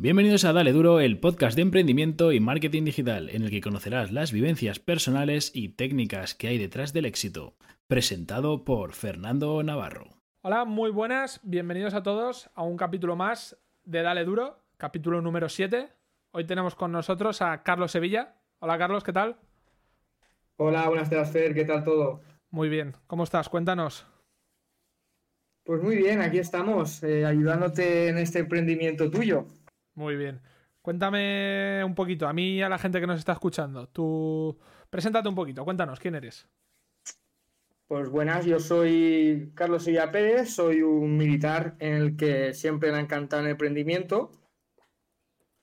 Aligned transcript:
Bienvenidos 0.00 0.44
a 0.44 0.52
Dale 0.52 0.72
Duro, 0.72 1.00
el 1.00 1.18
podcast 1.18 1.56
de 1.56 1.62
emprendimiento 1.62 2.30
y 2.30 2.38
marketing 2.38 2.84
digital, 2.84 3.30
en 3.30 3.42
el 3.42 3.50
que 3.50 3.60
conocerás 3.60 4.12
las 4.12 4.30
vivencias 4.30 4.78
personales 4.78 5.50
y 5.52 5.70
técnicas 5.70 6.36
que 6.36 6.46
hay 6.46 6.56
detrás 6.56 6.92
del 6.92 7.04
éxito. 7.04 7.56
Presentado 7.88 8.64
por 8.64 8.92
Fernando 8.92 9.60
Navarro. 9.64 10.04
Hola, 10.42 10.64
muy 10.64 10.92
buenas, 10.92 11.40
bienvenidos 11.42 11.94
a 11.94 12.04
todos 12.04 12.48
a 12.54 12.62
un 12.62 12.76
capítulo 12.76 13.16
más 13.16 13.58
de 13.82 14.02
Dale 14.02 14.24
Duro, 14.24 14.62
capítulo 14.76 15.20
número 15.20 15.48
7. 15.48 15.88
Hoy 16.30 16.46
tenemos 16.46 16.76
con 16.76 16.92
nosotros 16.92 17.42
a 17.42 17.64
Carlos 17.64 17.90
Sevilla. 17.90 18.36
Hola 18.60 18.78
Carlos, 18.78 19.02
¿qué 19.02 19.12
tal? 19.12 19.36
Hola, 20.58 20.86
buenas 20.88 21.10
tardes, 21.10 21.32
Fer, 21.32 21.54
¿qué 21.54 21.64
tal 21.64 21.82
todo? 21.82 22.20
Muy 22.50 22.68
bien, 22.68 22.94
¿cómo 23.08 23.24
estás? 23.24 23.48
Cuéntanos. 23.48 24.06
Pues 25.64 25.82
muy 25.82 25.96
bien, 25.96 26.22
aquí 26.22 26.38
estamos, 26.38 27.02
eh, 27.02 27.26
ayudándote 27.26 28.06
en 28.10 28.18
este 28.18 28.38
emprendimiento 28.38 29.10
tuyo. 29.10 29.48
Muy 29.98 30.14
bien. 30.14 30.40
Cuéntame 30.80 31.82
un 31.84 31.96
poquito, 31.96 32.28
a 32.28 32.32
mí 32.32 32.52
y 32.52 32.62
a 32.62 32.68
la 32.68 32.78
gente 32.78 33.00
que 33.00 33.06
nos 33.08 33.18
está 33.18 33.32
escuchando. 33.32 33.88
Tú, 33.88 34.56
preséntate 34.88 35.28
un 35.28 35.34
poquito, 35.34 35.64
cuéntanos, 35.64 35.98
¿quién 35.98 36.14
eres? 36.14 36.46
Pues 37.88 38.08
buenas, 38.08 38.46
yo 38.46 38.60
soy 38.60 39.50
Carlos 39.56 39.82
Sevilla 39.82 40.12
Pérez, 40.12 40.54
soy 40.54 40.82
un 40.82 41.16
militar 41.16 41.74
en 41.80 41.94
el 41.94 42.16
que 42.16 42.54
siempre 42.54 42.92
me 42.92 42.98
ha 42.98 43.00
encantado 43.00 43.42
el 43.42 43.48
emprendimiento. 43.48 44.30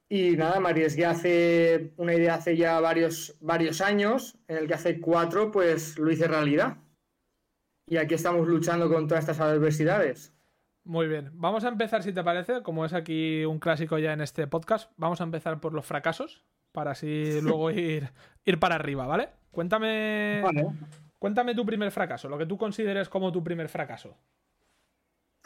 Y 0.09 0.35
nada, 0.35 0.59
me 0.59 0.71
arriesgué 0.71 1.05
hace 1.05 1.93
una 1.95 2.13
idea 2.13 2.35
hace 2.35 2.57
ya 2.57 2.77
varios, 2.81 3.37
varios 3.39 3.79
años, 3.79 4.37
en 4.49 4.57
el 4.57 4.67
que 4.67 4.73
hace 4.73 4.99
cuatro, 4.99 5.49
pues 5.49 5.97
lo 5.97 6.11
hice 6.11 6.27
realidad. 6.27 6.79
Y 7.87 7.95
aquí 7.95 8.15
estamos 8.15 8.49
luchando 8.49 8.89
con 8.89 9.07
todas 9.07 9.23
estas 9.23 9.39
adversidades. 9.39 10.34
Muy 10.85 11.07
bien, 11.07 11.31
vamos 11.33 11.65
a 11.65 11.69
empezar 11.69 12.03
si 12.03 12.13
te 12.13 12.23
parece, 12.23 12.61
como 12.61 12.85
es 12.85 12.93
aquí 12.93 13.43
un 13.43 13.57
clásico 13.57 13.97
ya 13.97 14.13
en 14.13 14.21
este 14.21 14.45
podcast, 14.45 14.91
vamos 14.97 15.19
a 15.19 15.23
empezar 15.23 15.59
por 15.59 15.73
los 15.73 15.83
fracasos 15.83 16.45
para 16.71 16.91
así 16.91 17.41
luego 17.41 17.71
ir, 17.71 18.11
ir 18.45 18.59
para 18.59 18.75
arriba, 18.75 19.07
¿vale? 19.07 19.29
Cuéntame, 19.49 20.43
cuéntame 21.17 21.55
tu 21.55 21.65
primer 21.65 21.89
fracaso, 21.89 22.29
lo 22.29 22.37
que 22.37 22.45
tú 22.45 22.55
consideres 22.55 23.09
como 23.09 23.31
tu 23.31 23.43
primer 23.43 23.67
fracaso. 23.67 24.15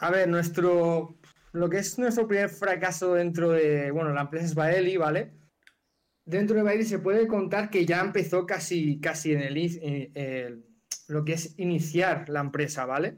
A 0.00 0.10
ver, 0.10 0.28
nuestro, 0.28 1.16
lo 1.52 1.70
que 1.70 1.78
es 1.78 1.98
nuestro 1.98 2.28
primer 2.28 2.50
fracaso 2.50 3.14
dentro 3.14 3.52
de, 3.52 3.90
bueno, 3.92 4.12
la 4.12 4.22
empresa 4.22 4.44
es 4.44 4.54
Baeli, 4.54 4.98
¿vale? 4.98 5.32
Dentro 6.26 6.54
de 6.54 6.64
Baeli 6.64 6.84
se 6.84 6.98
puede 6.98 7.26
contar 7.26 7.70
que 7.70 7.86
ya 7.86 8.00
empezó 8.00 8.44
casi, 8.44 9.00
casi 9.00 9.32
en 9.32 9.40
el, 9.40 9.56
eh, 9.56 10.58
lo 11.08 11.24
que 11.24 11.32
es 11.32 11.58
iniciar 11.58 12.28
la 12.28 12.40
empresa, 12.40 12.84
¿vale? 12.84 13.16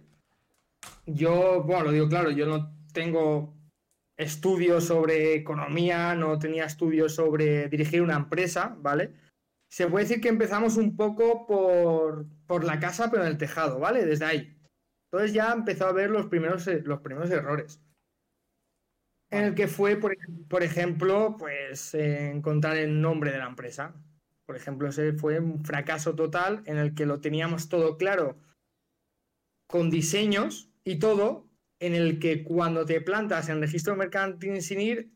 Yo, 1.06 1.62
bueno, 1.62 1.84
lo 1.84 1.92
digo 1.92 2.08
claro, 2.08 2.30
yo 2.30 2.47
no 2.47 2.75
tengo 2.92 3.55
estudios 4.16 4.84
sobre 4.84 5.34
economía, 5.34 6.14
no 6.14 6.39
tenía 6.39 6.64
estudios 6.64 7.14
sobre 7.14 7.69
dirigir 7.69 8.02
una 8.02 8.16
empresa, 8.16 8.77
¿vale? 8.78 9.14
Se 9.70 9.86
puede 9.86 10.05
decir 10.05 10.20
que 10.20 10.28
empezamos 10.28 10.77
un 10.77 10.97
poco 10.97 11.47
por, 11.47 12.27
por 12.47 12.64
la 12.64 12.78
casa, 12.78 13.11
pero 13.11 13.22
en 13.22 13.30
el 13.30 13.39
tejado, 13.39 13.78
¿vale? 13.78 14.05
Desde 14.05 14.24
ahí. 14.24 14.58
Entonces 15.11 15.33
ya 15.33 15.52
empezó 15.52 15.86
a 15.86 15.92
ver 15.92 16.11
los 16.11 16.27
primeros, 16.27 16.66
los 16.66 17.00
primeros 17.00 17.30
errores. 17.30 17.80
En 19.30 19.44
el 19.44 19.55
que 19.55 19.67
fue, 19.67 19.96
por, 19.96 20.17
por 20.48 20.62
ejemplo, 20.62 21.36
pues 21.39 21.94
encontrar 21.94 22.77
el 22.77 23.00
nombre 23.00 23.33
de 23.33 23.39
la 23.39 23.46
empresa. 23.46 23.94
Por 24.44 24.56
ejemplo, 24.56 24.89
ese 24.89 25.14
fue 25.14 25.41
un 25.41 25.64
fracaso 25.64 26.14
total 26.14 26.62
en 26.67 26.77
el 26.77 26.94
que 26.94 27.06
lo 27.06 27.20
teníamos 27.20 27.69
todo 27.69 27.96
claro 27.96 28.39
con 29.67 29.89
diseños, 29.89 30.71
y 30.84 30.98
todo 30.98 31.48
en 31.78 31.94
el 31.94 32.19
que 32.19 32.44
cuando 32.44 32.86
te 32.86 33.00
plantas 33.00 33.48
en 33.48 33.61
registro 33.61 33.97
mercantil 33.97 34.62
sin 34.62 34.80
ir, 34.80 35.12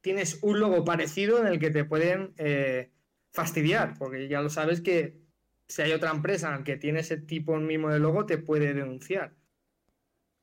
tienes 0.00 0.40
un 0.42 0.58
logo 0.60 0.84
parecido 0.84 1.40
en 1.40 1.46
el 1.46 1.58
que 1.58 1.70
te 1.70 1.84
pueden 1.84 2.34
eh, 2.36 2.92
fastidiar, 3.30 3.94
porque 3.98 4.28
ya 4.28 4.42
lo 4.42 4.50
sabes 4.50 4.80
que 4.80 5.20
si 5.68 5.82
hay 5.82 5.92
otra 5.92 6.10
empresa 6.10 6.48
en 6.48 6.58
la 6.58 6.64
que 6.64 6.76
tiene 6.76 7.00
ese 7.00 7.18
tipo 7.18 7.56
mismo 7.58 7.90
de 7.90 7.98
logo, 7.98 8.26
te 8.26 8.38
puede 8.38 8.74
denunciar. 8.74 9.36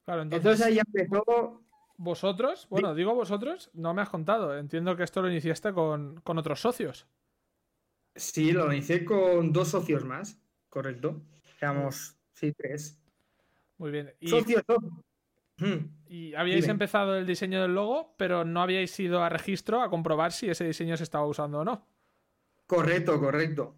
Claro, 0.06 0.22
entonces, 0.22 0.62
ahí 0.62 0.80
empezó. 0.80 1.62
Vosotros, 1.98 2.68
bueno, 2.70 2.94
digo 2.94 3.16
vosotros, 3.16 3.72
no 3.74 3.94
me 3.94 4.02
has 4.02 4.10
contado. 4.10 4.58
Entiendo 4.58 4.96
que 4.96 5.04
esto 5.04 5.22
lo 5.22 5.30
iniciaste 5.30 5.74
con, 5.74 6.22
con 6.22 6.38
otros 6.38 6.60
socios. 6.60 7.08
Sí, 8.16 8.52
lo 8.52 8.72
inicié 8.72 9.04
con 9.04 9.52
dos 9.52 9.70
socios 9.70 10.06
más, 10.06 10.40
correcto. 10.70 11.22
Digamos, 11.60 12.18
sí, 12.34 12.54
tres. 12.54 13.02
Muy 13.78 13.92
bien. 13.92 14.14
Y, 14.20 14.32
hmm. 14.32 15.90
y 16.08 16.34
habíais 16.34 16.68
empezado 16.68 17.18
el 17.18 17.26
diseño 17.26 17.62
del 17.62 17.76
logo, 17.76 18.16
pero 18.18 18.46
no 18.46 18.62
habíais 18.62 18.98
ido 19.00 19.24
a 19.24 19.30
registro 19.30 19.82
a 19.82 19.90
comprobar 19.90 20.32
si 20.32 20.50
ese 20.50 20.66
diseño 20.66 20.98
se 20.98 21.04
estaba 21.04 21.26
usando 21.26 21.60
o 21.60 21.66
no. 21.66 21.88
Correcto, 22.68 23.20
correcto. 23.20 23.76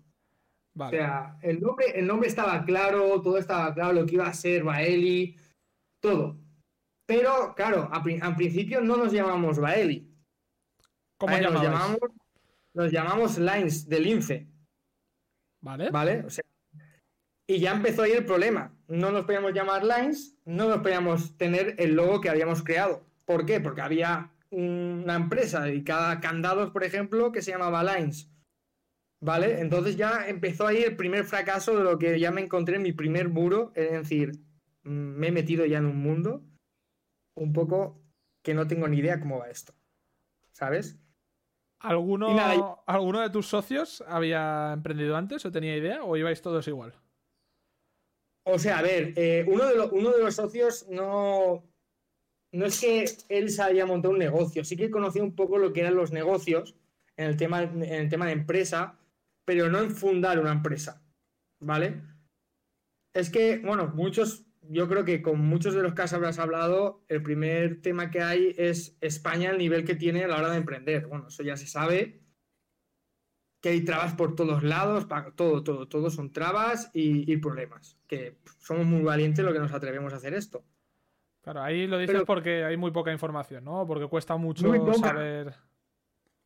O 0.80 0.90
sea, 0.90 1.40
el 1.42 1.60
nombre, 1.60 1.88
el 1.96 2.06
nombre 2.06 2.30
estaba 2.30 2.64
claro, 2.64 3.20
todo 3.22 3.38
estaba 3.38 3.74
claro, 3.74 3.94
lo 3.94 4.06
que 4.06 4.16
iba 4.16 4.28
a 4.28 4.34
ser 4.34 4.64
Baeli, 4.64 5.36
todo. 6.00 6.38
Pero, 7.08 7.56
claro, 7.56 7.90
al 7.92 8.36
principio 8.36 8.82
no 8.82 8.98
nos 8.98 9.12
llamamos 9.12 9.60
Baeli. 9.60 10.14
¿Cómo 11.18 11.38
nos 11.38 11.64
llamamos? 11.64 11.98
Nos 12.74 12.92
llamamos 12.92 13.38
Lines 13.40 13.90
del 13.90 14.04
Lince. 14.04 14.48
¿Vale? 15.62 15.90
¿Vale? 15.90 16.24
O 16.26 16.30
sea, 16.30 16.44
y 17.48 17.60
ya 17.60 17.72
empezó 17.72 18.04
ahí 18.04 18.12
el 18.12 18.26
problema. 18.26 18.74
No 18.88 19.12
nos 19.12 19.26
podíamos 19.26 19.54
llamar 19.54 19.84
Lines, 19.84 20.38
no 20.46 20.68
nos 20.68 20.82
podíamos 20.82 21.38
tener 21.38 21.76
el 21.80 21.96
logo 21.96 22.20
que 22.20 22.30
habíamos 22.30 22.62
creado. 22.62 23.04
¿Por 23.26 23.46
qué? 23.46 23.62
Porque 23.62 23.82
había 23.82 24.32
una 24.50 25.16
empresa 25.16 25.62
dedicada 25.62 26.12
a 26.12 26.20
candados, 26.20 26.72
por 26.72 26.84
ejemplo, 26.84 27.32
que 27.32 27.42
se 27.42 27.52
llamaba 27.52 27.84
Lines. 27.84 28.30
¿Vale? 29.20 29.62
Entonces 29.62 29.96
ya 29.96 30.28
empezó 30.28 30.68
ahí 30.68 30.84
el 30.84 30.96
primer 30.96 31.24
fracaso 31.24 31.76
de 31.76 31.84
lo 31.84 31.98
que 31.98 32.20
ya 32.20 32.32
me 32.32 32.42
encontré 32.42 32.76
en 32.76 32.84
mi 32.84 32.92
primer 32.92 33.30
muro. 33.30 33.72
Es 33.74 33.92
decir, 33.92 34.34
me 34.84 35.30
he 35.30 35.32
metido 35.32 35.66
ya 35.66 35.80
en 35.80 35.86
un 35.86 36.02
mundo 36.02 36.44
un 37.36 37.54
poco 37.54 38.00
que 38.44 38.54
no 38.54 38.68
tengo 38.68 38.88
ni 38.88 38.98
idea 38.98 39.20
cómo 39.20 39.40
va 39.40 39.50
esto. 39.50 39.74
¿Sabes? 40.52 41.00
¿Alguno, 41.80 42.36
¿Alguno 42.86 43.22
de 43.22 43.30
tus 43.30 43.48
socios 43.48 44.04
había 44.08 44.74
emprendido 44.74 45.16
antes 45.16 45.46
o 45.46 45.52
tenía 45.52 45.76
idea 45.78 46.04
o 46.04 46.16
ibais 46.18 46.42
todos 46.42 46.68
igual? 46.68 46.94
O 48.50 48.58
sea, 48.58 48.80
a 48.80 48.82
ver, 48.82 49.12
eh, 49.18 49.46
uno, 49.46 49.66
de 49.66 50.24
los 50.24 50.36
socios 50.36 50.88
no, 50.90 51.70
no 52.54 52.66
es 52.66 52.80
que 52.80 53.06
él 53.28 53.50
se 53.50 53.62
haya 53.62 53.86
montado 53.86 54.14
un 54.14 54.20
negocio, 54.20 54.64
sí 54.64 54.78
que 54.78 54.90
conocía 54.90 55.22
un 55.22 55.36
poco 55.36 55.58
lo 55.58 55.74
que 55.74 55.82
eran 55.82 55.96
los 55.96 56.14
negocios 56.14 56.76
en 57.18 57.26
el 57.28 57.36
tema, 57.36 57.64
en 57.64 57.84
el 57.84 58.10
tema 58.10 58.28
de 58.28 58.32
empresa, 58.32 58.98
pero 59.44 59.70
no 59.70 59.80
en 59.80 59.92
fundar 59.92 60.40
una 60.40 60.54
empresa, 60.54 61.04
¿vale? 61.60 62.02
Es 63.14 63.30
que, 63.30 63.58
bueno, 63.58 63.92
muchos, 63.94 64.46
yo 64.62 64.88
creo 64.88 65.04
que 65.04 65.22
con 65.22 65.42
muchos 65.42 65.74
de 65.74 65.84
los 65.84 65.94
que 65.94 66.04
habrás 66.04 66.40
hablado, 66.40 67.04
el 67.10 67.22
primer 67.22 67.82
tema 67.82 68.10
que 68.12 68.22
hay 68.22 68.56
es 68.58 68.98
España, 69.02 69.50
el 69.50 69.58
nivel 69.58 69.84
que 69.84 69.96
tiene 69.96 70.24
a 70.24 70.30
la 70.30 70.38
hora 70.38 70.52
de 70.52 70.58
emprender. 70.58 71.08
Bueno, 71.08 71.28
eso 71.28 71.44
ya 71.44 71.58
se 71.58 71.68
sabe, 71.68 72.22
que 73.68 73.74
hay 73.74 73.82
trabas 73.82 74.14
por 74.14 74.34
todos 74.34 74.64
lados, 74.64 75.08
todo, 75.36 75.62
todo, 75.62 75.90
todo 75.90 76.10
son 76.10 76.32
trabas 76.32 76.90
y, 76.94 77.36
problemas. 77.38 77.98
Que 78.08 78.38
somos 78.60 78.86
muy 78.86 79.02
valientes 79.02 79.44
lo 79.44 79.52
que 79.52 79.60
nos 79.60 79.74
atrevemos 79.74 80.14
a 80.14 80.16
hacer 80.16 80.34
esto. 80.34 80.64
Claro, 81.42 81.62
ahí 81.64 81.86
lo 81.86 81.98
dices 81.98 82.24
porque 82.26 82.64
hay 82.64 82.78
muy 82.78 82.92
poca 82.92 83.12
información, 83.12 83.66
¿no? 83.66 83.86
Porque 83.86 84.08
cuesta 84.08 84.38
mucho 84.38 84.72
saber. 84.96 85.54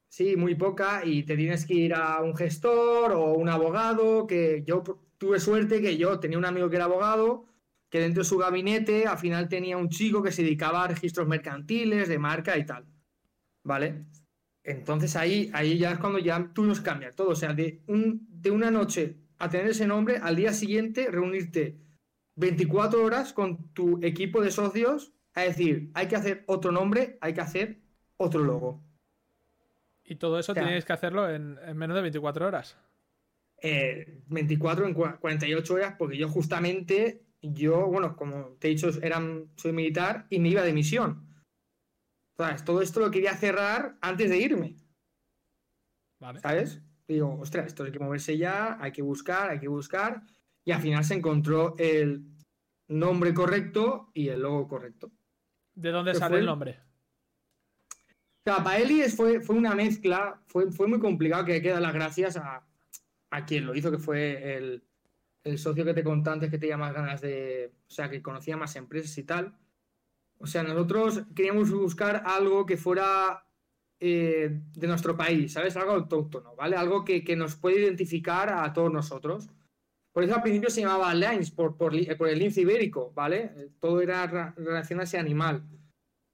Sí, 0.07 0.35
muy 0.35 0.55
poca, 0.55 1.05
y 1.05 1.21
te 1.21 1.37
tienes 1.37 1.65
que 1.67 1.75
ir 1.75 1.93
a 1.93 2.21
un 2.21 2.35
gestor 2.35 3.11
o 3.11 3.33
un 3.33 3.49
abogado, 3.49 4.25
que 4.25 4.63
yo 4.65 4.83
tuve 5.19 5.39
suerte 5.39 5.79
que 5.79 5.97
yo 5.97 6.19
tenía 6.19 6.39
un 6.39 6.45
amigo 6.45 6.71
que 6.71 6.75
era 6.75 6.85
abogado, 6.85 7.45
que 7.89 7.99
dentro 7.99 8.23
de 8.23 8.29
su 8.29 8.37
gabinete 8.37 9.05
al 9.05 9.19
final 9.19 9.47
tenía 9.47 9.77
un 9.77 9.89
chico 9.89 10.23
que 10.23 10.31
se 10.31 10.41
dedicaba 10.41 10.83
a 10.83 10.87
registros 10.87 11.27
mercantiles, 11.27 12.09
de 12.09 12.17
marca 12.17 12.57
y 12.57 12.65
tal. 12.65 12.85
¿Vale? 13.63 14.05
Entonces 14.63 15.15
ahí, 15.15 15.49
ahí 15.53 15.77
ya 15.77 15.91
es 15.91 15.99
cuando 15.99 16.19
ya 16.19 16.51
tú 16.53 16.65
nos 16.65 16.81
cambias 16.81 17.15
todo. 17.15 17.29
O 17.29 17.35
sea, 17.35 17.53
de, 17.53 17.81
un, 17.87 18.27
de 18.29 18.51
una 18.51 18.71
noche 18.71 19.17
a 19.37 19.49
tener 19.49 19.67
ese 19.67 19.87
nombre, 19.87 20.17
al 20.21 20.35
día 20.35 20.53
siguiente 20.53 21.07
reunirte 21.09 21.77
24 22.35 23.03
horas 23.03 23.33
con 23.33 23.73
tu 23.73 23.99
equipo 24.03 24.41
de 24.41 24.51
socios 24.51 25.13
a 25.33 25.41
decir, 25.41 25.89
hay 25.93 26.07
que 26.07 26.15
hacer 26.15 26.43
otro 26.47 26.71
nombre, 26.71 27.17
hay 27.21 27.33
que 27.33 27.41
hacer 27.41 27.81
otro 28.17 28.43
logo. 28.43 28.83
Y 30.03 30.15
todo 30.15 30.37
eso 30.39 30.53
tenéis 30.53 30.85
que 30.85 30.93
hacerlo 30.93 31.29
en, 31.29 31.55
menos 31.75 31.95
de 31.95 32.01
24 32.01 32.47
horas. 32.47 32.77
24 33.61 34.85
eh, 34.85 34.87
en 34.87 34.93
48 34.93 35.73
horas, 35.73 35.95
porque 35.97 36.17
yo 36.17 36.27
justamente, 36.27 37.23
yo, 37.41 37.87
bueno, 37.87 38.15
como 38.15 38.57
te 38.59 38.67
he 38.67 38.71
dicho, 38.71 38.89
eran, 39.01 39.49
soy 39.55 39.71
militar 39.71 40.25
y 40.29 40.39
me 40.39 40.49
iba 40.49 40.63
de 40.63 40.73
misión. 40.73 41.30
Todo 42.65 42.81
esto 42.81 42.99
lo 42.99 43.11
quería 43.11 43.35
cerrar 43.35 43.97
antes 44.01 44.29
de 44.29 44.37
irme. 44.37 44.75
¿Sabes? 46.41 46.81
Digo, 47.07 47.39
ostras, 47.39 47.67
esto 47.67 47.83
hay 47.83 47.91
que 47.91 47.99
moverse 47.99 48.37
ya, 48.37 48.77
hay 48.79 48.91
que 48.91 49.01
buscar, 49.01 49.49
hay 49.49 49.59
que 49.59 49.67
buscar. 49.67 50.21
Y 50.63 50.71
al 50.71 50.81
final 50.81 51.03
se 51.03 51.15
encontró 51.15 51.75
el 51.77 52.23
nombre 52.87 53.33
correcto 53.33 54.11
y 54.13 54.27
el 54.29 54.41
logo 54.41 54.67
correcto. 54.67 55.11
¿De 55.73 55.91
dónde 55.91 56.13
sale 56.13 56.39
el 56.39 56.45
nombre? 56.45 56.79
O 57.89 58.43
sea, 58.43 58.57
Baeli 58.57 59.03
fue, 59.09 59.41
fue 59.41 59.55
una 59.55 59.75
mezcla, 59.75 60.41
fue, 60.47 60.71
fue 60.71 60.87
muy 60.87 60.99
complicado 60.99 61.45
que 61.45 61.53
hay 61.53 61.61
que 61.61 61.69
dar 61.69 61.81
las 61.81 61.93
gracias 61.93 62.37
a, 62.37 62.65
a 63.29 63.45
quien 63.45 63.65
lo 63.65 63.75
hizo, 63.75 63.91
que 63.91 63.97
fue 63.97 64.57
el, 64.57 64.83
el 65.43 65.57
socio 65.57 65.85
que 65.85 65.93
te 65.93 66.03
conté 66.03 66.29
antes 66.29 66.49
que 66.49 66.57
tenía 66.57 66.77
más 66.77 66.93
ganas 66.93 67.21
de, 67.21 67.73
o 67.87 67.91
sea, 67.91 68.09
que 68.09 68.21
conocía 68.21 68.57
más 68.57 68.75
empresas 68.75 69.17
y 69.17 69.23
tal. 69.23 69.55
O 70.41 70.47
sea, 70.47 70.63
nosotros 70.63 71.23
queríamos 71.35 71.71
buscar 71.71 72.23
algo 72.25 72.65
que 72.65 72.77
fuera 72.77 73.45
eh, 73.99 74.61
de 74.73 74.87
nuestro 74.87 75.15
país, 75.15 75.53
¿sabes? 75.53 75.75
Algo 75.77 75.91
autóctono, 75.91 76.55
¿vale? 76.55 76.75
Algo 76.75 77.05
que, 77.05 77.23
que, 77.23 77.35
nos 77.35 77.55
puede 77.55 77.81
identificar 77.81 78.49
a 78.49 78.73
todos 78.73 78.91
nosotros. 78.91 79.49
Por 80.11 80.23
eso 80.23 80.35
al 80.35 80.41
principio 80.41 80.69
se 80.69 80.81
llamaba 80.81 81.13
Lines, 81.13 81.51
por, 81.51 81.77
por, 81.77 81.93
por 82.17 82.27
el 82.27 82.39
lince 82.39 82.61
ibérico, 82.61 83.11
¿vale? 83.13 83.71
Todo 83.79 84.01
era 84.01 84.53
relación 84.57 84.99
a 84.99 85.03
ese 85.03 85.17
animal. 85.17 85.63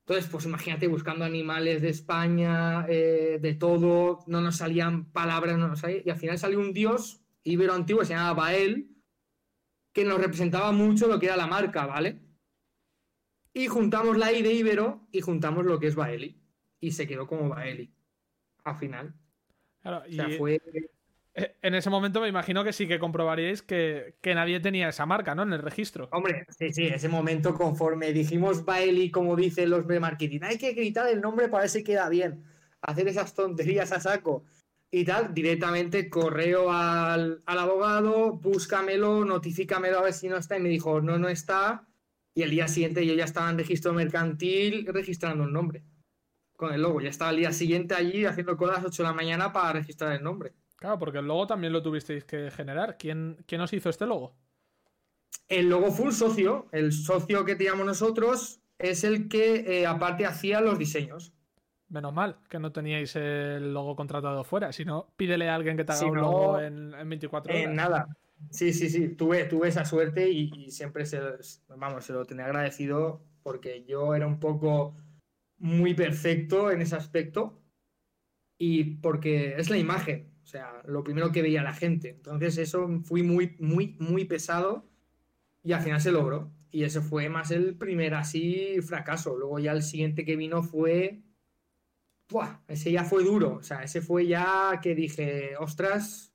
Entonces, 0.05 0.31
pues 0.31 0.45
imagínate 0.45 0.87
buscando 0.87 1.25
animales 1.25 1.81
de 1.81 1.89
España, 1.89 2.85
eh, 2.87 3.39
de 3.41 3.53
todo, 3.55 4.19
no 4.25 4.39
nos 4.39 4.55
salían 4.55 5.11
palabras, 5.11 5.57
no 5.57 5.67
nos 5.67 5.81
salían, 5.81 6.03
y 6.05 6.09
al 6.09 6.17
final 6.17 6.39
salió 6.39 6.59
un 6.59 6.71
dios 6.71 7.21
ibero 7.43 7.73
antiguo, 7.73 8.03
se 8.03 8.13
llamaba 8.13 8.33
Bael, 8.33 8.89
que 9.93 10.05
nos 10.05 10.19
representaba 10.19 10.71
mucho 10.71 11.07
lo 11.07 11.19
que 11.19 11.27
era 11.27 11.37
la 11.37 11.47
marca, 11.47 11.85
¿vale? 11.85 12.21
Y 13.57 13.65
juntamos 13.65 14.15
la 14.15 14.31
I 14.31 14.43
de 14.43 14.53
Ibero 14.53 15.07
y 15.11 15.21
juntamos 15.21 15.65
lo 15.65 15.79
que 15.79 15.87
es 15.87 15.95
Baeli. 15.95 16.39
Y 16.79 16.91
se 16.91 17.07
quedó 17.07 17.25
como 17.25 17.49
Baeli, 17.49 17.91
al 18.63 18.75
final. 18.75 19.15
Claro, 19.81 20.03
y 20.07 20.19
fue... 20.37 20.61
Eh, 21.33 21.55
en 21.63 21.73
ese 21.73 21.89
momento 21.89 22.21
me 22.21 22.27
imagino 22.27 22.63
que 22.63 22.71
sí 22.71 22.87
que 22.87 22.99
comprobaríais 22.99 23.63
que, 23.63 24.13
nadie 24.23 24.59
tenía 24.59 24.89
esa 24.89 25.07
marca, 25.07 25.33
¿no? 25.33 25.41
En 25.41 25.53
el 25.53 25.63
registro. 25.63 26.07
Hombre, 26.11 26.45
sí, 26.49 26.71
sí, 26.71 26.85
ese 26.85 27.09
momento 27.09 27.55
conforme 27.55 28.13
dijimos 28.13 28.63
Bailey, 28.63 29.09
como 29.09 29.35
dicen 29.35 29.71
los 29.71 29.87
de 29.87 29.99
marketing, 29.99 30.41
hay 30.43 30.59
que 30.59 30.73
gritar 30.73 31.07
el 31.07 31.19
nombre 31.19 31.49
para 31.49 31.61
ver 31.61 31.71
si 31.71 31.83
queda 31.83 32.09
bien. 32.09 32.43
Hacer 32.81 33.07
esas 33.07 33.33
tonterías 33.33 33.91
a 33.91 33.99
saco 33.99 34.45
y 34.91 35.03
tal, 35.03 35.33
directamente 35.33 36.11
correo 36.11 36.71
al, 36.71 37.41
abogado, 37.47 38.33
búscamelo, 38.33 39.25
notifícamelo 39.25 39.97
a 39.97 40.03
ver 40.03 40.13
si 40.13 40.29
no 40.29 40.37
está. 40.37 40.57
Y 40.57 40.61
me 40.61 40.69
dijo, 40.69 41.01
no, 41.01 41.17
no 41.17 41.27
está. 41.27 41.86
Y 42.37 42.43
el 42.43 42.51
día 42.51 42.67
siguiente 42.67 43.03
yo 43.03 43.15
ya 43.15 43.23
estaba 43.23 43.49
en 43.49 43.57
registro 43.57 43.93
mercantil 43.93 44.85
registrando 44.93 45.45
el 45.45 45.51
nombre. 45.51 45.83
Con 46.55 46.71
el 46.71 46.83
logo. 46.83 47.01
Ya 47.01 47.09
estaba 47.09 47.31
el 47.31 47.37
día 47.37 47.51
siguiente 47.51 47.95
allí 47.95 48.25
haciendo 48.25 48.55
cola 48.55 48.73
a 48.73 48.75
las 48.75 48.85
8 48.85 49.01
de 49.01 49.09
la 49.09 49.15
mañana 49.15 49.51
para 49.51 49.73
registrar 49.73 50.13
el 50.13 50.21
nombre. 50.21 50.53
Claro, 50.75 50.99
porque 50.99 51.17
el 51.17 51.25
logo 51.25 51.47
también 51.47 51.73
lo 51.73 51.81
tuvisteis 51.81 52.25
que 52.25 52.51
generar. 52.51 52.95
¿Quién, 52.99 53.43
quién 53.47 53.61
os 53.61 53.73
hizo 53.73 53.89
este 53.89 54.05
logo? 54.05 54.35
El 55.47 55.67
logo 55.67 55.89
fue 55.89 56.05
un 56.05 56.13
socio. 56.13 56.67
El 56.71 56.93
socio 56.93 57.43
que 57.43 57.55
teníamos 57.55 57.87
nosotros 57.87 58.61
es 58.77 59.03
el 59.03 59.29
que 59.29 59.79
eh, 59.81 59.87
aparte 59.87 60.27
hacía 60.27 60.61
los 60.61 60.77
diseños. 60.77 61.33
Menos 61.89 62.13
mal 62.13 62.37
que 62.51 62.59
no 62.59 62.71
teníais 62.71 63.15
el 63.15 63.73
logo 63.73 63.95
contratado 63.95 64.43
fuera. 64.43 64.71
Si 64.71 64.85
no, 64.85 65.11
pídele 65.17 65.49
a 65.49 65.55
alguien 65.55 65.75
que 65.75 65.85
te 65.85 65.93
haga 65.93 66.05
un 66.05 66.17
logo 66.17 66.59
en, 66.59 66.91
24 66.91 67.51
horas. 67.51 67.65
En 67.65 67.75
nada. 67.75 68.07
Sí, 68.49 68.73
sí, 68.73 68.89
sí. 68.89 69.09
Tuve, 69.09 69.45
tuve 69.45 69.69
esa 69.69 69.85
suerte 69.85 70.29
y, 70.29 70.71
siempre 70.71 71.05
se, 71.05 71.19
vamos, 71.69 72.05
se 72.05 72.13
lo 72.13 72.25
tenía 72.25 72.45
agradecido 72.45 73.21
porque 73.43 73.85
yo 73.85 74.15
era 74.15 74.27
un 74.27 74.39
poco 74.39 74.95
muy 75.57 75.93
perfecto 75.93 76.71
en 76.71 76.81
ese 76.81 76.95
aspecto 76.95 77.61
y 78.57 78.95
porque 78.95 79.55
es 79.57 79.69
la 79.69 79.77
imagen. 79.77 80.33
O 80.43 80.47
sea, 80.47 80.81
lo 80.85 81.03
primero 81.03 81.31
que 81.31 81.41
veía 81.41 81.61
la 81.63 81.73
gente. 81.73 82.09
Entonces 82.09 82.57
eso 82.57 82.87
fui 83.03 83.23
muy, 83.23 83.55
muy, 83.59 83.95
muy 83.99 84.25
pesado 84.25 84.89
y 85.63 85.73
al 85.73 85.81
final 85.81 86.01
se 86.01 86.11
logró. 86.11 86.51
Y 86.71 86.83
ese 86.83 87.01
fue 87.01 87.29
más 87.29 87.51
el 87.51 87.75
primer 87.75 88.13
así 88.13 88.81
fracaso. 88.81 89.35
Luego 89.37 89.59
ya 89.59 89.71
el 89.71 89.83
siguiente 89.83 90.25
que 90.25 90.35
vino 90.35 90.63
fue... 90.63 91.21
¡Buah! 92.29 92.59
Ese 92.67 92.91
ya 92.91 93.03
fue 93.03 93.23
duro. 93.23 93.55
O 93.55 93.63
sea, 93.63 93.83
ese 93.83 94.01
fue 94.01 94.27
ya 94.27 94.79
que 94.81 94.95
dije, 94.95 95.55
ostras, 95.57 96.26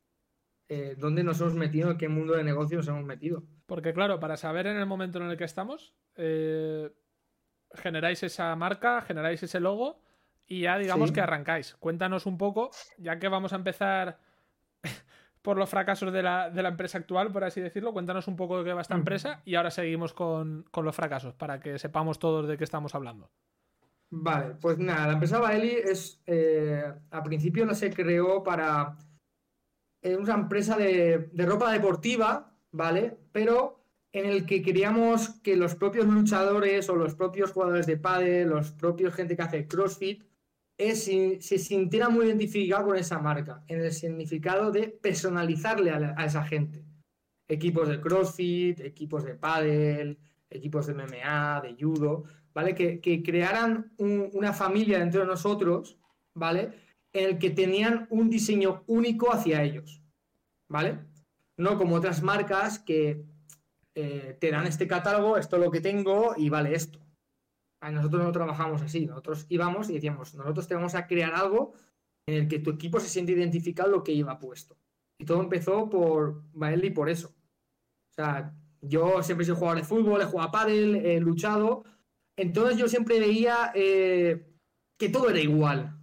eh, 0.68 0.96
¿dónde 0.98 1.24
nos 1.24 1.40
hemos 1.40 1.54
metido? 1.54 1.90
¿En 1.90 1.98
qué 1.98 2.08
mundo 2.08 2.34
de 2.34 2.44
negocios 2.44 2.86
nos 2.86 2.94
hemos 2.94 3.06
metido? 3.06 3.42
Porque 3.66 3.92
claro, 3.92 4.20
para 4.20 4.36
saber 4.36 4.66
en 4.66 4.76
el 4.76 4.86
momento 4.86 5.18
en 5.18 5.30
el 5.30 5.36
que 5.36 5.44
estamos, 5.44 5.94
eh, 6.16 6.90
generáis 7.74 8.22
esa 8.22 8.54
marca, 8.56 9.00
generáis 9.02 9.42
ese 9.42 9.60
logo 9.60 10.00
y 10.46 10.62
ya 10.62 10.78
digamos 10.78 11.12
que 11.12 11.20
arrancáis. 11.20 11.74
Cuéntanos 11.76 12.26
un 12.26 12.38
poco, 12.38 12.70
ya 12.98 13.18
que 13.18 13.28
vamos 13.28 13.52
a 13.52 13.56
empezar 13.56 14.18
por 15.42 15.56
los 15.56 15.68
fracasos 15.68 16.12
de 16.12 16.22
la, 16.22 16.48
empresa 16.54 16.98
actual, 16.98 17.32
por 17.32 17.44
así 17.44 17.60
decirlo, 17.60 17.92
cuéntanos 17.92 18.28
un 18.28 18.36
poco 18.36 18.58
de 18.58 18.64
qué 18.64 18.72
va 18.72 18.82
esta 18.82 18.94
empresa 18.94 19.42
y 19.44 19.54
ahora 19.54 19.70
seguimos 19.70 20.12
con, 20.12 20.64
los 20.74 20.96
fracasos 20.96 21.34
para 21.34 21.60
que 21.60 21.78
sepamos 21.78 22.18
todos 22.18 22.46
de 22.46 22.56
qué 22.56 22.64
estamos 22.64 22.94
hablando. 22.94 23.30
Vale, 24.10 24.56
pues 24.60 24.78
nada, 24.78 25.06
la 25.06 25.12
empresa 25.14 25.38
Baeli 25.38 25.70
es, 25.70 26.22
eh, 26.26 26.84
a 27.10 27.22
principio 27.22 27.64
no 27.64 27.74
se 27.74 27.90
creó 27.90 28.42
para 28.42 28.94
es 30.02 30.18
una 30.18 30.34
empresa 30.34 30.76
de, 30.76 31.30
de, 31.32 31.46
ropa 31.46 31.72
deportiva, 31.72 32.52
¿vale? 32.72 33.16
Pero 33.32 33.82
en 34.12 34.26
el 34.26 34.44
que 34.44 34.60
queríamos 34.60 35.30
que 35.40 35.56
los 35.56 35.74
propios 35.74 36.06
luchadores 36.06 36.88
o 36.90 36.96
los 36.96 37.14
propios 37.14 37.52
jugadores 37.52 37.86
de 37.86 37.96
pádel, 37.96 38.50
los 38.50 38.72
propios 38.72 39.14
gente 39.14 39.36
que 39.36 39.42
hace 39.42 39.66
CrossFit, 39.66 40.24
se 40.90 41.58
sintiera 41.58 42.08
muy 42.08 42.26
identificado 42.26 42.86
con 42.86 42.96
esa 42.96 43.18
marca, 43.18 43.62
en 43.68 43.80
el 43.80 43.92
significado 43.92 44.70
de 44.70 44.88
personalizarle 44.88 45.90
a, 45.90 46.24
esa 46.24 46.44
gente. 46.44 46.84
Equipos 47.48 47.88
de 47.88 48.00
CrossFit, 48.00 48.80
equipos 48.80 49.24
de 49.24 49.34
pádel, 49.34 50.18
equipos 50.50 50.86
de 50.86 50.94
MMA, 50.94 51.60
de 51.62 51.76
judo, 51.78 52.24
¿vale? 52.54 52.74
Que, 52.74 53.22
crearan 53.22 53.92
una 53.98 54.52
familia 54.52 54.98
dentro 54.98 55.20
de 55.20 55.26
nosotros, 55.26 55.98
¿vale? 56.34 56.72
En 57.12 57.28
el 57.28 57.38
que 57.38 57.50
tenían 57.50 58.06
un 58.10 58.30
diseño 58.30 58.84
único 58.86 59.32
hacia 59.32 59.62
ellos, 59.62 60.02
¿vale? 60.68 60.98
No 61.56 61.76
como 61.76 61.96
otras 61.96 62.22
marcas 62.22 62.78
que 62.78 63.24
eh, 63.94 64.36
te 64.40 64.50
dan 64.50 64.66
este 64.66 64.86
catálogo, 64.86 65.36
esto 65.36 65.56
es 65.56 65.62
lo 65.62 65.70
que 65.70 65.80
tengo 65.80 66.34
y 66.36 66.48
vale 66.48 66.74
esto 66.74 67.02
nosotros 67.90 68.22
no 68.22 68.32
trabajamos 68.32 68.82
así, 68.82 69.06
nosotros 69.06 69.46
íbamos 69.48 69.90
y 69.90 69.94
decíamos, 69.94 70.34
nosotros 70.34 70.68
te 70.68 70.74
vamos 70.74 70.94
a 70.94 71.06
crear 71.06 71.34
algo 71.34 71.72
en 72.26 72.34
el 72.34 72.48
que 72.48 72.60
tu 72.60 72.70
equipo 72.70 73.00
se 73.00 73.08
siente 73.08 73.32
identificado 73.32 73.90
lo 73.90 74.04
que 74.04 74.14
lleva 74.14 74.38
puesto. 74.38 74.76
Y 75.18 75.24
todo 75.24 75.40
empezó 75.40 75.90
por 75.90 76.42
Bailey 76.52 76.90
por 76.90 77.08
eso. 77.08 77.28
O 77.28 78.14
sea, 78.14 78.54
yo 78.80 79.22
siempre 79.22 79.44
soy 79.44 79.56
jugador 79.56 79.78
de 79.78 79.84
fútbol, 79.84 80.20
he 80.20 80.26
jugado 80.26 80.48
a 80.48 80.52
pádel, 80.52 80.96
he 80.96 81.18
luchado. 81.18 81.84
Entonces 82.36 82.78
yo 82.78 82.88
siempre 82.88 83.18
veía 83.18 83.72
eh, 83.74 84.46
que 84.98 85.08
todo 85.08 85.30
era 85.30 85.40
igual. 85.40 85.98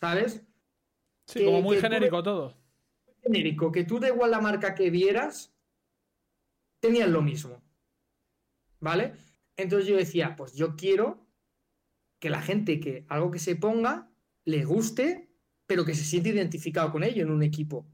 ¿Sabes? 0.00 0.42
Sí, 1.26 1.44
como 1.44 1.62
muy 1.62 1.78
genérico 1.80 2.22
todo. 2.22 2.56
Genérico, 3.22 3.72
que 3.72 3.84
tú 3.84 3.98
da 3.98 4.08
igual 4.08 4.30
la 4.30 4.40
marca 4.40 4.74
que 4.74 4.90
vieras, 4.90 5.52
tenían 6.80 7.12
lo 7.12 7.22
mismo. 7.22 7.62
¿Vale? 8.80 9.14
Entonces 9.56 9.88
yo 9.88 9.96
decía, 9.96 10.36
pues 10.36 10.54
yo 10.54 10.76
quiero 10.76 11.26
que 12.20 12.30
la 12.30 12.40
gente 12.40 12.80
que 12.80 13.04
algo 13.08 13.30
que 13.30 13.40
se 13.40 13.56
ponga 13.56 14.10
le 14.44 14.64
guste, 14.64 15.28
pero 15.66 15.84
que 15.84 15.94
se 15.94 16.04
siente 16.04 16.30
identificado 16.30 16.92
con 16.92 17.02
ello 17.02 17.22
en 17.22 17.30
un 17.30 17.42
equipo. 17.42 17.86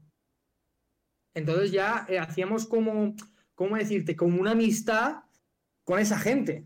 Entonces 1.33 1.71
ya 1.71 2.05
eh, 2.07 2.19
hacíamos 2.19 2.65
como, 2.65 3.15
¿cómo 3.55 3.75
decirte? 3.75 4.15
Como 4.15 4.39
una 4.39 4.51
amistad 4.51 5.23
con 5.83 5.99
esa 5.99 6.17
gente. 6.17 6.65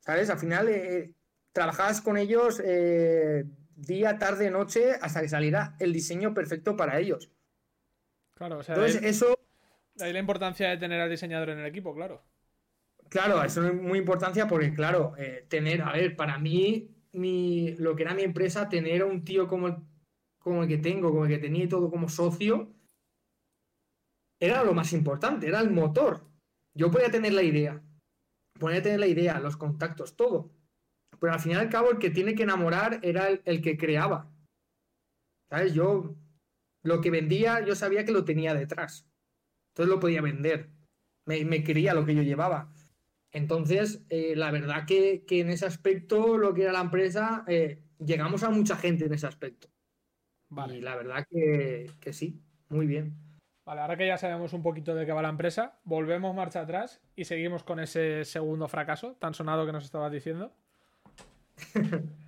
¿Sabes? 0.00 0.30
Al 0.30 0.38
final 0.38 0.68
eh, 0.68 1.14
trabajabas 1.52 2.00
con 2.00 2.16
ellos 2.16 2.62
eh, 2.64 3.44
día, 3.78 4.18
tarde, 4.18 4.50
noche, 4.50 4.92
hasta 5.00 5.20
que 5.20 5.28
saliera 5.28 5.76
el 5.78 5.92
diseño 5.92 6.34
perfecto 6.34 6.76
para 6.76 6.98
ellos. 6.98 7.30
Claro, 8.34 8.58
o 8.58 8.62
sea, 8.62 8.74
Entonces, 8.74 9.02
eso... 9.02 9.38
ahí 10.00 10.12
la 10.12 10.18
importancia 10.18 10.68
de 10.68 10.76
tener 10.76 11.00
al 11.00 11.10
diseñador 11.10 11.50
en 11.50 11.58
el 11.60 11.66
equipo, 11.66 11.94
claro. 11.94 12.22
Claro, 13.08 13.42
eso 13.42 13.66
es 13.66 13.74
muy 13.74 13.98
importancia 13.98 14.46
porque, 14.46 14.74
claro, 14.74 15.14
eh, 15.16 15.46
tener, 15.48 15.82
a 15.82 15.92
ver, 15.92 16.14
para 16.14 16.38
mí, 16.38 16.90
mi, 17.12 17.74
lo 17.76 17.96
que 17.96 18.02
era 18.02 18.14
mi 18.14 18.22
empresa, 18.22 18.68
tener 18.68 19.02
a 19.02 19.06
un 19.06 19.24
tío 19.24 19.48
como 19.48 19.68
el, 19.68 19.76
como 20.38 20.62
el 20.62 20.68
que 20.68 20.78
tengo, 20.78 21.10
como 21.10 21.24
el 21.24 21.30
que 21.30 21.38
tenía 21.38 21.64
y 21.64 21.68
todo 21.68 21.90
como 21.90 22.08
socio, 22.08 22.74
era 24.40 24.62
lo 24.62 24.74
más 24.74 24.92
importante, 24.92 25.48
era 25.48 25.60
el 25.60 25.70
motor. 25.70 26.26
Yo 26.74 26.90
podía 26.90 27.10
tener 27.10 27.32
la 27.32 27.42
idea, 27.42 27.82
podía 28.58 28.82
tener 28.82 29.00
la 29.00 29.06
idea, 29.06 29.40
los 29.40 29.56
contactos, 29.56 30.16
todo. 30.16 30.50
Pero 31.20 31.32
al 31.32 31.40
fin 31.40 31.52
y 31.52 31.54
al 31.56 31.68
cabo, 31.68 31.90
el 31.90 31.98
que 31.98 32.10
tiene 32.10 32.34
que 32.34 32.44
enamorar 32.44 33.00
era 33.02 33.28
el, 33.28 33.62
que 33.62 33.76
creaba. 33.76 34.30
¿Sabes? 35.50 35.74
Yo 35.74 36.14
lo 36.82 37.00
que 37.00 37.10
vendía, 37.10 37.64
yo 37.64 37.74
sabía 37.74 38.04
que 38.04 38.12
lo 38.12 38.24
tenía 38.24 38.54
detrás. 38.54 39.06
Entonces 39.70 39.94
lo 39.94 40.00
podía 40.00 40.22
vender. 40.22 40.70
Me, 41.26 41.44
me 41.44 41.62
quería 41.62 41.94
lo 41.94 42.04
que 42.04 42.14
yo 42.14 42.22
llevaba. 42.22 42.70
Entonces, 43.32 44.04
eh, 44.08 44.34
la 44.36 44.50
verdad 44.50 44.86
que, 44.86 45.24
en 45.28 45.50
ese 45.50 45.66
aspecto, 45.66 46.38
lo 46.38 46.54
que 46.54 46.62
era 46.62 46.72
la 46.72 46.80
empresa, 46.80 47.44
eh, 47.46 47.82
llegamos 47.98 48.42
a 48.42 48.50
mucha 48.50 48.76
gente 48.76 49.04
en 49.04 49.12
ese 49.12 49.26
aspecto. 49.26 49.68
Vale. 50.48 50.78
Y 50.78 50.80
la 50.80 50.96
verdad 50.96 51.26
que, 51.30 52.12
sí, 52.12 52.40
muy 52.68 52.86
bien. 52.86 53.16
Vale, 53.66 53.82
ahora 53.82 53.98
que 53.98 54.06
ya 54.06 54.16
sabemos 54.16 54.54
un 54.54 54.62
poquito 54.62 54.94
de 54.94 55.04
qué 55.04 55.12
va 55.12 55.20
la 55.20 55.28
empresa, 55.28 55.78
volvemos 55.84 56.34
marcha 56.34 56.62
atrás 56.62 57.02
y 57.16 57.24
seguimos 57.26 57.64
con 57.64 57.80
ese 57.80 58.24
segundo 58.24 58.66
fracaso 58.66 59.16
tan 59.16 59.34
sonado 59.34 59.66
que 59.66 59.72
nos 59.72 59.84
estabas 59.84 60.10
diciendo. 60.10 60.54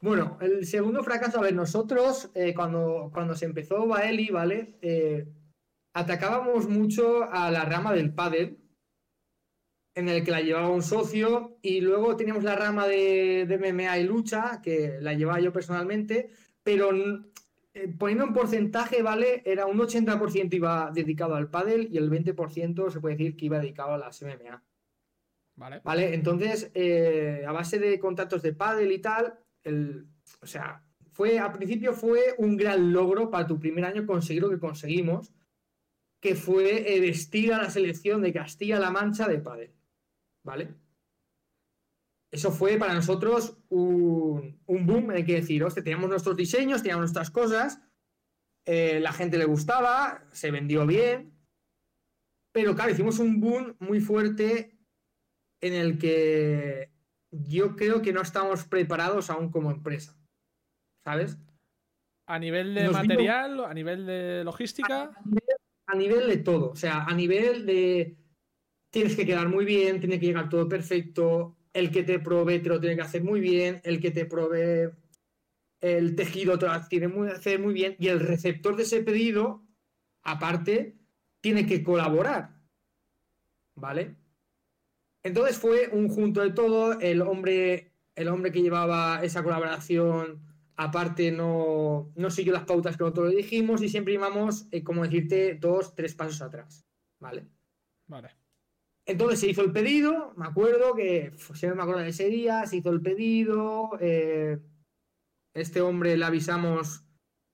Bueno, 0.00 0.38
el 0.40 0.64
segundo 0.64 1.02
fracaso, 1.02 1.38
a 1.38 1.42
ver, 1.42 1.54
nosotros 1.56 2.30
eh, 2.34 2.54
cuando, 2.54 3.10
cuando 3.12 3.34
se 3.34 3.46
empezó 3.46 3.84
Baeli, 3.84 4.28
¿vale? 4.30 4.78
Eh, 4.80 5.26
atacábamos 5.92 6.68
mucho 6.68 7.24
a 7.24 7.50
la 7.50 7.64
rama 7.64 7.92
del 7.92 8.14
pádel, 8.14 8.58
en 9.96 10.08
el 10.08 10.22
que 10.24 10.30
la 10.30 10.40
llevaba 10.40 10.70
un 10.70 10.82
socio, 10.82 11.58
y 11.62 11.80
luego 11.80 12.14
teníamos 12.14 12.44
la 12.44 12.54
rama 12.54 12.86
de, 12.86 13.44
de 13.48 13.58
MMA 13.58 13.98
y 13.98 14.04
lucha, 14.04 14.60
que 14.62 14.98
la 15.00 15.14
llevaba 15.14 15.40
yo 15.40 15.52
personalmente, 15.52 16.30
pero 16.62 16.92
eh, 17.74 17.88
poniendo 17.98 18.24
un 18.24 18.32
porcentaje, 18.32 19.02
¿vale? 19.02 19.42
Era 19.44 19.66
un 19.66 19.78
80% 19.78 20.54
iba 20.54 20.90
dedicado 20.92 21.34
al 21.34 21.50
pádel 21.50 21.88
y 21.90 21.98
el 21.98 22.10
20% 22.10 22.90
se 22.90 23.00
puede 23.00 23.16
decir 23.16 23.36
que 23.36 23.46
iba 23.46 23.58
dedicado 23.58 23.94
a 23.94 23.98
las 23.98 24.22
MMA. 24.22 24.62
Vale. 25.58 26.14
Entonces, 26.14 26.70
a 27.46 27.52
base 27.52 27.78
de 27.78 27.98
contactos 27.98 28.42
de 28.42 28.52
pádel 28.52 28.92
y 28.92 29.00
tal, 29.00 29.38
el, 29.64 30.06
o 30.40 30.46
sea, 30.46 30.84
fue, 31.18 31.38
al 31.38 31.52
principio 31.52 31.92
fue 31.94 32.34
un 32.38 32.56
gran 32.56 32.92
logro 32.92 33.28
para 33.28 33.46
tu 33.46 33.58
primer 33.58 33.84
año 33.84 34.06
conseguir 34.06 34.42
lo 34.42 34.50
que 34.50 34.60
conseguimos, 34.60 35.32
que 36.20 36.36
fue 36.36 36.94
eh, 36.94 37.00
vestir 37.00 37.52
a 37.52 37.58
la 37.58 37.70
selección 37.70 38.22
de 38.22 38.32
Castilla-La 38.32 38.90
Mancha 38.90 39.26
de 39.26 39.38
pádel, 39.38 39.74
¿vale? 40.44 40.74
Eso 42.30 42.52
fue 42.52 42.76
para 42.76 42.94
nosotros 42.94 43.58
un, 43.68 44.60
boom, 44.66 45.10
hay 45.10 45.24
que 45.24 45.34
decir, 45.34 45.64
hostia, 45.64 45.82
teníamos 45.82 46.08
nuestros 46.08 46.36
diseños, 46.36 46.82
teníamos 46.82 47.02
nuestras 47.02 47.30
cosas, 47.30 47.80
eh, 48.64 49.00
la 49.00 49.12
gente 49.12 49.38
le 49.38 49.46
gustaba, 49.46 50.24
se 50.30 50.52
vendió 50.52 50.86
bien, 50.86 51.32
pero 52.52 52.76
claro, 52.76 52.92
hicimos 52.92 53.18
un 53.18 53.40
boom 53.40 53.76
muy 53.80 54.00
fuerte 54.00 54.77
en 55.60 55.74
el 55.74 55.98
que 55.98 56.90
yo 57.30 57.76
creo 57.76 58.02
que 58.02 58.12
no 58.12 58.22
estamos 58.22 58.64
preparados 58.64 59.30
aún 59.30 59.50
como 59.50 59.70
empresa. 59.70 60.16
¿Sabes? 61.04 61.38
¿A 62.26 62.38
nivel 62.38 62.74
de 62.74 62.90
material? 62.90 63.64
¿A 63.64 63.72
nivel 63.72 64.06
de 64.06 64.44
logística? 64.44 65.10
A, 65.86 65.96
nivel, 65.96 66.28
de 66.28 66.36
todo. 66.38 66.70
O 66.70 66.76
sea, 66.76 67.04
a 67.04 67.14
nivel 67.14 67.64
de. 67.64 68.18
Tienes 68.90 69.16
que 69.16 69.24
quedar 69.24 69.48
muy 69.48 69.64
bien, 69.64 70.00
tiene 70.00 70.20
que 70.20 70.26
llegar 70.26 70.48
todo 70.48 70.68
perfecto. 70.68 71.56
El 71.72 71.90
que 71.90 72.02
te 72.02 72.18
provee 72.18 72.60
te 72.60 72.68
lo 72.68 72.80
tiene 72.80 72.96
que 72.96 73.02
hacer 73.02 73.22
muy 73.22 73.40
bien. 73.40 73.80
El 73.84 74.00
que 74.00 74.10
te 74.10 74.26
provee 74.26 74.90
el 75.80 76.16
tejido 76.16 76.58
te 76.58 76.66
lo 76.66 76.88
tiene 76.88 77.12
que 77.12 77.30
hacer 77.30 77.60
muy 77.60 77.72
bien. 77.72 77.96
Y 77.98 78.08
el 78.08 78.20
receptor 78.20 78.76
de 78.76 78.82
ese 78.82 79.02
pedido, 79.02 79.64
aparte, 80.22 80.98
tiene 81.40 81.66
que 81.66 81.82
colaborar. 81.82 82.60
¿Vale? 83.74 84.16
Entonces 85.22 85.58
fue 85.58 85.88
un 85.92 86.08
junto 86.08 86.40
de 86.40 86.50
todo, 86.50 86.98
el 87.00 87.22
hombre, 87.22 87.92
el 88.14 88.28
hombre 88.28 88.52
que 88.52 88.62
llevaba 88.62 89.20
esa 89.22 89.42
colaboración, 89.42 90.42
aparte 90.76 91.32
no, 91.32 92.12
no 92.14 92.30
siguió 92.30 92.52
las 92.52 92.64
pautas 92.64 92.96
que 92.96 93.02
nosotros 93.02 93.30
le 93.30 93.36
dijimos 93.36 93.82
y 93.82 93.88
siempre 93.88 94.14
íbamos, 94.14 94.68
eh, 94.70 94.84
como 94.84 95.02
decirte, 95.02 95.54
dos, 95.54 95.94
tres 95.94 96.14
pasos 96.14 96.40
atrás, 96.40 96.86
¿vale? 97.18 97.48
Vale. 98.06 98.30
Entonces 99.04 99.40
se 99.40 99.48
hizo 99.48 99.62
el 99.62 99.72
pedido, 99.72 100.34
me 100.36 100.46
acuerdo 100.46 100.94
que, 100.94 101.32
siempre 101.54 101.74
me 101.74 101.82
acuerdo 101.82 102.02
de 102.02 102.10
ese 102.10 102.28
día, 102.28 102.64
se 102.66 102.76
hizo 102.76 102.90
el 102.90 103.00
pedido, 103.00 103.90
eh, 104.00 104.60
este 105.54 105.80
hombre 105.80 106.16
le 106.16 106.24
avisamos 106.24 107.04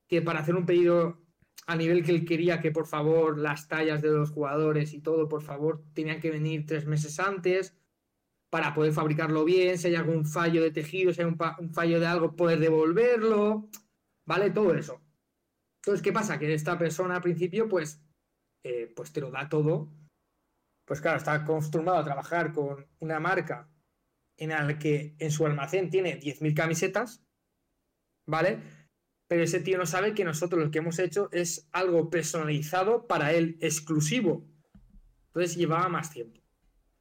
que 0.06 0.21
para 0.21 0.40
hacer 0.40 0.54
un 0.54 0.66
pedido 0.66 1.24
a 1.66 1.76
nivel 1.76 2.04
que 2.04 2.12
él 2.12 2.25
quería 2.25 2.61
que 2.61 2.71
por 2.71 2.87
favor 2.87 3.38
las 3.38 3.68
tallas 3.68 4.02
de 4.02 4.11
los 4.11 4.30
jugadores 4.30 4.92
y 4.92 5.00
todo, 5.00 5.28
por 5.28 5.42
favor, 5.42 5.83
tenían 5.94 6.21
que 6.21 6.30
venir 6.30 6.66
tres 6.66 6.87
meses 6.87 7.18
antes 7.18 7.76
para 8.50 8.75
poder 8.75 8.92
fabricarlo 8.92 9.44
bien, 9.44 9.78
si 9.78 9.88
hay 9.88 9.97
algún 9.97 10.26
fallo 10.26 10.62
de 10.62 10.71
tejido, 10.71 11.12
si 11.12 11.23
hay 11.23 11.26
un, 11.26 11.75
fallo 11.75 11.99
de 11.99 12.06
algo, 12.06 12.37
poder 12.37 12.61
devolverlo, 12.61 13.68
¿vale? 14.26 14.50
Todo 14.50 14.75
eso. 14.75 15.02
Entonces, 15.83 16.02
¿qué 16.02 16.12
pasa? 16.12 16.38
Que 16.38 16.54
esta 16.54 16.78
persona 16.78 17.16
al 17.16 17.23
principio, 17.23 17.68
pues, 17.68 18.00
eh, 18.64 18.92
pues 18.94 19.12
te 19.12 19.21
lo 19.21 19.30
da 19.30 19.49
todo. 19.49 19.88
Pues 20.87 21.00
claro, 21.00 21.16
está 21.16 21.33
acostumbrado 21.33 21.99
a 21.99 22.04
trabajar 22.04 22.52
con 22.52 22.87
una 23.00 23.18
marca 23.18 23.68
en 24.37 24.50
la 24.50 24.78
que 24.78 25.16
en 25.18 25.30
su 25.30 25.47
almacén 25.47 25.90
tiene 25.90 26.21
10.000 26.21 26.54
camisetas, 26.54 27.25
¿vale? 28.26 28.61
Pero 29.35 29.43
ese 29.43 29.59
tío 29.59 29.76
no 29.79 29.85
sabe 29.85 30.14
que 30.14 30.23
nosotros 30.23 30.62
lo 30.62 30.71
que 30.71 30.79
hemos 30.79 31.00
hecho 31.00 31.29
es 31.33 31.69
algo 31.73 32.09
personalizado 32.09 33.09
para 33.09 33.33
él, 33.33 33.59
exclusivo. 33.61 34.47
Entonces 35.26 35.57
llevaba 35.57 35.88
más 35.88 36.12
tiempo. 36.12 36.41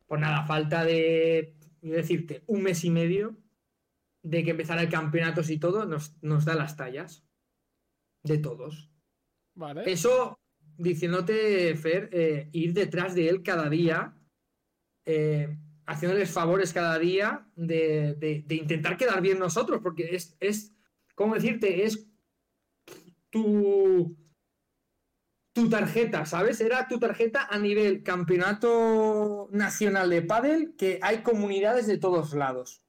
Pues 0.08 0.20
nada, 0.20 0.44
falta 0.48 0.84
de, 0.84 1.56
decirte, 1.80 2.44
un 2.48 2.64
mes 2.64 2.84
y 2.86 2.90
medio 2.90 3.38
de 4.24 4.44
que 4.44 4.50
empezara 4.50 4.82
el 4.82 4.90
campeonato 4.90 5.44
y 5.48 5.60
todo, 5.60 5.86
nos, 5.86 6.46
da 6.46 6.56
las 6.56 6.76
tallas. 6.76 7.24
De 8.24 8.40
todos. 8.40 8.90
Vale. 9.54 9.84
Eso, 9.86 10.40
diciéndote, 10.76 11.76
Fer, 11.76 12.10
eh, 12.12 12.50
ir 12.52 12.74
detrás 12.74 13.14
de 13.14 13.30
él 13.30 13.44
cada 13.44 13.70
día, 13.70 14.18
eh, 15.06 15.56
haciéndoles 15.86 16.32
favores 16.32 16.74
cada 16.74 16.98
día 16.98 17.48
de, 17.56 18.44
intentar 18.50 18.98
quedar 18.98 19.22
bien 19.22 19.38
nosotros, 19.38 19.82
porque 19.84 20.16
es, 20.16 20.36
es, 20.40 20.74
¿cómo 21.14 21.36
decirte? 21.36 21.84
Es 21.84 22.10
tu, 23.34 24.16
tu 25.54 25.68
tarjeta, 25.68 26.26
¿sabes? 26.26 26.62
Era 26.62 26.88
tu 26.88 27.00
tarjeta 27.00 27.48
a 27.50 27.58
nivel 27.58 28.04
campeonato 28.04 29.50
nacional 29.52 30.12
de 30.12 30.22
pádel, 30.22 30.76
que 30.78 31.00
hay 31.02 31.24
comunidades 31.24 31.88
de 31.88 31.98
todos 31.98 32.34
lados. 32.36 32.86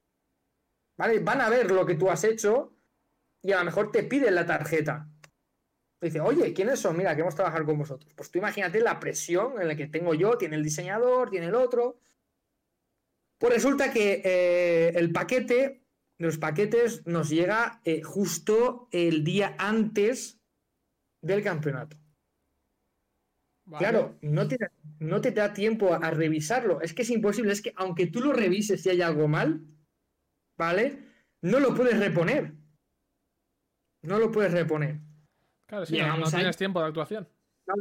¿Vale? 0.98 1.18
Van 1.20 1.40
a 1.40 1.48
ver 1.48 1.70
lo 1.70 1.86
que 1.86 1.94
tú 1.94 2.10
has 2.10 2.24
hecho 2.24 2.76
y 3.42 3.52
a 3.52 3.58
lo 3.58 3.64
mejor 3.64 3.90
te 3.90 4.04
piden 4.04 4.34
la 4.34 4.44
tarjeta. 4.44 5.08
Dice, 6.00 6.20
oye, 6.20 6.52
¿quiénes 6.52 6.78
son? 6.78 6.98
Mira, 6.98 7.12
queremos 7.12 7.34
trabajar 7.34 7.64
con 7.64 7.78
vosotros. 7.78 8.12
Pues 8.14 8.30
tú 8.30 8.38
imagínate 8.38 8.80
la 8.80 9.00
presión 9.00 9.60
en 9.60 9.68
la 9.68 9.74
que 9.74 9.86
tengo 9.86 10.12
yo, 10.12 10.36
tiene 10.36 10.56
el 10.56 10.62
diseñador, 10.62 11.30
tiene 11.30 11.46
el 11.46 11.54
otro. 11.54 11.98
Pues 13.38 13.54
resulta 13.54 13.90
que 13.90 14.20
eh, 14.22 14.92
el 14.94 15.10
paquete 15.10 15.83
los 16.18 16.38
paquetes 16.38 17.06
nos 17.06 17.28
llega 17.28 17.80
eh, 17.84 18.02
justo 18.02 18.88
el 18.92 19.24
día 19.24 19.54
antes 19.58 20.40
del 21.22 21.42
campeonato. 21.42 21.96
Claro, 23.78 24.18
no 24.20 24.46
te, 24.46 24.58
no 24.98 25.20
te 25.20 25.30
da 25.30 25.52
tiempo 25.54 25.94
a, 25.94 26.10
revisarlo. 26.10 26.82
Es 26.82 26.92
que 26.92 27.02
es 27.02 27.10
imposible. 27.10 27.52
Es 27.52 27.62
que 27.62 27.72
aunque 27.76 28.06
tú 28.06 28.20
lo 28.20 28.32
revises 28.32 28.82
si 28.82 28.90
hay 28.90 29.00
algo 29.00 29.26
mal, 29.26 29.62
¿vale? 30.58 30.98
No 31.40 31.60
lo 31.60 31.74
puedes 31.74 31.98
reponer. 31.98 32.52
No 34.02 34.18
lo 34.18 34.30
puedes 34.30 34.52
reponer. 34.52 35.00
Claro, 35.66 35.86
si 35.86 35.98
no, 35.98 36.30
tienes 36.30 36.56
tiempo 36.58 36.80
de 36.80 36.88
actuación. 36.88 37.28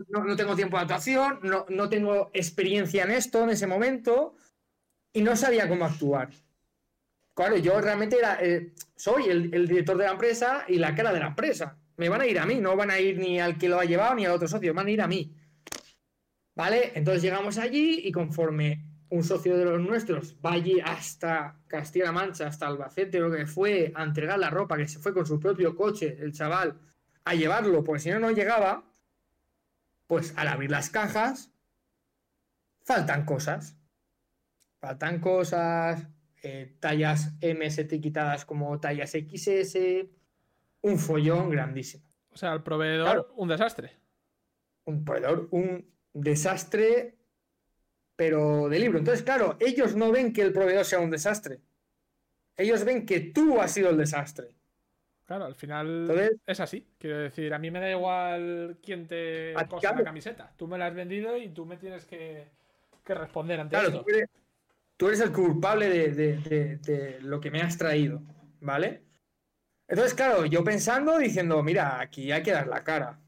No, 0.08 0.36
tengo 0.38 0.56
tiempo 0.56 0.78
de 0.78 0.84
actuación, 0.84 1.40
no, 1.44 1.66
no 1.68 1.90
tengo 1.90 2.32
experiencia 2.34 3.04
en 3.04 3.12
esto 3.12 3.44
en 3.44 3.50
ese 3.50 3.68
momento 3.68 4.36
y 5.12 5.22
no 5.22 5.36
sabía 5.36 5.68
cómo 5.68 5.84
actuar. 5.84 6.30
Claro, 7.34 7.58
yo 7.58 7.82
realmente 7.82 8.18
era, 8.18 8.38
eh, 8.42 8.74
soy 8.96 9.28
el, 9.30 9.68
director 9.68 9.98
de 9.98 10.06
la 10.06 10.12
empresa 10.12 10.66
y 10.68 10.78
la 10.78 10.94
cara 10.94 11.12
de 11.12 11.20
la 11.20 11.28
empresa. 11.28 11.78
Me 11.98 12.10
van 12.10 12.22
a 12.22 12.28
ir 12.28 12.40
a 12.40 12.46
mí, 12.46 12.56
no 12.60 12.76
van 12.76 12.92
a 12.92 13.00
ir 13.00 13.18
ni 13.18 13.40
al 13.40 13.58
que 13.58 13.70
lo 13.70 13.80
ha 13.80 13.86
llevado 13.86 14.16
ni 14.16 14.26
al 14.26 14.34
otro 14.34 14.48
socio, 14.48 14.74
van 14.74 14.88
a 14.88 14.92
ir 14.92 15.02
a 15.02 15.08
mí. 15.08 15.36
¿Vale? 16.56 16.92
Entonces 16.96 17.24
llegamos 17.24 17.58
allí 17.58 18.02
y 18.04 18.12
conforme 18.12 18.86
un 19.10 19.24
socio 19.24 19.58
de 19.58 19.66
los 19.66 19.80
nuestros 19.80 20.36
va 20.44 20.54
allí 20.54 20.80
hasta 20.80 21.60
Castilla-La 21.68 22.12
Mancha, 22.12 22.48
hasta 22.48 22.68
Albacete, 22.68 23.20
lo 23.20 23.32
que 23.32 23.46
fue, 23.46 23.92
a 23.96 24.04
entregar 24.04 24.38
la 24.40 24.50
ropa, 24.50 24.78
que 24.78 24.88
se 24.88 25.00
fue 25.00 25.14
con 25.14 25.26
su 25.26 25.40
propio 25.40 25.76
coche, 25.76 26.18
el 26.20 26.34
chaval, 26.34 26.80
a 27.26 27.34
llevarlo, 27.34 27.84
porque 27.84 28.02
si 28.02 28.10
no, 28.10 28.20
no 28.20 28.32
llegaba, 28.32 28.84
pues 30.08 30.34
al 30.36 30.48
abrir 30.48 30.72
las 30.72 30.90
cajas, 30.90 31.52
faltan 32.84 33.26
cosas. 33.26 33.76
Faltan 34.80 35.20
cosas, 35.20 36.08
eh, 36.46 36.76
tallas 36.82 37.38
MS 37.42 37.80
etiquetadas 37.80 38.44
como 38.44 38.78
tallas 38.80 39.12
XS, 39.12 39.78
un 40.82 41.00
follón 41.00 41.50
grandísimo. 41.50 42.04
O 42.34 42.38
sea, 42.38 42.54
el 42.54 42.62
proveedor, 42.62 43.32
un 43.38 43.48
desastre. 43.48 43.94
Un 44.84 45.06
proveedor, 45.06 45.48
un 45.52 45.90
desastre, 46.14 47.16
pero 48.18 48.68
de 48.68 48.80
libro. 48.80 49.00
Entonces, 49.00 49.24
claro, 49.24 49.56
ellos 49.62 49.96
no 49.96 50.12
ven 50.12 50.34
que 50.34 50.42
el 50.42 50.52
proveedor 50.52 50.84
sea 50.84 51.00
un 51.00 51.12
desastre. 51.12 51.62
Ellos 52.58 52.84
ven 52.84 53.06
que 53.06 53.22
tú 53.22 53.62
has 53.62 53.72
sido 53.72 53.90
el 53.90 53.98
desastre. 53.98 54.56
Claro, 55.26 55.46
al 55.46 55.56
final 55.56 56.40
es 56.46 56.60
así. 56.60 56.86
Quiero 56.98 57.20
decir, 57.20 57.54
a 57.54 57.60
mí 57.60 57.72
me 57.72 57.80
da 57.80 57.90
igual 57.90 58.80
quién 58.84 59.08
te 59.08 59.54
cosa 59.70 59.96
la 59.96 60.04
camiseta. 60.04 60.54
Tú 60.58 60.68
me 60.68 60.78
la 60.78 60.88
has 60.88 60.94
vendido 60.94 61.38
y 61.38 61.48
tú 61.50 61.66
me 61.66 61.78
tienes 61.78 62.06
que, 62.06 62.50
responder 63.06 63.62
ante 63.62 63.78
claro, 63.78 64.04
tú 64.04 64.10
eres 64.10 64.30
el 65.00 65.32
culpable 65.32 65.90
de, 65.90 67.20
lo 67.22 67.40
que 67.40 67.52
me 67.52 67.62
has 67.62 67.78
traído, 67.78 68.22
¿vale? 68.62 69.04
Entonces, 69.88 70.14
claro, 70.14 70.46
yo 70.46 70.64
pensando, 70.64 71.18
diciendo, 71.18 71.62
mira, 71.62 72.00
aquí 72.00 72.32
hay 72.32 72.42
que 72.42 72.52
dar 72.52 72.68
la 72.68 72.84
cara. 72.84 73.20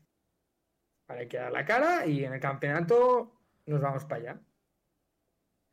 hay 1.07 1.27
que 1.27 1.37
dar 1.37 1.51
la 1.51 1.65
cara 1.65 2.05
y 2.05 2.23
en 2.23 2.33
el 2.33 2.39
campeonato 2.39 3.33
nos 3.65 3.81
vamos 3.81 4.05
para 4.05 4.21
allá. 4.21 4.41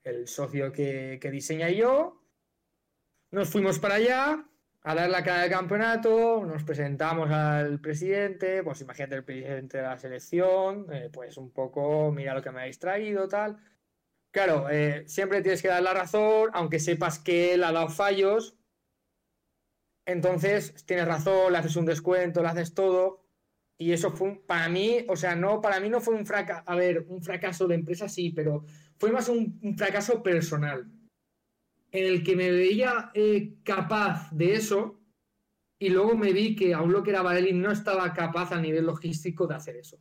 El 0.05 0.27
socio 0.27 0.73
que, 0.73 1.19
diseña 1.31 1.71
yo, 1.71 2.21
nos 3.31 3.49
fuimos 3.49 3.79
para 3.79 3.95
allá, 3.95 4.45
a 4.83 4.95
dar 4.97 5.09
la 5.09 5.23
cara 5.23 5.43
del 5.43 5.51
campeonato, 5.51 6.45
nos 6.45 6.65
presentamos 6.65 7.31
al 7.31 7.81
presidente, 7.81 8.65
pues 8.65 8.81
imagínate 8.81 9.15
el 9.15 9.25
presidente 9.25 9.79
de 9.79 9.85
la 9.85 9.97
selección, 9.97 10.93
eh, 10.93 11.09
pues 11.13 11.37
un 11.37 11.53
poco, 11.53 12.11
mira 12.11 12.35
lo 12.35 12.43
que 12.43 12.51
me 12.51 12.63
ha 12.63 12.65
distraído, 12.65 13.29
tal. 13.29 13.57
Claro, 14.33 14.71
eh, 14.71 15.05
siempre 15.07 15.43
tienes 15.43 15.61
que 15.61 15.69
dar 15.69 15.83
la 15.83 15.93
razón, 15.93 16.51
aunque 16.55 16.81
sepas 16.81 17.19
que 17.19 17.53
él 17.53 17.65
ha 17.65 17.73
dado 17.73 17.89
fallos. 17.89 18.57
Entonces, 20.07 20.85
tienes 20.87 21.07
razón, 21.07 21.53
le 21.53 21.59
haces 21.59 21.77
un 21.77 21.85
descuento, 21.85 22.43
le 22.43 22.49
haces 22.49 22.75
todo. 22.75 23.27
Y 23.79 23.93
eso 23.93 24.11
fue, 24.11 24.43
para 24.47 24.69
mí, 24.69 25.05
o 25.09 25.17
sea, 25.17 25.37
no, 25.37 25.61
para 25.61 25.81
mí 25.81 25.91
no 25.91 26.01
fue 26.01 26.15
un 26.15 26.25
fracaso, 26.25 26.63
a 26.67 26.75
ver, 26.77 27.05
un 27.09 27.23
fracaso 27.23 27.69
de 27.69 27.75
empresa 27.75 28.09
sí, 28.09 28.31
pero 28.31 28.65
fue 28.99 29.13
más 29.13 29.29
un, 29.29 29.77
fracaso 29.77 30.23
personal, 30.23 30.91
en 31.91 32.07
el 32.07 32.23
que 32.23 32.37
me 32.37 32.51
veía 32.51 33.11
eh, 33.15 33.57
capaz 33.65 34.31
de 34.33 34.55
eso 34.55 35.01
y 35.79 35.89
luego 35.89 36.17
me 36.17 36.33
vi 36.33 36.55
que 36.55 36.73
aún 36.75 36.93
lo 36.93 37.03
que 37.03 37.11
era 37.11 37.23
Baelin 37.23 37.61
no 37.61 37.73
estaba 37.73 38.13
capaz 38.13 38.53
a 38.53 38.61
nivel 38.61 38.87
logístico 38.87 39.49
de 39.49 39.57
hacer 39.57 39.77
eso. 39.77 39.99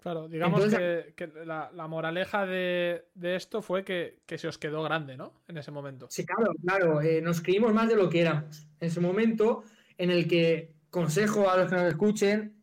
Claro, 0.00 0.28
digamos 0.28 0.64
que, 0.66 1.14
la, 1.44 1.86
moraleja 1.88 2.46
de, 2.46 3.04
esto 3.20 3.62
fue 3.62 3.84
que, 3.84 4.20
se 4.36 4.46
os 4.46 4.56
quedó 4.56 4.82
grande, 4.82 5.16
¿no? 5.16 5.42
En 5.48 5.58
ese 5.58 5.72
momento. 5.72 6.06
Sí, 6.08 6.24
claro, 6.24 6.52
claro. 6.62 7.00
Eh, 7.00 7.20
nos 7.20 7.40
creímos 7.40 7.74
más 7.74 7.88
de 7.88 7.96
lo 7.96 8.08
que 8.08 8.20
éramos. 8.20 8.68
En 8.80 8.88
ese 8.88 9.00
momento 9.00 9.64
en 9.96 10.10
el 10.10 10.28
que 10.28 10.72
consejo 10.90 11.50
a 11.50 11.56
los 11.56 11.68
que 11.68 11.76
nos 11.76 11.88
escuchen, 11.88 12.62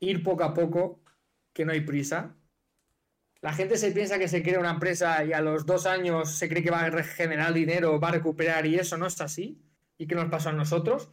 ir 0.00 0.22
poco 0.24 0.42
a 0.42 0.52
poco, 0.52 1.00
que 1.52 1.64
no 1.64 1.72
hay 1.72 1.82
prisa. 1.82 2.36
La 3.40 3.52
gente 3.52 3.76
se 3.76 3.92
piensa 3.92 4.18
que 4.18 4.26
se 4.26 4.42
crea 4.42 4.58
una 4.58 4.72
empresa 4.72 5.24
y 5.24 5.32
a 5.32 5.40
los 5.40 5.64
dos 5.64 5.86
años 5.86 6.32
se 6.32 6.48
cree 6.48 6.62
que 6.62 6.72
va 6.72 6.80
a 6.80 6.90
regenerar 6.90 7.52
dinero, 7.52 8.00
va 8.00 8.08
a 8.08 8.12
recuperar 8.12 8.66
y 8.66 8.74
eso 8.74 8.96
no 8.96 9.06
es 9.06 9.20
así. 9.20 9.62
¿Y 9.96 10.08
qué 10.08 10.16
nos 10.16 10.28
pasó 10.28 10.48
a 10.48 10.52
nosotros? 10.52 11.08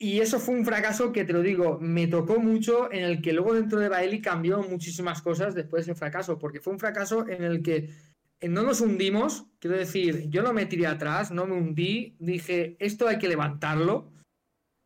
Y 0.00 0.20
eso 0.20 0.38
fue 0.38 0.54
un 0.54 0.64
fracaso 0.64 1.12
que 1.12 1.24
te 1.24 1.32
lo 1.32 1.42
digo, 1.42 1.78
me 1.80 2.06
tocó 2.06 2.38
mucho, 2.38 2.90
en 2.92 3.02
el 3.02 3.20
que 3.20 3.32
luego 3.32 3.54
dentro 3.54 3.80
de 3.80 3.88
Baeli 3.88 4.20
cambió 4.20 4.62
muchísimas 4.62 5.20
cosas 5.22 5.54
después 5.56 5.86
de 5.86 5.92
ese 5.92 5.98
fracaso, 5.98 6.38
porque 6.38 6.60
fue 6.60 6.72
un 6.72 6.78
fracaso 6.78 7.26
en 7.28 7.42
el 7.42 7.62
que 7.64 7.90
eh, 8.38 8.48
no 8.48 8.62
nos 8.62 8.80
hundimos, 8.80 9.46
quiero 9.58 9.76
decir, 9.76 10.30
yo 10.30 10.42
no 10.42 10.52
me 10.52 10.66
tiré 10.66 10.86
atrás, 10.86 11.32
no 11.32 11.46
me 11.46 11.54
hundí, 11.54 12.14
dije, 12.20 12.76
esto 12.78 13.08
hay 13.08 13.18
que 13.18 13.28
levantarlo, 13.28 14.12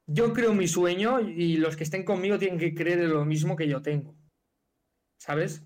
yo 0.07 0.33
creo 0.33 0.55
mi 0.55 0.67
sueño 0.67 1.21
y 1.21 1.59
los 1.59 1.77
que 1.77 1.85
estén 1.85 2.05
conmigo 2.05 2.39
tienen 2.39 2.59
que 2.59 2.75
creer 2.75 3.01
en 3.01 3.11
lo 3.11 3.27
mismo 3.27 3.55
que 3.55 3.69
yo 3.69 3.83
tengo, 3.83 4.15
¿sabes? 5.21 5.63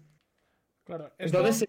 Claro, 0.84 1.12
esto, 1.18 1.38
Entonces, 1.38 1.68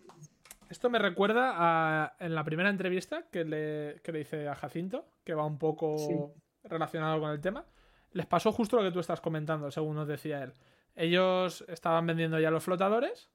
esto 0.72 0.90
me 0.90 0.98
recuerda 0.98 1.54
a 1.56 2.16
en 2.20 2.34
la 2.34 2.44
primera 2.44 2.72
entrevista 2.72 3.28
que 3.32 3.46
le, 3.46 4.02
que 4.02 4.12
le 4.12 4.22
hice 4.22 4.48
a 4.48 4.56
Jacinto, 4.56 5.08
que 5.24 5.36
va 5.36 5.46
un 5.46 5.60
poco 5.60 6.34
relacionado 6.70 7.20
con 7.20 7.32
el 7.32 7.40
tema, 7.42 7.66
les 8.14 8.26
pasó 8.26 8.52
justo 8.52 8.78
lo 8.78 8.84
que 8.84 8.92
tú 8.92 9.00
estás 9.00 9.22
comentando, 9.22 9.70
según 9.72 9.96
nos 9.96 10.08
decía 10.08 10.44
él. 10.44 10.54
Ellos 10.96 11.64
estaban 11.68 12.06
vendiendo 12.08 12.40
ya 12.40 12.50
los 12.50 12.64
flotadores, 12.64 13.30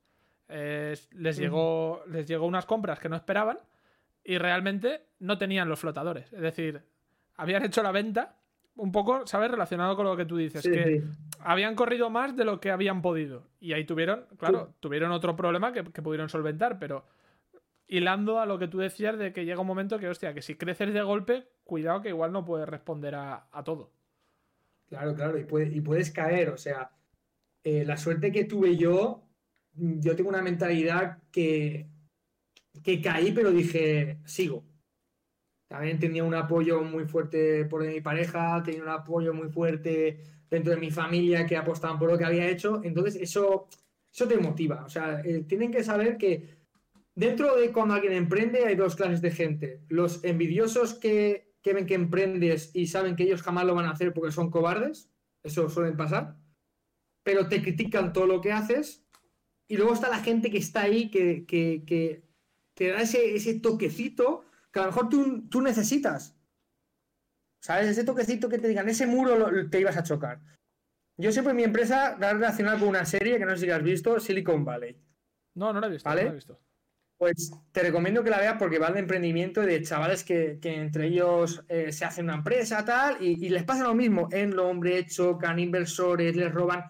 eh, 0.48 0.96
les, 1.12 1.36
llegó, 1.36 2.02
les 2.08 2.26
llegó 2.26 2.46
unas 2.46 2.66
compras 2.66 2.98
que 2.98 3.08
no 3.08 3.16
esperaban 3.16 3.58
y 4.24 4.38
realmente 4.38 5.06
no 5.20 5.38
tenían 5.38 5.68
los 5.68 5.80
flotadores. 5.80 6.32
Es 6.32 6.40
decir, 6.40 6.82
habían 7.36 7.64
hecho 7.64 7.82
la 7.82 7.92
venta 7.92 8.36
un 8.76 8.90
poco, 8.92 9.26
¿sabes? 9.26 9.50
Relacionado 9.50 9.96
con 9.96 10.04
lo 10.04 10.16
que 10.16 10.24
tú 10.24 10.36
dices, 10.36 10.62
que 10.62 11.02
habían 11.40 11.74
corrido 11.74 12.10
más 12.10 12.36
de 12.36 12.44
lo 12.44 12.60
que 12.60 12.70
habían 12.70 13.02
podido. 13.02 13.44
Y 13.60 13.72
ahí 13.72 13.84
tuvieron, 13.84 14.26
claro, 14.38 14.74
tuvieron 14.80 15.12
otro 15.12 15.36
problema 15.36 15.72
que, 15.72 15.84
que, 15.84 16.02
pudieron 16.02 16.28
solventar, 16.28 16.78
pero 16.78 17.04
hilando 17.92 18.40
a 18.40 18.46
lo 18.46 18.58
que 18.58 18.68
tú 18.68 18.78
decías 18.78 19.18
de 19.18 19.34
que 19.34 19.44
llega 19.44 19.60
un 19.60 19.66
momento 19.66 19.98
que, 19.98 20.08
hostia, 20.08 20.32
que 20.32 20.40
si 20.40 20.54
creces 20.54 20.94
de 20.94 21.02
golpe, 21.02 21.46
cuidado 21.62 22.00
que 22.00 22.08
igual 22.08 22.32
no 22.32 22.42
puedes 22.42 22.66
responder 22.66 23.14
a, 23.14 23.46
todo. 23.66 23.92
Claro, 24.88 25.14
claro, 25.14 25.38
y, 25.38 25.42
y 25.76 25.80
puedes 25.82 26.10
caer, 26.10 26.48
o 26.48 26.56
sea, 26.56 26.90
eh, 27.62 27.84
la 27.84 27.98
suerte 27.98 28.32
que 28.32 28.44
tuve 28.44 28.78
yo, 28.78 29.28
yo 29.74 30.16
tengo 30.16 30.30
una 30.30 30.40
mentalidad 30.40 31.18
que, 31.30 31.86
que 32.82 33.02
caí, 33.02 33.32
pero 33.32 33.52
dije, 33.52 34.20
sigo. 34.24 34.64
También 35.68 35.98
tenía 35.98 36.24
un 36.24 36.34
apoyo 36.34 36.82
muy 36.82 37.04
fuerte 37.04 37.66
por 37.66 37.86
mi 37.86 38.00
pareja, 38.00 38.62
tenía 38.62 38.82
un 38.82 38.88
apoyo 38.88 39.34
muy 39.34 39.50
fuerte 39.50 40.22
dentro 40.48 40.72
de 40.72 40.80
mi 40.80 40.90
familia 40.90 41.44
que 41.44 41.58
apostaban 41.58 41.98
por 41.98 42.10
lo 42.10 42.16
que 42.16 42.24
había 42.24 42.48
hecho, 42.48 42.80
entonces 42.84 43.16
eso, 43.20 43.68
eso 44.10 44.28
te 44.28 44.38
motiva, 44.38 44.84
o 44.84 44.88
sea, 44.88 45.20
eh, 45.24 45.44
tienen 45.46 45.70
que 45.70 45.84
saber 45.84 46.16
que 46.16 46.61
Dentro 47.14 47.56
de 47.56 47.72
cuando 47.72 47.94
alguien 47.94 48.14
emprende 48.14 48.64
hay 48.64 48.74
dos 48.74 48.96
clases 48.96 49.20
de 49.20 49.30
gente. 49.30 49.82
Los 49.88 50.24
envidiosos 50.24 50.94
que, 50.94 51.54
ven 51.64 51.86
que 51.86 51.94
emprendes 51.94 52.70
y 52.74 52.86
saben 52.86 53.16
que 53.16 53.24
ellos 53.24 53.42
jamás 53.42 53.66
lo 53.66 53.74
van 53.74 53.86
a 53.86 53.90
hacer 53.90 54.14
porque 54.14 54.32
son 54.32 54.50
cobardes, 54.50 55.10
eso 55.42 55.68
suelen 55.68 55.96
pasar, 55.96 56.36
pero 57.22 57.48
te 57.48 57.62
critican 57.62 58.12
todo 58.12 58.26
lo 58.26 58.40
que 58.40 58.52
haces. 58.52 59.04
Y 59.68 59.76
luego 59.76 59.92
está 59.92 60.08
la 60.08 60.22
gente 60.22 60.50
que 60.50 60.58
está 60.58 60.82
ahí, 60.82 61.10
que, 61.10 61.44
que, 61.46 62.24
te 62.74 62.88
da 62.88 63.02
ese, 63.02 63.60
toquecito 63.60 64.44
que 64.72 64.80
a 64.80 64.84
lo 64.84 64.88
mejor 64.88 65.08
tú, 65.08 65.62
necesitas. 65.62 66.36
¿Sabes? 67.62 67.88
Ese 67.88 68.04
toquecito 68.04 68.48
que 68.48 68.58
te 68.58 68.68
digan, 68.68 68.88
ese 68.88 69.06
muro 69.06 69.68
te 69.68 69.80
ibas 69.80 69.96
a 69.96 70.02
chocar. 70.02 70.40
Yo 71.18 71.30
siempre 71.30 71.50
en 71.50 71.56
mi 71.58 71.64
empresa 71.64 72.16
la 72.18 72.30
he 72.30 72.34
relacionado 72.34 72.80
con 72.80 72.88
una 72.88 73.04
serie 73.04 73.38
que 73.38 73.44
no 73.44 73.54
sé 73.54 73.66
si 73.66 73.70
has 73.70 73.82
visto, 73.82 74.18
Silicon 74.18 74.64
Valley. 74.64 74.98
No, 75.54 75.72
no 75.72 75.80
la 75.80 75.86
he 75.86 75.90
visto. 75.90 76.08
¿Vale? 76.08 76.22
No 76.22 76.28
la 76.28 76.32
he 76.32 76.36
visto. 76.36 76.58
Pues 77.22 77.52
te 77.70 77.82
recomiendo 77.82 78.24
que 78.24 78.30
la 78.30 78.40
veas 78.40 78.56
porque 78.58 78.80
va 78.80 78.90
de 78.90 78.98
emprendimiento 78.98 79.60
de 79.60 79.80
chavales 79.82 80.24
que, 80.24 80.58
entre 80.60 81.06
ellos 81.06 81.64
eh, 81.68 81.92
se 81.92 82.04
hacen 82.04 82.24
una 82.24 82.34
empresa 82.34 82.84
tal 82.84 83.22
y, 83.22 83.48
les 83.48 83.62
pasa 83.62 83.84
lo 83.84 83.94
mismo. 83.94 84.28
En 84.32 84.56
lo 84.56 84.68
hombre 84.68 85.06
chocan, 85.06 85.60
inversores, 85.60 86.34
les 86.34 86.52
roban. 86.52 86.82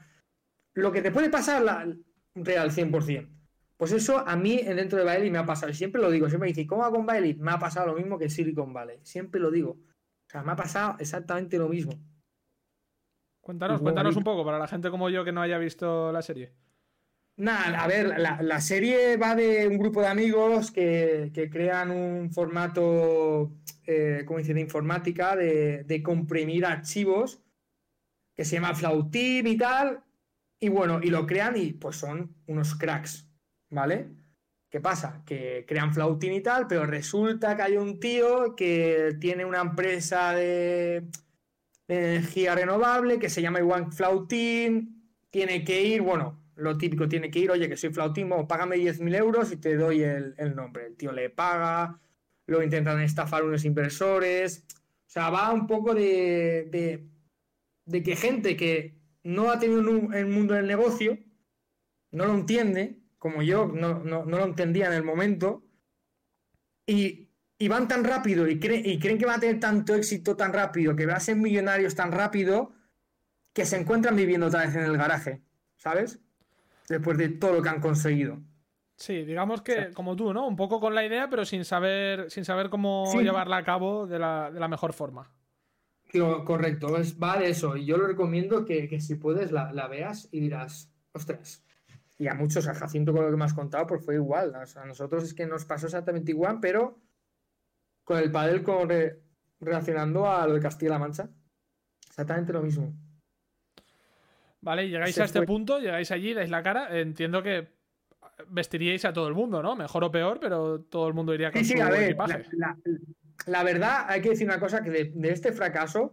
Lo 0.73 0.90
que 0.90 1.03
te 1.03 1.11
puede 1.11 1.29
pasar 1.29 1.61
la, 1.61 1.87
real 2.35 2.71
100%. 2.71 3.29
Pues 3.77 3.92
eso 3.92 4.27
a 4.27 4.35
mí 4.35 4.57
dentro 4.62 4.99
de 4.99 5.05
Bailey 5.05 5.31
me 5.31 5.37
ha 5.37 5.45
pasado. 5.45 5.71
Y 5.71 5.75
siempre 5.75 6.01
lo 6.01 6.11
digo, 6.11 6.31
siempre 6.31 6.47
me 6.49 6.55
dice, 6.55 6.66
¿cómo 6.66 6.81
va 6.81 6.90
con 6.90 7.05
Bailey? 7.05 7.35
Me 7.35 7.51
ha 7.51 7.59
pasado 7.59 7.88
lo 7.88 7.95
mismo 7.95 8.18
que 8.18 8.31
Silicon 8.31 8.73
Valley. 8.73 9.01
Siempre 9.03 9.38
lo 9.38 9.51
digo. 9.51 9.73
O 9.73 10.31
sea, 10.31 10.42
me 10.42 10.53
ha 10.53 10.57
pasado 10.57 10.97
exactamente 10.99 11.59
lo 11.59 11.68
mismo. 11.68 11.92
Cuéntanos, 13.42 13.83
cuéntanos 13.83 14.16
un 14.16 14.25
poco 14.25 14.47
para 14.47 14.59
la 14.59 14.66
gente 14.66 14.88
como 14.88 15.11
yo 15.11 15.27
que 15.27 15.33
no 15.33 15.42
haya 15.42 15.59
visto 15.59 16.11
la 16.11 16.23
serie. 16.23 16.55
Nada, 17.37 17.83
a 17.83 17.87
ver, 17.87 18.18
la, 18.18 18.61
serie 18.61 19.16
va 19.16 19.35
de 19.35 19.66
un 19.66 19.79
grupo 19.79 20.03
de 20.03 20.09
amigos 20.09 20.71
que, 20.71 21.31
crean 21.51 21.90
un 21.90 22.31
formato, 22.31 23.53
eh, 23.87 24.23
como 24.27 24.38
dice, 24.38 24.53
de 24.55 24.61
informática, 24.61 25.35
de, 25.35 26.03
comprimir 26.05 26.66
archivos, 26.66 27.40
que 28.37 28.45
se 28.45 28.57
llama 28.57 28.75
Flautim 28.75 29.47
y 29.47 29.57
tal, 29.57 30.05
y 30.61 30.68
bueno, 30.68 31.01
y 31.03 31.11
lo 31.11 31.27
crean 31.27 31.57
y 31.57 31.73
pues 31.73 31.97
son 31.97 32.37
unos 32.47 32.75
cracks, 32.77 33.29
¿vale? 33.71 34.11
¿Qué 34.71 34.81
pasa? 34.81 35.23
Que 35.27 35.64
crean 35.66 35.92
Flautim 35.92 36.33
y 36.33 36.42
tal, 36.42 36.66
pero 36.66 36.87
resulta 36.87 37.57
que 37.57 37.62
hay 37.62 37.77
un 37.77 37.99
tío 37.99 38.55
que 38.57 39.16
tiene 39.21 39.45
una 39.45 39.61
empresa 39.61 40.33
de, 40.35 41.09
energía 41.88 42.55
renovable 42.55 43.18
que 43.18 43.31
se 43.31 43.42
llama 43.42 43.59
igual 43.59 43.92
Flautim, 43.92 45.03
tiene 45.31 45.64
que 45.64 45.83
ir, 45.83 46.03
bueno, 46.03 46.41
lo 46.57 46.77
típico 46.77 47.09
tiene 47.09 47.31
que 47.31 47.38
ir, 47.38 47.51
oye, 47.51 47.69
que 47.69 47.77
soy 47.77 47.93
flautismo, 47.93 48.47
págame 48.47 48.77
10.000 48.77 49.17
euros 49.17 49.53
y 49.53 49.57
te 49.57 49.77
doy 49.77 50.03
el, 50.03 50.35
nombre. 50.55 50.87
El 50.87 50.97
tío 50.97 51.12
le 51.12 51.31
paga, 51.31 52.01
lo 52.47 52.62
intentan 52.62 53.01
estafar 53.01 53.45
unos 53.45 53.65
inversores. 53.65 54.65
O 54.71 55.11
sea, 55.11 55.31
va 55.31 55.53
un 55.53 55.67
poco 55.67 55.95
de, 55.95 57.09
de, 57.87 58.03
que 58.03 58.17
gente 58.17 58.57
que 58.57 58.99
no 59.23 59.51
ha 59.51 59.59
tenido 59.59 59.81
el 60.12 60.27
mundo 60.27 60.55
del 60.55 60.67
negocio, 60.67 61.19
no 62.11 62.27
lo 62.27 62.35
entiende, 62.35 62.99
como 63.19 63.43
yo 63.43 63.67
no, 63.67 64.03
lo 64.03 64.45
entendía 64.45 64.87
en 64.87 64.95
el 64.95 65.05
momento, 65.05 65.65
y, 66.87 67.29
van 67.69 67.87
tan 67.87 68.03
rápido 68.03 68.49
y, 68.49 68.55
y 68.55 68.99
creen 68.99 69.19
que 69.19 69.25
van 69.25 69.37
a 69.37 69.41
tener 69.41 69.61
tanto 69.61 69.95
éxito 69.95 70.37
tan 70.37 70.53
rápido, 70.53 70.97
que 70.97 71.07
van 71.07 71.17
a 71.17 71.21
ser 71.21 71.37
millonarios 71.37 71.95
tan 71.95 72.11
rápido, 72.11 72.73
que 73.53 73.65
se 73.65 73.77
encuentran 73.77 74.17
viviendo 74.17 74.47
otra 74.49 74.67
vez 74.67 74.75
en 74.75 74.83
el 74.83 74.97
garaje, 74.97 75.43
¿sabes? 75.77 76.21
Después 76.92 77.16
de 77.18 77.31
todo 77.31 77.55
lo 77.55 77.62
que 77.62 77.68
han 77.70 77.81
conseguido. 77.81 78.38
Sí, 78.96 79.24
digamos 79.24 79.62
que 79.62 79.90
como 79.92 80.14
tú, 80.14 80.33
¿no? 80.33 80.46
Un 80.46 80.57
poco 80.57 80.78
con 80.78 80.94
la 80.94 81.05
idea, 81.05 81.28
pero 81.28 81.44
sin 81.44 81.64
saber, 81.64 82.31
sin 82.31 82.44
saber 82.44 82.70
cómo 82.70 83.05
llevarla 83.20 83.57
a 83.57 83.64
cabo 83.64 84.07
de 84.07 84.18
la, 84.18 84.68
mejor 84.68 84.92
forma. 84.92 85.31
correcto, 86.44 86.96
es, 86.98 87.20
va 87.20 87.38
de 87.38 87.50
eso. 87.50 87.76
Y 87.76 87.87
yo 87.87 87.96
lo 87.96 88.07
recomiendo 88.07 88.64
que, 88.64 89.00
si 89.00 89.16
puedes 89.16 89.50
la, 89.50 89.88
veas 89.88 90.28
y 90.31 90.40
dirás, 90.40 90.92
ostras. 91.12 91.64
Y 92.18 92.28
a 92.28 92.35
muchos, 92.35 92.68
a 92.68 92.74
Jacinto 92.74 93.12
con 93.12 93.24
lo 93.24 93.31
que 93.31 93.37
me 93.37 93.44
has 93.44 93.55
contado, 93.55 93.87
pues 93.87 94.05
fue 94.05 94.14
igual. 94.14 94.55
a 94.55 94.85
nosotros 94.85 95.24
es 95.24 95.35
que 95.35 95.46
nos 95.46 95.64
pasó 95.64 95.87
exactamente 95.87 96.31
igual, 96.31 96.59
pero 96.61 97.00
con 98.05 98.18
el 98.18 98.31
padel 98.31 98.62
con, 98.62 98.88
relacionando 99.59 100.31
a 100.31 100.46
lo 100.46 100.55
de 100.55 100.61
Castilla-La 100.61 100.98
Mancha. 100.98 101.28
Exactamente 102.07 102.52
lo 102.52 102.62
mismo. 102.62 102.94
Vale, 104.62 104.88
llegáis 104.88 105.18
a 105.18 105.25
este 105.25 105.42
punto, 105.42 105.81
llegáis 105.81 106.11
allí, 106.11 106.35
dais 106.35 106.51
la 106.51 106.62
cara. 106.62 106.98
Entiendo 106.98 107.42
que 107.42 107.68
vestiríais 108.48 109.05
a 109.05 109.12
todo 109.12 109.29
el 109.29 109.35
mundo, 109.35 109.62
¿no? 109.62 109.77
Mejor 109.77 110.05
o 110.05 110.11
peor, 110.11 110.38
pero 110.40 110.81
todo 110.81 111.09
el 111.09 111.14
mundo 111.14 111.35
iría 111.35 111.51
con 111.51 111.64
sí, 111.64 111.75
sí, 111.75 111.81
a 111.81 111.90
ver, 111.90 112.16
la 113.46 113.62
verdad, 113.64 114.07
hay 114.09 114.20
que 114.20 114.31
decir 114.31 114.46
una 114.46 114.61
cosa, 114.61 114.83
que 114.83 114.90
de, 114.90 115.31
este 115.31 115.53
fracaso, 115.53 116.12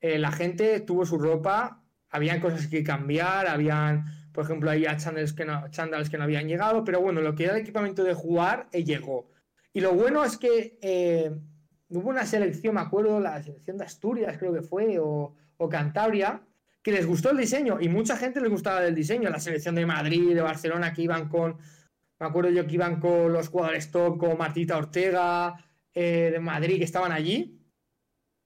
eh, 0.00 0.18
la 0.18 0.32
gente 0.32 0.80
tuvo 0.80 1.04
su 1.04 1.18
ropa, 1.18 1.82
habían 2.08 2.40
cosas 2.40 2.66
que 2.68 2.82
cambiar, 2.82 3.46
habían, 3.46 4.04
por 4.32 4.44
ejemplo, 4.44 4.70
había 4.70 4.96
chandals 4.96 5.34
que 5.34 5.44
no, 5.44 5.64
que 5.70 6.18
no 6.18 6.24
habían 6.24 6.48
llegado, 6.48 6.82
pero 6.84 7.00
bueno, 7.00 7.20
lo 7.20 7.34
que 7.34 7.44
era 7.44 7.54
el 7.54 7.60
equipamiento 7.60 8.02
de 8.02 8.14
jugar 8.14 8.68
eh, 8.72 8.82
llegó. 8.82 9.30
Y 9.72 9.80
lo 9.80 9.92
bueno 9.92 10.24
es 10.24 10.36
que 10.38 10.78
eh, 10.80 11.30
hubo 11.88 12.08
una 12.08 12.24
selección, 12.24 12.74
me 12.74 12.80
acuerdo, 12.80 13.20
la 13.20 13.42
selección 13.42 13.76
de 13.76 13.84
Asturias 13.84 14.38
creo 14.38 14.54
que 14.54 14.62
fue, 14.62 14.98
o, 14.98 15.34
o 15.58 15.68
Cantabria, 15.68 16.40
que 16.82 16.92
les 16.92 17.06
gustó 17.06 17.30
el 17.30 17.36
diseño 17.36 17.78
y 17.80 17.88
mucha 17.88 18.16
gente 18.16 18.40
les 18.40 18.50
gustaba 18.50 18.84
el 18.84 18.94
diseño. 18.94 19.28
La 19.30 19.40
selección 19.40 19.74
de 19.74 19.86
Madrid, 19.86 20.34
de 20.34 20.40
Barcelona, 20.40 20.92
que 20.92 21.02
iban 21.02 21.28
con, 21.28 21.58
me 22.18 22.26
acuerdo 22.26 22.50
yo 22.50 22.66
que 22.66 22.74
iban 22.74 23.00
con 23.00 23.32
los 23.32 23.48
jugadores 23.48 23.90
top, 23.90 24.18
como 24.18 24.36
Martita 24.36 24.76
Ortega, 24.76 25.54
eh, 25.94 26.30
de 26.32 26.40
Madrid, 26.40 26.78
que 26.78 26.84
estaban 26.84 27.12
allí. 27.12 27.58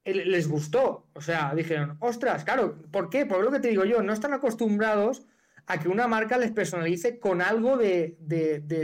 Les 0.04 0.48
gustó. 0.48 1.08
O 1.14 1.20
sea, 1.20 1.54
dijeron, 1.54 1.96
ostras, 2.00 2.44
claro, 2.44 2.82
¿por 2.90 3.08
qué? 3.08 3.24
Por 3.24 3.42
lo 3.42 3.50
que 3.50 3.60
te 3.60 3.68
digo 3.68 3.84
yo, 3.84 4.02
no 4.02 4.12
están 4.12 4.34
acostumbrados 4.34 5.26
a 5.66 5.80
que 5.80 5.88
una 5.88 6.06
marca 6.06 6.36
les 6.36 6.52
personalice 6.52 7.18
con 7.18 7.40
algo 7.40 7.78
de, 7.78 8.16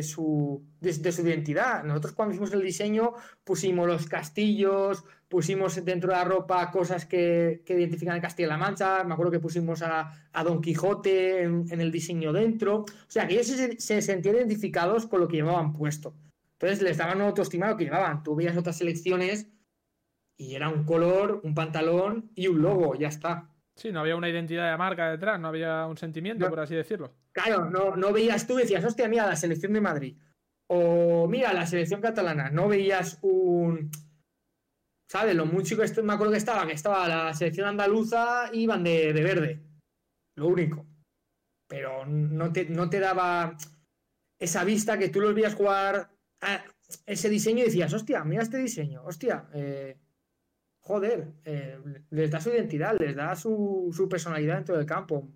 su, 0.02 0.66
de, 0.80 1.12
su 1.12 1.26
identidad. 1.26 1.84
Nosotros 1.84 2.14
cuando 2.14 2.32
hicimos 2.32 2.52
el 2.52 2.62
diseño 2.62 3.12
pusimos 3.44 3.86
los 3.86 4.06
castillos, 4.06 5.04
pusimos 5.30 5.82
dentro 5.84 6.10
de 6.10 6.16
la 6.16 6.24
ropa 6.24 6.70
cosas 6.72 7.06
que, 7.06 7.62
identifican 7.68 8.16
a 8.16 8.20
Castilla-La 8.20 8.58
Mancha, 8.58 9.04
me 9.04 9.14
acuerdo 9.14 9.30
que 9.30 9.38
pusimos 9.38 9.80
a, 9.80 10.12
Don 10.44 10.60
Quijote 10.60 11.44
en, 11.44 11.80
el 11.80 11.92
diseño 11.92 12.32
dentro, 12.32 12.80
o 12.80 12.86
sea, 13.06 13.28
que 13.28 13.34
ellos 13.34 13.46
se, 13.46 14.02
sentían 14.02 14.34
identificados 14.34 15.06
con 15.06 15.20
lo 15.20 15.28
que 15.28 15.36
llevaban 15.36 15.72
puesto. 15.72 16.14
Entonces 16.54 16.82
les 16.82 16.98
daban 16.98 17.20
autoestima 17.20 17.70
lo 17.70 17.76
que 17.76 17.84
llevaban. 17.84 18.24
Tú 18.24 18.34
veías 18.34 18.56
otras 18.56 18.76
selecciones 18.76 19.46
y 20.36 20.56
era 20.56 20.68
un 20.68 20.84
color, 20.84 21.40
un 21.44 21.54
pantalón 21.54 22.32
y 22.34 22.48
un 22.48 22.60
logo, 22.60 22.96
ya 22.96 23.08
está. 23.08 23.48
Sí, 23.76 23.92
no 23.92 24.00
había 24.00 24.16
una 24.16 24.28
identidad 24.28 24.68
de 24.68 24.76
marca 24.76 25.10
detrás, 25.10 25.38
no 25.38 25.46
había 25.46 25.86
un 25.86 25.96
sentimiento, 25.96 26.50
por 26.50 26.58
así 26.58 26.74
decirlo. 26.74 27.14
Claro, 27.30 27.70
no, 27.70 27.94
no 27.94 28.12
veías 28.12 28.48
tú, 28.48 28.56
decías, 28.56 28.84
hostia, 28.84 29.08
mira, 29.08 29.26
la 29.26 29.36
selección 29.36 29.72
de 29.72 29.80
Madrid. 29.80 30.16
O 30.66 31.28
mira, 31.28 31.52
la 31.52 31.66
selección 31.66 32.00
catalana. 32.00 32.50
No 32.50 32.66
veías 32.66 33.18
un 33.22 33.90
¿sabes? 35.10 35.34
Lo 35.34 35.44
mucho 35.44 35.76
que 35.76 36.02
me 36.02 36.12
acuerdo 36.12 36.32
que 36.32 36.38
estaba, 36.38 36.64
que 36.68 36.72
estaba 36.72 37.08
la 37.08 37.34
selección 37.34 37.66
andaluza 37.66 38.48
iban 38.52 38.84
de, 38.84 39.12
verde. 39.12 39.60
Lo 40.36 40.46
único. 40.46 40.86
Pero 41.66 42.06
no 42.06 42.52
te, 42.52 42.66
no 42.66 42.88
te 42.88 43.00
daba 43.00 43.56
esa 44.38 44.62
vista 44.62 44.98
que 44.98 45.08
tú 45.08 45.20
los 45.20 45.34
veías 45.34 45.54
jugar 45.54 46.12
a 46.40 46.64
ese 47.06 47.28
diseño 47.28 47.62
y 47.62 47.66
decías, 47.66 47.92
hostia, 47.92 48.22
mira 48.22 48.42
este 48.42 48.58
diseño, 48.58 49.02
hostia, 49.04 49.48
eh, 49.52 49.98
joder, 50.78 51.32
eh, 51.44 51.78
les 52.10 52.30
da 52.30 52.40
su 52.40 52.50
identidad, 52.50 52.96
les 52.96 53.16
da 53.16 53.34
su, 53.34 54.06
personalidad 54.08 54.56
dentro 54.56 54.76
del 54.76 54.86
campo. 54.86 55.28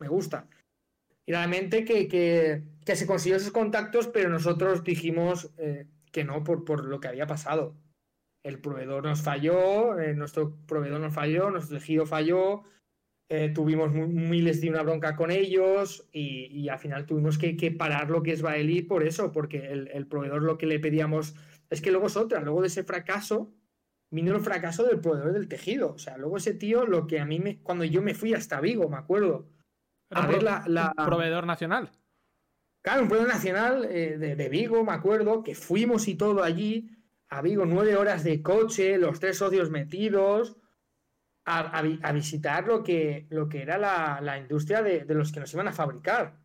Me 0.00 0.08
gusta. 0.08 0.48
Y 1.24 1.32
realmente 1.32 1.84
que, 1.84 2.08
que, 2.08 2.96
se 2.96 3.06
consiguió 3.06 3.36
esos 3.36 3.52
contactos, 3.52 4.08
pero 4.08 4.28
nosotros 4.28 4.82
dijimos 4.82 5.52
eh, 5.56 5.86
que 6.10 6.24
no 6.24 6.42
por, 6.42 6.64
por 6.64 6.84
lo 6.84 6.98
que 6.98 7.06
había 7.06 7.28
pasado 7.28 7.76
el 8.42 8.58
proveedor 8.60 9.04
nos 9.04 9.22
falló, 9.22 9.98
eh, 9.98 10.14
nuestro 10.14 10.56
proveedor 10.66 11.00
nos 11.00 11.14
falló, 11.14 11.50
nuestro 11.50 11.78
tejido 11.78 12.06
falló, 12.06 12.62
eh, 13.28 13.50
tuvimos 13.54 13.92
miles 13.92 14.60
de 14.60 14.70
una 14.70 14.82
bronca 14.82 15.14
con 15.14 15.30
ellos 15.30 16.08
y, 16.12 16.68
al 16.68 16.78
final 16.78 17.06
tuvimos 17.06 17.38
que, 17.38 17.70
parar 17.70 18.10
lo 18.10 18.22
que 18.22 18.32
es 18.32 18.42
Baeli 18.42 18.82
por 18.82 19.04
eso, 19.04 19.30
porque 19.30 19.68
el, 19.68 20.06
proveedor 20.06 20.42
lo 20.42 20.58
que 20.58 20.66
le 20.66 20.80
pedíamos 20.80 21.34
es 21.68 21.80
que 21.80 21.90
luego 21.90 22.08
es 22.08 22.16
otra, 22.16 22.40
luego 22.40 22.62
de 22.62 22.68
ese 22.68 22.82
fracaso 22.82 23.52
vino 24.10 24.34
el 24.34 24.40
fracaso 24.40 24.82
del 24.82 24.98
proveedor 24.98 25.32
del 25.32 25.46
tejido, 25.46 25.92
o 25.92 25.98
sea, 25.98 26.16
luego 26.16 26.38
ese 26.38 26.54
tío 26.54 26.84
lo 26.86 27.06
que 27.06 27.20
a 27.20 27.24
mí 27.24 27.38
me, 27.38 27.60
cuando 27.60 27.84
yo 27.84 28.02
me 28.02 28.14
fui 28.14 28.34
hasta 28.34 28.60
Vigo, 28.60 28.88
me 28.88 28.96
acuerdo, 28.96 29.48
a 30.10 30.26
ver 30.26 30.42
la, 30.42 30.92
proveedor 30.96 31.46
nacional. 31.46 31.92
Claro, 32.82 33.02
un 33.02 33.08
proveedor 33.08 33.32
nacional 33.32 33.84
eh, 33.84 34.18
de, 34.18 34.34
de 34.34 34.48
Vigo, 34.48 34.82
me 34.82 34.92
acuerdo, 34.92 35.44
que 35.44 35.54
fuimos 35.54 36.08
y 36.08 36.16
todo 36.16 36.42
allí 36.42 36.90
a 37.30 37.42
Vigo 37.42 37.64
nueve 37.64 37.96
horas 37.96 38.24
de 38.24 38.42
coche, 38.42 38.98
los 38.98 39.20
tres 39.20 39.38
socios 39.38 39.70
metidos, 39.70 40.56
a, 41.44 42.12
visitar 42.12 42.66
lo 42.66 42.82
que, 42.82 43.26
lo 43.30 43.48
que 43.48 43.62
era 43.62 43.78
la, 43.78 44.38
industria 44.38 44.82
de, 44.82 45.04
los 45.08 45.32
que 45.32 45.40
nos 45.40 45.52
iban 45.54 45.68
a 45.68 45.72
fabricar. 45.72 46.38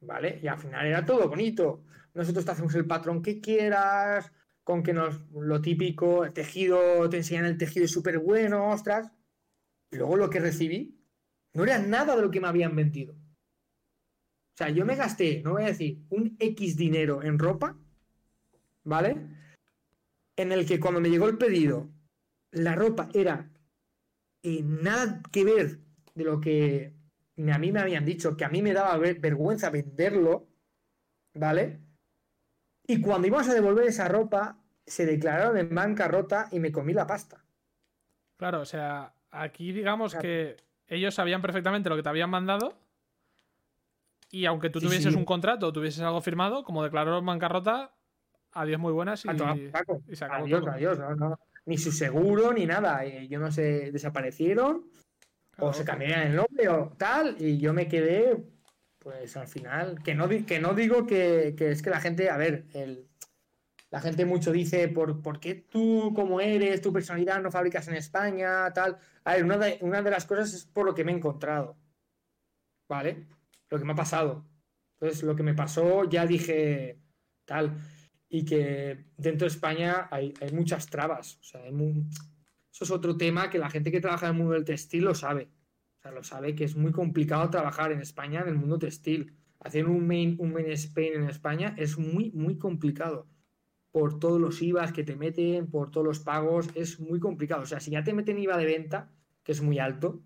¿Vale? 0.00 0.40
Y 0.42 0.46
al 0.46 0.58
final 0.58 0.86
era 0.86 1.04
todo 1.04 1.28
bonito. 1.28 1.84
Nosotros 2.14 2.44
te 2.44 2.50
hacemos 2.50 2.74
el 2.74 2.86
patrón 2.86 3.22
que 3.22 3.40
quieras, 3.40 4.32
con 4.62 4.82
que 4.82 4.92
nos, 4.92 5.30
lo 5.30 5.60
típico, 5.60 6.24
el 6.24 6.32
tejido, 6.32 7.08
te 7.08 7.18
enseñan 7.18 7.46
el 7.46 7.58
tejido 7.58 7.86
súper 7.88 8.18
bueno, 8.18 8.70
ostras. 8.70 9.10
Y 9.90 9.96
luego 9.96 10.16
lo 10.16 10.30
que 10.30 10.40
recibí 10.40 10.98
no 11.54 11.64
era 11.64 11.78
nada 11.78 12.16
de 12.16 12.22
lo 12.22 12.30
que 12.30 12.40
me 12.40 12.48
habían 12.48 12.74
vendido. 12.76 13.14
O 13.14 14.56
sea, 14.56 14.68
yo 14.68 14.84
me 14.84 14.96
gasté, 14.96 15.42
no 15.42 15.52
voy 15.52 15.62
a 15.62 15.66
decir, 15.66 16.02
un 16.10 16.36
X 16.38 16.76
dinero 16.76 17.22
en 17.22 17.38
ropa, 17.38 17.76
¿vale? 18.84 19.16
En 20.42 20.52
el 20.52 20.66
que 20.66 20.80
cuando 20.80 21.00
me 21.00 21.08
llegó 21.08 21.28
el 21.28 21.38
pedido, 21.38 21.88
la 22.50 22.74
ropa 22.74 23.08
era 23.14 23.50
eh, 24.42 24.62
nada 24.62 25.22
que 25.30 25.44
ver 25.44 25.78
de 26.14 26.24
lo 26.24 26.40
que 26.40 26.94
a 27.50 27.58
mí 27.58 27.72
me 27.72 27.80
habían 27.80 28.04
dicho, 28.04 28.36
que 28.36 28.44
a 28.44 28.48
mí 28.48 28.62
me 28.62 28.72
daba 28.72 28.98
vergüenza 28.98 29.70
venderlo, 29.70 30.48
¿vale? 31.34 31.80
Y 32.86 33.00
cuando 33.00 33.28
íbamos 33.28 33.48
a 33.48 33.54
devolver 33.54 33.86
esa 33.86 34.08
ropa, 34.08 34.58
se 34.86 35.06
declararon 35.06 35.56
en 35.56 35.74
bancarrota 35.74 36.48
y 36.50 36.60
me 36.60 36.72
comí 36.72 36.92
la 36.92 37.06
pasta. 37.06 37.44
Claro, 38.36 38.60
o 38.60 38.64
sea, 38.64 39.14
aquí 39.30 39.72
digamos 39.72 40.14
que 40.14 40.56
ellos 40.88 41.14
sabían 41.14 41.40
perfectamente 41.40 41.88
lo 41.88 41.96
que 41.96 42.02
te 42.02 42.08
habían 42.08 42.30
mandado 42.30 42.76
y 44.32 44.46
aunque 44.46 44.70
tú 44.70 44.80
tuvieses 44.80 45.14
un 45.14 45.26
contrato 45.26 45.68
o 45.68 45.72
tuvieses 45.72 46.02
algo 46.02 46.22
firmado, 46.22 46.64
como 46.64 46.82
declararon 46.82 47.20
en 47.20 47.26
bancarrota, 47.26 47.92
Adiós, 48.54 48.78
muy 48.78 48.92
buenas 48.92 49.24
y, 49.24 49.28
adiós, 49.28 50.68
adiós. 50.68 50.98
Ni 51.64 51.78
su 51.78 51.90
seguro 51.90 52.52
ni 52.52 52.66
nada. 52.66 53.04
Yo 53.04 53.38
no 53.38 53.50
sé, 53.50 53.90
desaparecieron 53.92 54.90
o 55.58 55.72
se 55.72 55.84
cambiaron 55.84 56.26
el 56.26 56.36
nombre 56.36 56.68
o 56.68 56.92
tal. 56.98 57.36
Y 57.38 57.58
yo 57.58 57.72
me 57.72 57.88
quedé, 57.88 58.44
pues 58.98 59.36
al 59.36 59.48
final, 59.48 60.02
que 60.02 60.14
no, 60.14 60.28
que 60.28 60.60
no 60.60 60.74
digo 60.74 61.06
que, 61.06 61.54
es 61.58 61.82
que 61.82 61.90
la 61.90 62.00
gente, 62.00 62.28
a 62.28 62.36
ver, 62.36 62.66
el, 62.74 63.08
la 63.90 64.00
gente 64.00 64.26
mucho 64.26 64.52
dice, 64.52 64.88
¿por, 64.88 65.22
¿por 65.22 65.40
qué 65.40 65.54
tú, 65.54 66.12
como 66.14 66.40
eres, 66.40 66.82
tu 66.82 66.92
personalidad 66.92 67.40
no 67.40 67.50
fabricas 67.50 67.88
en 67.88 67.94
España? 67.94 68.70
Tal. 68.74 68.98
A 69.24 69.34
ver, 69.34 69.44
una 69.44 69.56
de, 69.56 69.78
una 69.80 70.02
de 70.02 70.10
las 70.10 70.26
cosas 70.26 70.52
es 70.52 70.66
por 70.66 70.84
lo 70.84 70.94
que 70.94 71.04
me 71.04 71.12
he 71.12 71.16
encontrado. 71.16 71.78
¿Vale? 72.86 73.28
Lo 73.70 73.78
que 73.78 73.84
me 73.84 73.92
ha 73.92 73.96
pasado. 73.96 74.44
Entonces, 75.00 75.22
lo 75.22 75.34
que 75.34 75.42
me 75.42 75.54
pasó, 75.54 76.04
ya 76.04 76.26
dije, 76.26 77.00
tal 77.46 77.78
y 78.34 78.46
que 78.46 79.04
dentro 79.18 79.44
de 79.44 79.52
España 79.52 80.08
hay, 80.10 80.32
muchas 80.54 80.86
trabas. 80.86 81.36
O 81.42 81.44
sea, 81.44 81.60
eso 81.66 82.84
es 82.84 82.90
otro 82.90 83.18
tema 83.18 83.50
que 83.50 83.58
la 83.58 83.68
gente 83.68 83.92
que 83.92 84.00
trabaja 84.00 84.26
en 84.26 84.32
el 84.32 84.38
mundo 84.38 84.54
del 84.54 84.64
textil 84.64 85.04
lo 85.04 85.14
sabe. 85.14 85.50
O 85.98 86.00
sea, 86.00 86.12
lo 86.12 86.24
sabe 86.24 86.54
que 86.54 86.64
es 86.64 86.74
muy 86.74 86.92
complicado 86.92 87.50
trabajar 87.50 87.92
en 87.92 88.00
España 88.00 88.40
en 88.40 88.48
el 88.48 88.54
mundo 88.54 88.78
textil. 88.78 89.36
Hacer 89.60 89.86
un 89.86 90.06
main, 90.06 90.36
un 90.38 90.50
main 90.50 90.70
Spain 90.70 91.12
en 91.12 91.28
España 91.28 91.74
es 91.76 91.98
muy, 91.98 92.30
muy 92.30 92.56
complicado. 92.56 93.28
Por 93.90 94.18
todos 94.18 94.40
los 94.40 94.62
IVAs 94.62 94.94
que 94.94 95.04
te 95.04 95.14
meten, 95.14 95.70
por 95.70 95.90
todos 95.90 96.06
los 96.06 96.20
pagos, 96.20 96.70
es 96.74 97.00
muy 97.00 97.20
complicado. 97.20 97.64
O 97.64 97.66
sea, 97.66 97.80
si 97.80 97.90
ya 97.90 98.02
te 98.02 98.14
meten 98.14 98.38
IVA 98.38 98.56
de 98.56 98.64
venta, 98.64 99.12
que 99.42 99.52
es 99.52 99.60
muy 99.60 99.78
alto, 99.78 100.22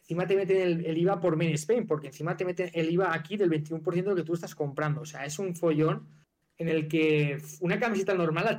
encima 0.00 0.26
te 0.26 0.36
meten 0.36 0.56
el, 0.56 0.86
el 0.86 0.96
IVA 0.96 1.20
por 1.20 1.36
main 1.36 1.52
Spain, 1.52 1.86
porque 1.86 2.06
encima 2.06 2.34
te 2.34 2.46
meten 2.46 2.70
el 2.72 2.90
IVA 2.90 3.12
aquí 3.12 3.36
del 3.36 3.50
21% 3.50 3.92
de 3.92 4.02
lo 4.02 4.16
que 4.16 4.24
tú 4.24 4.32
estás 4.32 4.54
comprando. 4.54 5.02
O 5.02 5.04
sea, 5.04 5.26
es 5.26 5.38
un 5.38 5.54
follón 5.54 6.23
en 6.56 6.68
el 6.68 6.88
que 6.88 7.38
una 7.60 7.78
camiseta 7.80 8.14
normal, 8.14 8.56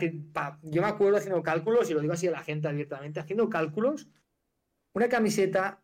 yo 0.63 0.81
me 0.81 0.87
acuerdo 0.87 1.17
haciendo 1.17 1.41
cálculos, 1.41 1.89
y 1.89 1.93
lo 1.93 2.01
digo 2.01 2.13
así 2.13 2.27
a 2.27 2.31
la 2.31 2.41
gente 2.41 2.67
abiertamente, 2.67 3.19
haciendo 3.19 3.49
cálculos, 3.49 4.09
una 4.93 5.07
camiseta 5.07 5.81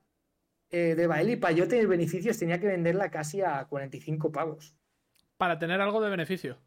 eh, 0.70 0.96
de 0.96 1.08
Bailey, 1.08 1.38
para 1.38 1.54
yo 1.54 1.68
tener 1.68 1.88
beneficios, 1.88 2.38
tenía 2.38 2.60
que 2.60 2.68
venderla 2.68 3.10
casi 3.10 3.42
a 3.42 3.66
45 3.66 4.32
pavos. 4.32 4.76
Para 5.38 5.58
tener 5.58 5.80
algo 5.82 6.02
de 6.02 6.10
beneficio. 6.10 6.58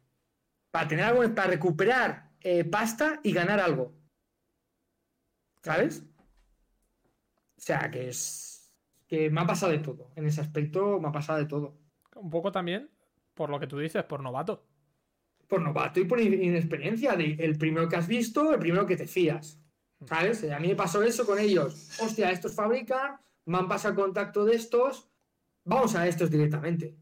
Para 0.71 0.87
tener 0.87 1.05
algo, 1.05 1.21
para 1.33 1.49
recuperar 1.49 2.31
eh, 2.41 2.65
pasta 2.65 3.19
y 3.23 3.31
ganar 3.31 3.59
algo. 3.59 3.95
¿Sabes? 5.63 6.03
O 7.57 7.61
sea, 7.61 7.89
que 7.89 8.09
es. 8.09 8.75
que 9.07 9.29
me 9.29 9.41
ha 9.41 9.47
pasado 9.47 9.71
de 9.71 9.79
todo. 9.79 10.11
En 10.15 10.25
ese 10.25 10.41
aspecto 10.41 10.99
me 10.99 11.07
ha 11.07 11.11
pasado 11.11 11.39
de 11.39 11.45
todo. 11.45 11.77
Un 12.15 12.29
poco 12.29 12.51
también, 12.51 12.91
por 13.33 13.49
lo 13.49 13.59
que 13.59 13.67
tú 13.67 13.79
dices, 13.79 14.03
por 14.03 14.21
novato 14.21 14.67
por 15.47 15.61
novato 15.61 15.99
y 15.99 16.05
por 16.05 16.19
inexperiencia. 16.19 17.15
De 17.15 17.35
el 17.39 17.57
primero 17.57 17.87
que 17.87 17.95
has 17.95 18.07
visto, 18.07 18.53
el 18.53 18.59
primero 18.59 18.85
que 18.85 18.97
te 18.97 19.07
fías. 19.07 19.59
¿Sabes? 20.05 20.49
A 20.51 20.59
mí 20.59 20.69
me 20.69 20.75
pasó 20.75 21.01
eso 21.01 21.25
con 21.25 21.39
ellos. 21.39 21.97
Hostia, 22.01 22.31
estos 22.31 22.53
fabrican, 22.53 23.17
me 23.45 23.57
han 23.57 23.67
pasado 23.67 23.95
contacto 23.95 24.45
de 24.45 24.55
estos, 24.55 25.09
vamos 25.63 25.95
a 25.95 26.07
estos 26.07 26.29
directamente. 26.29 26.95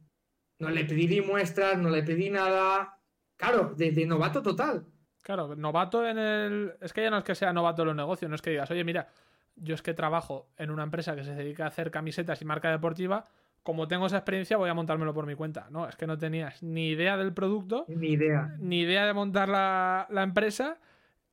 No 0.60 0.70
le 0.70 0.86
pedí 0.86 1.08
ni 1.08 1.22
muestras, 1.22 1.78
no 1.78 1.90
le 1.90 2.04
pedí 2.04 2.30
nada. 2.30 3.00
Claro, 3.36 3.74
de, 3.76 4.06
novato 4.06 4.42
total. 4.42 4.86
Claro, 5.22 5.56
novato 5.56 6.08
en 6.08 6.18
el. 6.18 6.74
Es 6.80 6.94
que 6.94 7.02
ya 7.04 7.10
no 7.10 7.18
es 7.18 7.24
que 7.24 7.36
sea 7.36 7.52
novato 7.52 7.82
en 7.82 7.90
los 7.90 7.96
negocios, 7.96 8.30
no 8.30 8.36
es 8.36 8.42
que 8.42 8.52
digas, 8.52 8.70
oye, 8.72 8.84
mira, 8.84 9.08
yo 9.56 9.76
es 9.76 9.82
que 9.82 9.94
trabajo 9.94 10.48
en 10.58 10.70
una 10.70 10.84
empresa 10.84 11.16
que 11.16 11.24
se 11.24 11.34
dedica 11.34 11.66
a 11.66 11.68
hacer 11.68 11.92
camisetas 11.92 12.42
y 12.42 12.46
marca 12.46 12.72
deportiva. 12.72 13.28
Como 13.64 13.88
tengo 13.88 14.06
esa 14.08 14.18
experiencia, 14.18 14.58
voy 14.58 14.70
a 14.70 14.74
montármelo 14.74 15.14
por 15.14 15.26
mi 15.26 15.36
cuenta. 15.36 15.68
No, 15.72 15.88
es 15.88 15.96
que 15.96 16.06
no 16.06 16.18
tenías 16.18 16.62
ni 16.62 16.90
idea 16.90 17.16
del 17.18 17.34
producto, 17.34 17.86
Ni 17.88 18.10
idea. 18.10 18.54
ni 18.60 18.82
idea 18.82 19.06
de 19.06 19.14
montar 19.14 19.48
la, 19.50 20.06
la 20.10 20.24
empresa 20.24 20.78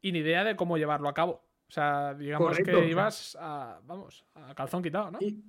y 0.01 0.13
ni 0.13 0.21
idea 0.21 0.45
de 0.45 0.55
cómo 0.57 0.79
llevarlo 0.79 1.09
a 1.09 1.15
cabo. 1.15 1.43
O 1.69 1.73
sea, 1.73 2.15
digamos 2.15 2.49
Correcto, 2.51 2.81
que 2.81 2.89
ibas 2.89 3.37
a, 3.41 3.81
vamos, 3.85 4.25
a 4.35 4.55
calzón 4.55 4.83
quitado, 4.83 5.11
¿no? 5.11 5.19
Y- 5.21 5.43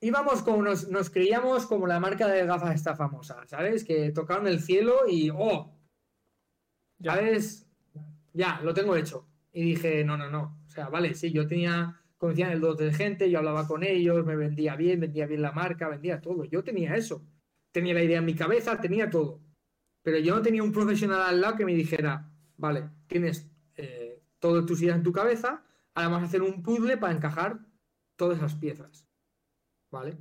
íbamos 0.00 0.42
como 0.42 0.62
nos, 0.62 0.88
nos 0.88 1.10
creíamos 1.10 1.66
como 1.66 1.86
la 1.86 1.98
marca 1.98 2.28
de 2.28 2.44
gafas 2.46 2.74
esta 2.74 2.94
famosa, 2.94 3.42
¿sabes? 3.46 3.82
Que 3.84 4.10
tocaron 4.12 4.46
el 4.46 4.60
cielo 4.60 5.08
y 5.08 5.30
¡oh! 5.30 5.74
Ya. 6.98 7.14
¿Sabes? 7.14 7.66
Ya, 8.32 8.60
lo 8.62 8.74
tengo 8.74 8.96
hecho. 8.96 9.26
Y 9.52 9.62
dije, 9.62 10.04
no, 10.04 10.16
no, 10.16 10.28
no. 10.30 10.58
O 10.66 10.70
sea, 10.70 10.88
vale, 10.88 11.14
sí, 11.14 11.32
yo 11.32 11.46
tenía, 11.46 12.00
conocía 12.18 12.46
en 12.46 12.52
el 12.52 12.60
dos 12.60 12.76
de 12.76 12.92
gente, 12.92 13.30
yo 13.30 13.38
hablaba 13.38 13.66
con 13.66 13.84
ellos, 13.84 14.26
me 14.26 14.36
vendía 14.36 14.76
bien, 14.76 15.00
vendía 15.00 15.26
bien 15.26 15.40
la 15.40 15.52
marca, 15.52 15.88
vendía 15.88 16.20
todo. 16.20 16.44
Yo 16.44 16.62
tenía 16.62 16.96
eso. 16.96 17.24
Tenía 17.72 17.94
la 17.94 18.02
idea 18.02 18.18
en 18.18 18.24
mi 18.24 18.34
cabeza, 18.34 18.80
tenía 18.80 19.08
todo. 19.08 19.40
Pero 20.02 20.18
yo 20.18 20.34
no 20.34 20.42
tenía 20.42 20.62
un 20.62 20.72
profesional 20.72 21.22
al 21.22 21.40
lado 21.40 21.56
que 21.56 21.64
me 21.64 21.74
dijera, 21.74 22.30
vale, 22.56 22.90
tienes 23.06 23.48
eh, 23.76 24.20
todas 24.38 24.66
tus 24.66 24.82
ideas 24.82 24.96
en 24.96 25.02
tu 25.04 25.12
cabeza, 25.12 25.64
ahora 25.94 26.24
hacer 26.24 26.42
un 26.42 26.62
puzzle 26.62 26.96
para 26.96 27.14
encajar 27.14 27.60
todas 28.16 28.38
esas 28.38 28.54
piezas. 28.56 29.06
¿Vale? 29.90 30.18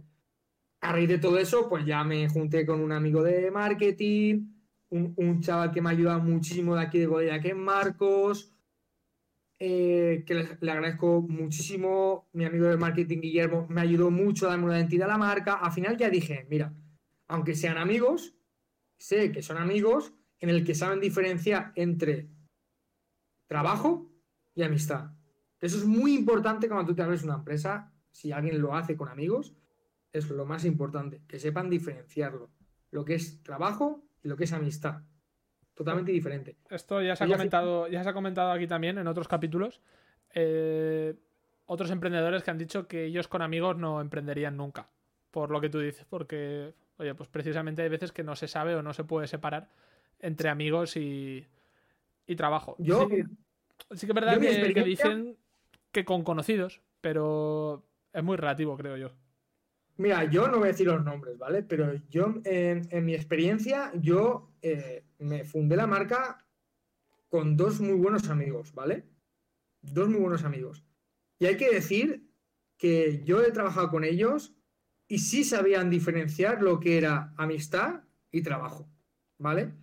A 0.81 0.91
raíz 0.91 1.09
de 1.09 1.17
todo 1.17 1.39
eso, 1.39 1.67
pues 1.67 1.85
ya 1.85 2.03
me 2.03 2.29
junté 2.29 2.65
con 2.65 2.79
un 2.79 2.91
amigo 2.91 3.23
de 3.23 3.49
marketing, 3.49 4.53
un, 4.89 5.13
un 5.17 5.41
chaval 5.41 5.71
que 5.71 5.81
me 5.81 5.89
ha 5.89 5.93
ayudado 5.93 6.19
muchísimo 6.19 6.75
de 6.75 6.81
aquí 6.81 6.99
de 6.99 7.07
Godella, 7.07 7.41
que 7.41 7.49
es 7.49 7.55
Marcos, 7.55 8.53
eh, 9.59 10.23
que 10.25 10.33
le, 10.35 10.71
agradezco 10.71 11.21
muchísimo. 11.21 12.29
Mi 12.33 12.45
amigo 12.45 12.67
de 12.67 12.77
marketing, 12.77 13.21
Guillermo, 13.21 13.67
me 13.69 13.81
ayudó 13.81 14.11
mucho 14.11 14.45
a 14.45 14.49
darme 14.49 14.65
una 14.65 14.77
identidad 14.77 15.09
a 15.09 15.13
la 15.13 15.17
marca. 15.17 15.53
Al 15.53 15.71
final 15.71 15.97
ya 15.97 16.09
dije, 16.09 16.45
mira, 16.49 16.73
aunque 17.27 17.55
sean 17.55 17.77
amigos, 17.77 18.35
sé 18.97 19.31
que 19.31 19.41
son 19.41 19.57
amigos 19.57 20.13
en 20.39 20.49
el 20.49 20.63
que 20.63 20.75
saben 20.75 20.99
diferenciar 20.99 21.71
entre 21.75 22.29
trabajo 23.47 24.11
y 24.53 24.63
amistad. 24.63 25.11
Eso 25.59 25.77
es 25.77 25.85
muy 25.85 26.13
importante 26.13 26.67
cuando 26.67 26.85
tú 26.85 26.95
te 26.95 27.01
abres 27.01 27.23
una 27.23 27.35
empresa, 27.35 27.91
si 28.11 28.31
alguien 28.31 28.61
lo 28.61 28.75
hace 28.75 28.95
con 28.95 29.09
amigos, 29.09 29.55
es 30.11 30.29
lo 30.29 30.45
más 30.45 30.65
importante, 30.65 31.23
que 31.27 31.39
sepan 31.39 31.69
diferenciarlo, 31.69 32.51
lo 32.91 33.05
que 33.05 33.15
es 33.15 33.41
trabajo 33.43 34.07
y 34.23 34.27
lo 34.27 34.37
que 34.37 34.43
es 34.43 34.53
amistad. 34.53 35.01
Totalmente 35.77 36.11
diferente. 36.11 36.57
Esto 36.71 37.03
ya 37.03 37.15
se 37.15 37.23
ha 37.23 37.27
comentado, 37.27 37.87
ya 37.87 38.03
se 38.03 38.09
ha 38.09 38.13
comentado 38.13 38.51
aquí 38.51 38.65
también 38.65 38.97
en 38.97 39.05
otros 39.05 39.27
capítulos. 39.27 39.79
Eh, 40.33 41.13
otros 41.67 41.91
emprendedores 41.91 42.41
que 42.41 42.49
han 42.49 42.57
dicho 42.57 42.87
que 42.87 43.05
ellos 43.05 43.27
con 43.27 43.43
amigos 43.43 43.77
no 43.77 44.01
emprenderían 44.01 44.57
nunca. 44.57 44.89
Por 45.29 45.51
lo 45.51 45.61
que 45.61 45.69
tú 45.69 45.79
dices, 45.79 46.03
porque, 46.09 46.73
oye, 46.97 47.13
pues 47.13 47.29
precisamente 47.29 47.83
hay 47.83 47.89
veces 47.89 48.11
que 48.11 48.23
no 48.23 48.35
se 48.35 48.47
sabe 48.47 48.73
o 48.73 48.81
no 48.81 48.91
se 48.91 49.03
puede 49.03 49.27
separar 49.27 49.69
entre 50.19 50.49
amigos 50.49 50.97
y, 50.97 51.45
y 52.25 52.35
trabajo. 52.35 52.75
Yo, 52.79 53.07
sí, 53.07 53.23
sí 53.91 54.07
que 54.07 54.13
es 54.13 54.15
verdad 54.15 54.39
que, 54.39 54.73
que 54.73 54.83
dicen 54.83 55.37
que 55.91 56.05
con 56.05 56.23
conocidos, 56.23 56.81
pero 57.01 57.83
es 58.13 58.23
muy 58.23 58.35
relativo, 58.35 58.75
creo 58.77 58.97
yo. 58.97 59.11
Mira, 59.97 60.25
yo 60.25 60.47
no 60.47 60.59
voy 60.59 60.69
a 60.69 60.71
decir 60.71 60.87
los 60.87 61.03
nombres, 61.03 61.37
¿vale? 61.37 61.63
Pero 61.63 61.95
yo, 62.09 62.35
en, 62.43 62.87
en 62.91 63.05
mi 63.05 63.15
experiencia, 63.15 63.91
yo 63.95 64.51
eh, 64.61 65.03
me 65.17 65.43
fundé 65.43 65.75
la 65.75 65.87
marca 65.87 66.45
con 67.29 67.57
dos 67.57 67.81
muy 67.81 67.95
buenos 67.95 68.29
amigos, 68.29 68.73
¿vale? 68.73 69.05
Dos 69.81 70.07
muy 70.07 70.19
buenos 70.19 70.43
amigos. 70.43 70.85
Y 71.39 71.47
hay 71.47 71.57
que 71.57 71.71
decir 71.71 72.29
que 72.77 73.23
yo 73.23 73.41
he 73.41 73.51
trabajado 73.51 73.89
con 73.89 74.03
ellos 74.03 74.55
y 75.07 75.19
sí 75.19 75.43
sabían 75.43 75.89
diferenciar 75.89 76.61
lo 76.61 76.79
que 76.79 76.97
era 76.97 77.33
amistad 77.35 78.03
y 78.31 78.43
trabajo, 78.43 78.87
¿vale? 79.39 79.73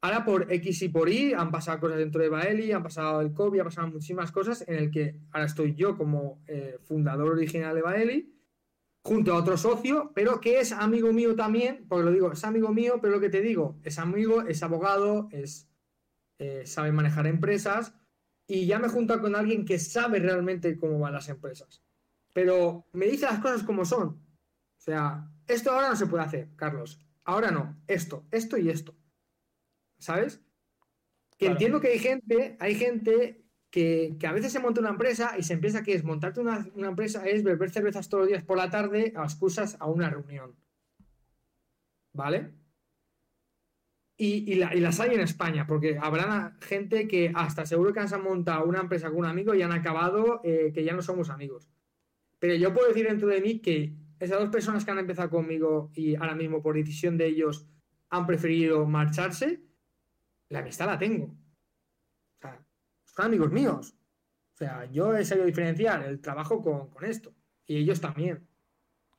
Ahora 0.00 0.24
por 0.24 0.52
X 0.52 0.82
y 0.82 0.88
por 0.88 1.08
Y 1.08 1.32
han 1.32 1.50
pasado 1.50 1.80
cosas 1.80 1.98
dentro 1.98 2.22
de 2.22 2.28
Baeli, 2.28 2.70
han 2.70 2.84
pasado 2.84 3.20
el 3.20 3.32
COVID, 3.32 3.58
han 3.58 3.66
pasado 3.66 3.88
muchísimas 3.88 4.30
cosas 4.30 4.62
en 4.68 4.76
el 4.76 4.90
que 4.92 5.16
ahora 5.32 5.46
estoy 5.46 5.74
yo 5.74 5.96
como 5.96 6.40
eh, 6.46 6.78
fundador 6.84 7.30
original 7.32 7.74
de 7.74 7.82
Baeli 7.82 8.37
junto 9.08 9.32
a 9.32 9.36
otro 9.38 9.56
socio, 9.56 10.12
pero 10.14 10.38
que 10.40 10.60
es 10.60 10.70
amigo 10.72 11.12
mío 11.14 11.34
también, 11.34 11.86
porque 11.88 12.04
lo 12.04 12.12
digo, 12.12 12.30
es 12.32 12.44
amigo 12.44 12.68
mío, 12.74 12.98
pero 13.00 13.14
lo 13.14 13.20
que 13.20 13.30
te 13.30 13.40
digo, 13.40 13.78
es 13.82 13.98
amigo, 13.98 14.42
es 14.42 14.62
abogado, 14.62 15.28
es 15.32 15.70
eh, 16.38 16.66
sabe 16.66 16.92
manejar 16.92 17.26
empresas 17.26 17.94
y 18.46 18.66
ya 18.66 18.78
me 18.78 18.86
he 18.86 18.90
juntado 18.90 19.22
con 19.22 19.34
alguien 19.34 19.64
que 19.64 19.78
sabe 19.78 20.18
realmente 20.20 20.76
cómo 20.76 20.98
van 20.98 21.14
las 21.14 21.28
empresas. 21.30 21.82
Pero 22.34 22.86
me 22.92 23.06
dice 23.06 23.24
las 23.26 23.40
cosas 23.40 23.62
como 23.62 23.84
son. 23.86 24.08
O 24.08 24.80
sea, 24.80 25.30
esto 25.46 25.70
ahora 25.72 25.88
no 25.88 25.96
se 25.96 26.06
puede 26.06 26.24
hacer, 26.24 26.48
Carlos. 26.54 27.00
Ahora 27.24 27.50
no. 27.50 27.82
Esto, 27.86 28.26
esto 28.30 28.58
y 28.58 28.68
esto. 28.68 28.94
¿Sabes? 29.98 30.40
Que 31.38 31.46
Claro. 31.46 31.52
entiendo 31.54 31.80
que 31.80 31.88
hay 31.88 31.98
gente, 31.98 32.56
hay 32.60 32.74
gente 32.74 33.47
que, 33.70 34.16
a 34.26 34.32
veces 34.32 34.52
se 34.52 34.60
monta 34.60 34.80
una 34.80 34.90
empresa 34.90 35.36
y 35.38 35.42
se 35.42 35.58
piensa 35.58 35.82
que 35.82 35.94
es 35.94 36.04
montarte 36.04 36.40
una, 36.40 36.66
empresa 36.76 37.26
es 37.26 37.42
beber 37.42 37.70
cervezas 37.70 38.08
todos 38.08 38.22
los 38.22 38.28
días 38.28 38.44
por 38.44 38.56
la 38.56 38.70
tarde 38.70 39.12
a 39.16 39.24
excusas 39.24 39.76
a 39.80 39.86
una 39.86 40.08
reunión. 40.10 40.56
¿Vale? 42.12 42.54
Y, 44.16 44.50
y 44.52 44.56
la- 44.56 44.74
y 44.74 44.80
las 44.80 44.98
hay 44.98 45.14
en 45.14 45.20
España, 45.20 45.66
porque 45.66 45.96
habrá 46.00 46.56
gente 46.60 47.06
que 47.06 47.30
hasta 47.34 47.66
seguro 47.66 47.92
que 47.92 48.00
han 48.00 48.22
montado 48.22 48.64
una 48.64 48.80
empresa 48.80 49.08
con 49.10 49.18
un 49.18 49.26
amigo 49.26 49.54
y 49.54 49.62
han 49.62 49.72
acabado 49.72 50.40
eh, 50.42 50.72
que 50.74 50.82
ya 50.82 50.94
no 50.94 51.02
somos 51.02 51.30
amigos. 51.30 51.68
Pero 52.40 52.54
yo 52.54 52.72
puedo 52.72 52.88
decir 52.88 53.06
dentro 53.06 53.28
de 53.28 53.40
mí 53.40 53.60
que 53.60 53.94
esas 54.18 54.40
dos 54.40 54.50
personas 54.50 54.84
que 54.84 54.90
han 54.90 54.98
empezado 54.98 55.30
conmigo 55.30 55.90
y 55.94 56.16
ahora 56.16 56.34
mismo 56.34 56.62
por 56.62 56.74
decisión 56.74 57.16
de 57.16 57.26
ellos 57.26 57.68
han 58.10 58.26
preferido 58.26 58.84
marcharse, 58.86 59.60
la 60.48 60.60
amistad 60.60 60.86
la 60.86 60.98
tengo. 60.98 61.36
Son 63.18 63.26
amigos 63.26 63.50
míos. 63.50 63.94
O 64.54 64.56
sea, 64.58 64.84
yo 64.92 65.12
he 65.16 65.24
sabido 65.24 65.44
diferenciar 65.44 66.04
el 66.04 66.20
trabajo 66.20 66.62
con, 66.62 66.88
con 66.88 67.04
esto. 67.04 67.34
Y 67.66 67.78
ellos 67.78 68.00
también. 68.00 68.46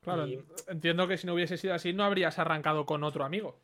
Claro, 0.00 0.26
Y- 0.26 0.42
entiendo 0.68 1.06
que 1.06 1.18
si 1.18 1.26
no 1.26 1.34
hubiese 1.34 1.58
sido 1.58 1.74
así, 1.74 1.92
no 1.92 2.02
habrías 2.04 2.38
arrancado 2.38 2.86
con 2.86 3.04
otro 3.04 3.24
amigo. 3.24 3.60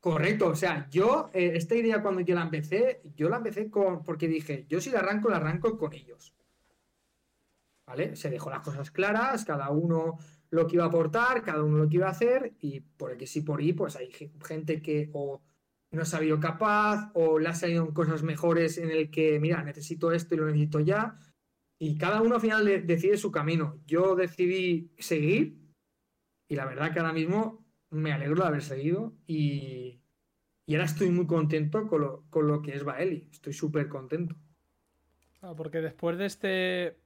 Correcto, 0.00 0.46
o 0.48 0.56
sea, 0.56 0.88
yo, 0.90 1.28
eh, 1.34 1.52
esta 1.56 1.74
idea 1.74 2.00
cuando 2.02 2.22
yo 2.22 2.34
la 2.34 2.40
empecé, 2.40 3.02
yo 3.16 3.28
la 3.28 3.36
empecé 3.36 3.68
con, 3.68 4.02
porque 4.02 4.28
dije, 4.28 4.64
yo 4.66 4.80
si 4.80 4.88
la 4.90 5.00
arranco, 5.00 5.28
la 5.28 5.36
arranco 5.36 5.76
con 5.76 5.92
ellos. 5.92 6.34
¿Vale? 7.84 8.16
Se 8.16 8.30
dejó 8.30 8.48
las 8.48 8.60
cosas 8.60 8.90
claras, 8.90 9.44
cada 9.44 9.68
uno 9.68 10.16
lo 10.50 10.66
que 10.66 10.76
iba 10.76 10.84
a 10.84 10.88
aportar, 10.88 11.42
cada 11.42 11.62
uno 11.62 11.76
lo 11.76 11.88
que 11.90 11.96
iba 11.96 12.06
a 12.06 12.12
hacer, 12.12 12.54
y 12.60 12.80
por 12.80 13.10
el 13.10 13.18
que 13.18 13.26
sí 13.26 13.42
por 13.42 13.60
ahí, 13.60 13.74
pues 13.74 13.94
hay 13.96 14.10
ge- 14.10 14.30
gente 14.46 14.80
que 14.80 15.10
o 15.12 15.42
no 15.90 16.02
ha 16.02 16.04
sabido 16.04 16.38
capaz, 16.40 17.10
o 17.14 17.38
le 17.38 17.48
ha 17.48 17.54
salido 17.54 17.92
cosas 17.94 18.22
mejores 18.22 18.78
en 18.78 18.90
el 18.90 19.10
que, 19.10 19.38
mira, 19.40 19.62
necesito 19.62 20.12
esto 20.12 20.34
y 20.34 20.38
lo 20.38 20.46
necesito 20.46 20.80
ya, 20.80 21.18
y 21.80 21.96
cada 21.96 22.20
uno 22.22 22.34
al 22.36 22.40
final 22.40 22.64
de- 22.64 22.82
decide 22.82 23.16
su 23.16 23.30
camino. 23.30 23.80
Yo 23.86 24.14
decidí 24.16 24.92
seguir, 24.98 25.58
y 26.48 26.56
la 26.56 26.66
verdad 26.66 26.92
que 26.92 26.98
ahora 26.98 27.12
mismo 27.12 27.64
me 27.90 28.12
alegro 28.12 28.42
de 28.42 28.48
haber 28.48 28.62
seguido 28.62 29.14
y, 29.26 30.00
y 30.66 30.74
ahora 30.74 30.84
estoy 30.84 31.10
muy 31.10 31.26
contento 31.26 31.86
con 31.86 32.00
lo, 32.02 32.24
con 32.30 32.46
lo 32.46 32.60
que 32.60 32.74
es 32.74 32.84
Baeli. 32.84 33.28
Estoy 33.32 33.52
súper 33.52 33.88
contento. 33.88 34.36
Porque 35.56 35.80
después 35.80 36.18
de 36.18 36.26
este. 36.26 36.98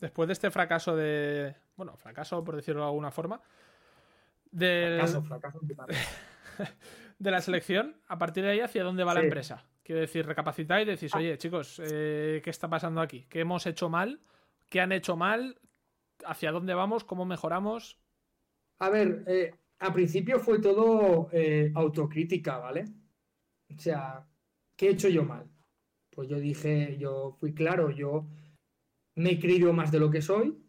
Después 0.00 0.26
de 0.26 0.32
este 0.32 0.50
fracaso 0.50 0.96
de. 0.96 1.54
Bueno, 1.76 1.96
fracaso, 1.96 2.42
por 2.42 2.56
decirlo 2.56 2.80
de 2.82 2.86
alguna 2.88 3.10
forma. 3.10 3.40
Del, 4.50 5.00
Fracaso, 5.00 5.22
fracaso. 5.22 5.60
de 7.24 7.30
la 7.30 7.40
selección, 7.40 7.96
a 8.06 8.18
partir 8.18 8.44
de 8.44 8.50
ahí, 8.50 8.60
¿hacia 8.60 8.84
dónde 8.84 9.02
va 9.02 9.14
la 9.14 9.22
empresa? 9.22 9.66
Quiero 9.82 10.00
decir, 10.00 10.26
recapacitáis 10.26 10.86
y 10.86 10.90
decís, 10.90 11.14
oye, 11.14 11.36
chicos, 11.38 11.80
eh, 11.82 12.40
¿qué 12.44 12.50
está 12.50 12.68
pasando 12.68 13.00
aquí? 13.00 13.26
¿Qué 13.28 13.40
hemos 13.40 13.66
hecho 13.66 13.88
mal? 13.88 14.20
¿Qué 14.70 14.80
han 14.80 14.92
hecho 14.92 15.16
mal? 15.16 15.58
¿Hacia 16.24 16.52
dónde 16.52 16.74
vamos? 16.74 17.02
¿Cómo 17.04 17.24
mejoramos? 17.24 17.98
A 18.80 18.90
ver, 18.90 19.24
eh, 19.26 19.54
al 19.78 19.92
principio 19.92 20.38
fue 20.38 20.60
todo 20.60 21.28
eh, 21.32 21.72
autocrítica, 21.74 22.58
¿vale? 22.58 22.84
O 23.74 23.78
sea, 23.78 24.26
¿qué 24.76 24.88
he 24.88 24.90
hecho 24.92 25.08
yo 25.08 25.24
mal? 25.24 25.50
Pues 26.14 26.28
yo 26.28 26.38
dije, 26.38 26.96
yo 26.98 27.36
fui 27.40 27.54
claro, 27.54 27.90
yo 27.90 28.26
me 29.16 29.32
he 29.32 29.38
creído 29.40 29.72
más 29.72 29.90
de 29.90 29.98
lo 29.98 30.10
que 30.10 30.20
soy. 30.22 30.60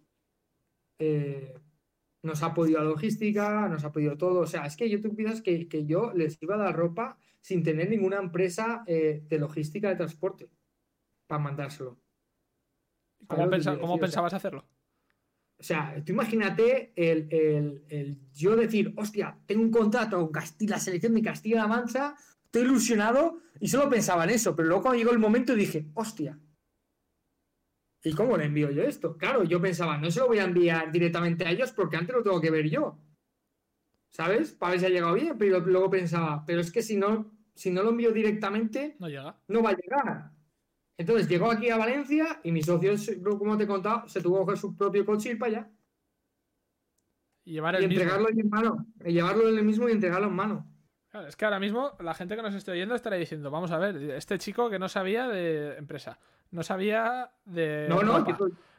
eh, 0.99 1.54
nos 2.25 2.43
ha 2.43 2.53
podido 2.53 2.79
la 2.79 2.89
logística, 2.89 3.67
nos 3.69 3.83
ha 3.85 3.91
podido 3.91 4.17
todo. 4.17 4.41
O 4.41 4.47
sea, 4.47 4.65
es 4.65 4.75
que 4.75 4.89
yo 4.89 4.99
tú 5.01 5.15
piensas 5.15 5.41
que, 5.41 5.67
que 5.67 5.85
yo 5.85 6.11
les 6.13 6.41
iba 6.41 6.55
a 6.55 6.57
dar 6.57 6.75
ropa 6.75 7.17
sin 7.41 7.63
tener 7.63 7.89
ninguna 7.89 8.17
empresa 8.17 8.83
eh, 8.87 9.23
de 9.27 9.39
logística 9.39 9.89
de 9.89 9.95
transporte 9.95 10.49
para 11.27 11.41
mandárselo. 11.43 11.97
¿Cómo, 13.27 13.49
pensabas 13.99 14.33
hacerlo? 14.33 14.67
o 15.57 15.63
sea, 15.63 15.95
tú 16.05 16.11
imagínate 16.11 16.91
el, 16.95 17.27
el- 17.31 17.83
el 17.89 18.17
yo 18.33 18.55
decir, 18.57 18.93
hostia, 18.97 19.37
tengo 19.45 19.63
un 19.63 19.71
contrato 19.71 20.17
con 20.19 20.31
Casti- 20.31 20.67
la 20.67 20.79
selección 20.79 21.13
de 21.13 21.21
Castilla-La 21.21 21.67
Mancha 21.67 22.15
estoy 22.43 22.63
ilusionado 22.63 23.39
y 23.59 23.67
solo 23.69 23.89
pensaba 23.89 24.25
en 24.25 24.31
eso, 24.31 24.55
pero 24.55 24.67
luego 24.67 24.83
cuando 24.83 24.97
llegó 24.99 25.11
el 25.11 25.19
momento 25.19 25.55
dije, 25.55 25.85
hostia. 25.93 26.37
¿Y 28.05 28.13
cómo 28.13 28.37
le 28.37 28.45
envío 28.45 28.69
yo 28.69 28.83
esto? 28.83 29.17
Claro, 29.17 29.43
yo 29.43 29.59
pensaba, 29.59 29.97
no 29.97 30.11
se 30.11 30.19
lo 30.19 30.27
voy 30.27 30.37
a 30.37 30.43
enviar 30.43 30.91
directamente 30.91 31.43
a 31.43 31.49
ellos 31.49 31.71
porque 31.71 31.97
antes 31.97 32.15
lo 32.15 32.21
tengo 32.21 32.39
que 32.39 32.51
ver 32.51 32.69
yo. 32.69 32.99
¿Sabes? 34.11 34.51
Para 34.53 34.71
ver 34.71 34.79
si 34.79 34.85
ha 34.85 34.89
llegado 34.89 35.15
bien, 35.15 35.35
pero 35.39 35.59
luego 35.59 35.89
pensaba, 35.89 36.45
pero 36.45 36.61
es 36.61 36.71
que 36.71 36.83
si 36.83 36.97
no, 36.97 37.31
si 37.55 37.71
no 37.71 37.81
lo 37.81 37.89
envío 37.89 38.11
directamente, 38.11 38.95
no 38.99 39.09
llega. 39.09 39.35
No 39.47 39.63
va 39.63 39.71
a 39.71 39.75
llegar. 39.75 40.31
Entonces 40.97 41.27
llegó 41.27 41.49
aquí 41.49 41.71
a 41.71 41.77
Valencia 41.77 42.39
y 42.43 42.51
mi 42.51 42.61
socio, 42.61 42.93
como 43.39 43.57
te 43.57 43.63
he 43.63 43.67
contado, 43.67 44.07
se 44.07 44.21
tuvo 44.21 44.37
que 44.37 44.45
coger 44.45 44.57
su 44.59 44.77
propio 44.77 45.03
coche 45.03 45.29
y 45.29 45.31
ir 45.31 45.39
para 45.39 45.51
allá. 45.51 45.71
Y, 47.43 47.53
llevar 47.53 47.75
el 47.75 47.85
entregarlo 47.85 48.29
en 48.29 48.49
mano. 48.49 48.85
Y 49.03 49.13
llevarlo 49.13 49.49
en 49.49 49.57
el 49.57 49.63
mismo 49.65 49.89
y 49.89 49.93
entregarlo 49.93 50.27
en 50.27 50.35
mano. 50.35 50.67
es 51.27 51.35
que 51.35 51.45
ahora 51.45 51.59
mismo 51.59 51.97
la 51.99 52.13
gente 52.13 52.35
que 52.35 52.43
nos 52.43 52.53
esté 52.53 52.69
oyendo 52.69 52.93
estará 52.93 53.15
diciendo, 53.15 53.49
vamos 53.49 53.71
a 53.71 53.79
ver, 53.79 53.97
este 54.11 54.37
chico 54.37 54.69
que 54.69 54.77
no 54.77 54.89
sabía 54.89 55.27
de 55.27 55.75
empresa, 55.77 56.19
no 56.55 56.63
sabía 56.63 57.31
de... 57.43 57.85
No, 57.89 58.01
no, 58.01 58.25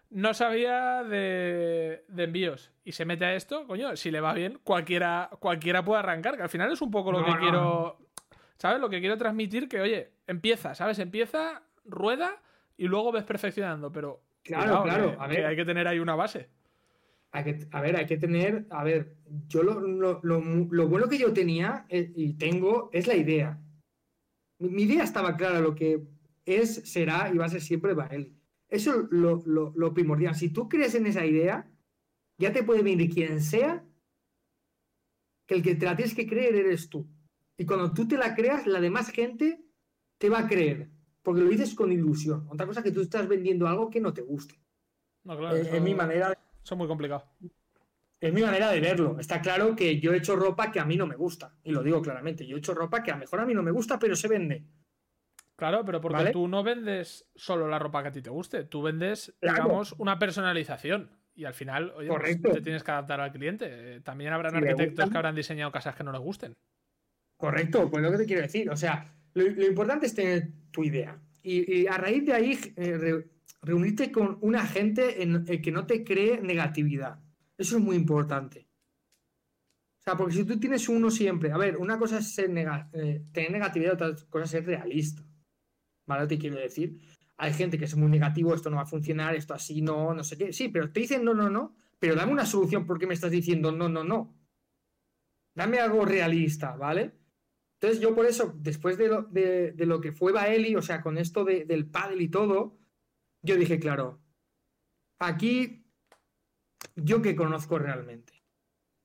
no 0.08 0.34
sabía 0.34 1.04
de, 1.04 2.04
envíos 2.16 2.72
y 2.84 2.92
se 2.92 3.04
mete 3.04 3.26
a 3.26 3.34
esto, 3.34 3.66
coño, 3.66 3.96
si 3.96 4.10
le 4.10 4.20
va 4.20 4.32
bien, 4.32 4.58
cualquiera, 4.64 5.28
cualquiera 5.40 5.84
puede 5.84 5.98
arrancar, 5.98 6.36
que 6.36 6.42
al 6.42 6.48
final 6.48 6.72
es 6.72 6.80
un 6.80 6.90
poco 6.90 7.12
lo 7.12 7.24
que 7.24 7.36
quiero, 7.38 7.98
¿sabes? 8.56 8.80
Lo 8.80 8.88
que 8.88 9.00
quiero 9.00 9.18
transmitir, 9.18 9.68
que 9.68 9.80
oye, 9.80 10.12
empieza, 10.26 10.74
¿sabes? 10.74 10.98
Empieza, 11.00 11.62
rueda 11.84 12.40
y 12.78 12.86
luego 12.88 13.12
ves 13.12 13.24
perfeccionando, 13.24 13.92
pero... 13.92 14.22
Claro, 14.42 14.84
claro, 14.84 15.16
a 15.18 15.26
ver. 15.26 15.44
hay 15.44 15.56
que 15.56 15.64
tener 15.64 15.86
ahí 15.88 15.98
una 15.98 16.14
base. 16.14 16.48
Hay 17.32 17.44
que, 17.44 17.66
a 17.72 17.80
ver, 17.82 17.96
hay 17.96 18.06
que 18.06 18.16
tener, 18.16 18.66
a 18.70 18.84
ver, 18.84 19.16
yo 19.48 19.62
lo, 19.62 20.20
bueno 20.88 21.08
que 21.08 21.18
yo 21.18 21.32
tenía 21.32 21.84
eh, 21.88 22.12
y 22.14 22.34
tengo 22.34 22.88
es 22.92 23.06
la 23.06 23.16
idea. 23.16 23.58
Mi, 24.58 24.84
idea 24.84 25.02
estaba 25.02 25.36
clara, 25.36 25.60
lo 25.60 25.74
que 25.74 26.00
es, 26.46 26.76
será 26.90 27.30
y 27.32 27.36
va 27.36 27.44
a 27.44 27.50
ser 27.50 27.60
siempre 27.60 27.94
él. 28.10 28.34
Eso 28.68 29.02
es 29.02 29.06
lo, 29.10 29.94
primordial. 29.94 30.34
Si 30.34 30.48
tú 30.48 30.68
crees 30.68 30.94
en 30.94 31.06
esa 31.06 31.26
idea, 31.26 31.70
ya 32.38 32.52
te 32.52 32.62
puede 32.62 32.82
venir 32.82 33.12
quien 33.12 33.42
sea, 33.42 33.84
que 35.46 35.56
el 35.56 35.62
que 35.62 35.74
te 35.74 35.86
la 35.86 35.94
tienes 35.94 36.14
que 36.14 36.26
creer 36.26 36.56
eres 36.56 36.88
tú. 36.88 37.06
Y 37.56 37.66
cuando 37.66 37.92
tú 37.92 38.08
te 38.08 38.16
la 38.16 38.34
creas, 38.34 38.66
la 38.66 38.80
demás 38.80 39.10
gente 39.10 39.64
te 40.18 40.28
va 40.28 40.40
a 40.40 40.48
creer, 40.48 40.90
porque 41.22 41.42
lo 41.42 41.48
dices 41.48 41.74
con 41.74 41.92
ilusión. 41.92 42.46
Otra 42.48 42.66
cosa 42.66 42.80
es 42.80 42.84
que 42.84 42.92
tú 42.92 43.00
estás 43.00 43.28
vendiendo 43.28 43.68
algo 43.68 43.90
que 43.90 44.00
no 44.00 44.12
te 44.12 44.22
guste. 44.22 44.60
No, 45.24 45.36
claro, 45.36 45.56
es, 45.56 45.82
mi 45.82 45.94
manera. 45.94 46.30
De... 46.30 46.34
Eso 46.62 46.74
es 46.74 46.78
muy 46.78 46.88
complicado. 46.88 47.24
Es 48.20 48.32
mi 48.32 48.42
manera 48.42 48.70
de 48.70 48.80
verlo. 48.80 49.18
Está 49.18 49.40
claro 49.40 49.76
que 49.76 50.00
yo 50.00 50.12
he 50.12 50.18
hecho 50.18 50.36
ropa 50.36 50.72
que 50.72 50.80
a 50.80 50.84
mí 50.84 50.96
no 50.96 51.06
me 51.06 51.16
gusta. 51.16 51.56
Y 51.62 51.72
lo 51.72 51.82
digo 51.82 52.00
claramente. 52.00 52.46
Yo 52.46 52.56
he 52.56 52.58
hecho 52.58 52.74
ropa 52.74 53.02
que 53.02 53.10
a 53.10 53.14
lo 53.14 53.20
mejor 53.20 53.40
a 53.40 53.46
mí 53.46 53.54
no 53.54 53.62
me 53.62 53.70
gusta, 53.70 53.98
pero 53.98 54.16
se 54.16 54.28
vende. 54.28 54.64
Claro, 55.56 55.84
pero 55.84 56.00
porque 56.00 56.30
tú 56.30 56.48
no 56.48 56.62
vendes 56.62 57.26
solo 57.34 57.66
la 57.66 57.78
ropa 57.78 58.02
que 58.02 58.08
a 58.08 58.12
ti 58.12 58.20
te 58.20 58.30
guste, 58.30 58.64
tú 58.64 58.82
vendes, 58.82 59.34
digamos, 59.40 59.94
una 59.98 60.18
personalización. 60.18 61.10
Y 61.34 61.44
al 61.44 61.54
final, 61.54 61.92
oye, 61.96 62.08
pues, 62.08 62.40
te 62.40 62.60
tienes 62.62 62.82
que 62.82 62.90
adaptar 62.90 63.20
al 63.20 63.32
cliente. 63.32 64.00
También 64.00 64.32
habrán 64.32 64.56
arquitectos 64.56 65.10
que 65.10 65.16
habrán 65.16 65.34
diseñado 65.34 65.72
casas 65.72 65.94
que 65.94 66.04
no 66.04 66.12
les 66.12 66.20
gusten. 66.20 66.54
Correcto, 67.36 67.90
pues 67.90 68.02
lo 68.02 68.10
que 68.10 68.18
te 68.18 68.26
quiero 68.26 68.42
decir. 68.42 68.70
O 68.70 68.76
sea, 68.76 69.14
lo, 69.34 69.66
importante 69.66 70.06
es 70.06 70.14
tener 70.14 70.48
tu 70.70 70.84
idea. 70.84 71.18
Y, 71.42 71.86
a 71.86 71.96
raíz 71.98 72.24
de 72.24 72.32
ahí, 72.32 72.58
eh, 72.76 73.24
reunirte 73.62 74.10
con 74.10 74.38
una 74.40 74.66
gente 74.66 75.22
en, 75.22 75.44
eh, 75.46 75.60
que 75.60 75.70
no 75.70 75.86
te 75.86 76.04
cree 76.04 76.40
negatividad. 76.40 77.20
Eso 77.56 77.76
es 77.76 77.82
muy 77.82 77.96
importante. 77.96 78.66
O 80.00 80.02
sea, 80.02 80.16
porque 80.16 80.34
si 80.34 80.44
tú 80.44 80.58
tienes 80.58 80.88
uno 80.88 81.10
siempre, 81.10 81.52
a 81.52 81.58
ver, 81.58 81.76
una 81.76 81.98
cosa 81.98 82.18
es 82.18 82.34
ser 82.34 82.50
eh, 82.92 83.24
tener 83.32 83.50
negatividad, 83.50 83.94
otra 83.94 84.14
cosa 84.28 84.44
es 84.44 84.50
ser 84.50 84.64
realista. 84.64 85.25
¿Vale? 86.06 86.26
Te 86.26 86.38
quiero 86.38 86.56
decir. 86.56 86.98
Hay 87.38 87.52
gente 87.52 87.78
que 87.78 87.84
es 87.84 87.96
muy 87.96 88.08
negativo, 88.08 88.54
esto 88.54 88.70
no 88.70 88.76
va 88.76 88.82
a 88.82 88.86
funcionar, 88.86 89.34
esto 89.34 89.52
así 89.52 89.82
no, 89.82 90.14
no 90.14 90.24
sé 90.24 90.38
qué. 90.38 90.52
Sí, 90.52 90.68
pero 90.68 90.90
te 90.90 91.00
dicen 91.00 91.24
no, 91.24 91.34
no, 91.34 91.50
no. 91.50 91.74
Pero 91.98 92.14
dame 92.14 92.32
una 92.32 92.46
solución 92.46 92.86
porque 92.86 93.06
me 93.06 93.14
estás 93.14 93.30
diciendo 93.30 93.72
no, 93.72 93.88
no, 93.88 94.04
no. 94.04 94.34
Dame 95.54 95.78
algo 95.78 96.04
realista, 96.04 96.76
¿vale? 96.76 97.14
Entonces 97.74 98.00
yo 98.00 98.14
por 98.14 98.24
eso, 98.24 98.54
después 98.58 98.96
de 98.96 99.08
lo, 99.08 99.22
de, 99.22 99.74
lo 99.78 100.00
que 100.00 100.12
fue 100.12 100.32
Baeli, 100.32 100.76
o 100.76 100.82
sea, 100.82 101.02
con 101.02 101.18
esto 101.18 101.44
del 101.44 101.86
pádel 101.86 102.22
y 102.22 102.28
todo, 102.28 102.78
yo 103.42 103.56
dije, 103.56 103.78
claro, 103.78 104.18
aquí 105.18 105.86
yo 106.94 107.20
que 107.20 107.36
conozco 107.36 107.78
realmente 107.78 108.32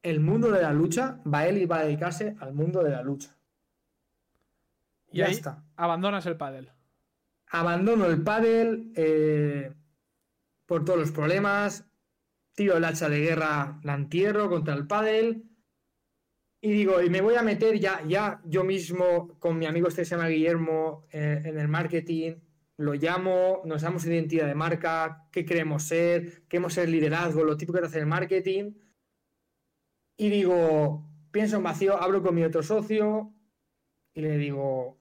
el 0.04 0.20
mundo 0.20 0.52
de 0.52 0.62
la 0.62 0.74
lucha, 0.74 1.22
Baeli 1.26 1.66
va 1.66 1.80
a 1.80 1.84
dedicarse 1.84 2.36
al 2.40 2.54
mundo 2.54 2.82
de 2.82 2.92
la 2.92 3.04
lucha. 3.04 3.38
Y 5.12 5.20
ya 5.20 5.26
está. 5.26 5.66
Abandonas 5.76 6.26
el 6.26 6.38
pádel 6.38 6.72
abandono 7.52 8.06
el 8.06 8.24
pádel 8.24 8.92
eh, 8.96 9.74
por 10.66 10.86
todos 10.86 11.00
los 11.00 11.12
problemas, 11.12 11.86
tiro 12.56 12.78
el 12.78 12.86
hacha 12.86 13.10
de 13.10 13.20
guerra, 13.20 13.80
la 13.84 13.94
entierro 13.94 14.50
contra 14.50 14.74
el 14.74 14.88
pádel. 14.88 15.44
Y 16.62 16.72
digo, 16.72 17.02
y 17.02 17.10
me 17.10 17.22
voy 17.22 17.36
a 17.36 17.42
meter 17.42 17.80
ya, 17.80 18.04
ya 18.08 18.42
yo 18.46 18.64
mismo 18.64 19.38
con 19.40 19.58
mi 19.58 19.66
amigo 19.66 19.88
este 19.88 20.06
se 20.06 20.16
llama 20.16 20.30
Guillermo 20.30 21.08
eh, 21.12 21.42
en 21.44 21.58
el 21.58 21.68
marketing, 21.68 22.36
lo 22.78 22.94
llamo, 22.94 23.62
nos 23.66 23.82
damos 23.82 24.06
identidad 24.06 24.48
de 24.48 24.56
marca, 24.56 25.28
qué 25.32 25.44
queremos 25.44 25.84
ser, 25.84 26.44
queremos 26.48 26.74
ser 26.74 26.88
liderazgo, 26.88 27.44
lo 27.44 27.58
típico 27.58 27.80
que 27.80 27.86
hace 27.86 28.00
el 28.00 28.06
marketing. 28.06 28.74
Y 30.18 30.30
digo, 30.30 31.06
pienso 31.32 31.58
en 31.58 31.64
vacío, 31.64 32.02
hablo 32.02 32.22
con 32.22 32.36
mi 32.36 32.44
otro 32.44 32.64
socio 32.64 33.34
y 34.14 34.22
le 34.22 34.38
digo, 34.38 35.01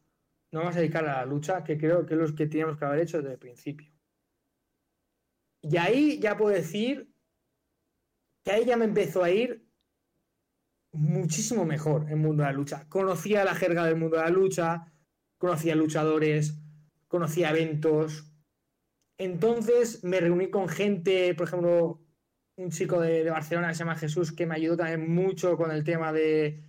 no 0.53 0.61
vamos 0.61 0.77
a 0.77 0.81
dedicar 0.81 1.05
a 1.05 1.19
la 1.19 1.27
lucha, 1.27 1.63
que 1.63 1.79
creo 1.79 2.05
que 2.05 2.15
es 2.15 2.21
lo 2.21 2.35
que 2.35 2.47
teníamos 2.47 2.79
que 2.79 2.85
haber 2.85 3.01
hecho 3.01 3.19
desde 3.19 3.35
el 3.35 3.39
principio. 3.39 3.93
Y 5.63 5.77
ahí 5.77 6.19
ya 6.19 6.37
puedo 6.37 6.55
decir 6.55 7.13
que 8.45 8.53
ahí 8.53 8.65
ya 8.65 8.77
me 8.77 8.87
empezó 8.87 9.23
a 9.23 9.31
ir 9.31 9.67
muchísimo 10.93 11.65
mejor 11.65 12.07
el 12.11 12.17
mundo 12.17 12.43
de 12.43 12.49
la 12.49 12.55
lucha. 12.55 12.89
Conocía 12.89 13.45
la 13.45 13.55
jerga 13.55 13.85
del 13.85 13.97
mundo 13.97 14.17
de 14.17 14.25
la 14.25 14.31
lucha, 14.31 14.93
conocía 15.39 15.77
luchadores, 15.77 16.59
conocía 17.07 17.51
eventos. 17.51 18.33
Entonces 19.19 20.03
me 20.03 20.21
reuní 20.21 20.51
con 20.51 20.69
gente, 20.69 21.35
por 21.35 21.47
ejemplo, 21.47 22.03
un 22.57 22.71
chico 22.71 23.01
de, 23.01 23.29
Barcelona 23.31 23.69
que 23.69 23.75
se 23.75 23.81
llama 23.81 23.97
Jesús, 23.97 24.33
que 24.33 24.47
me 24.47 24.55
ayudó 24.55 24.79
también 24.79 25.13
mucho 25.13 25.57
con 25.57 25.71
el 25.71 25.85
tema 25.85 26.13
de, 26.13 26.65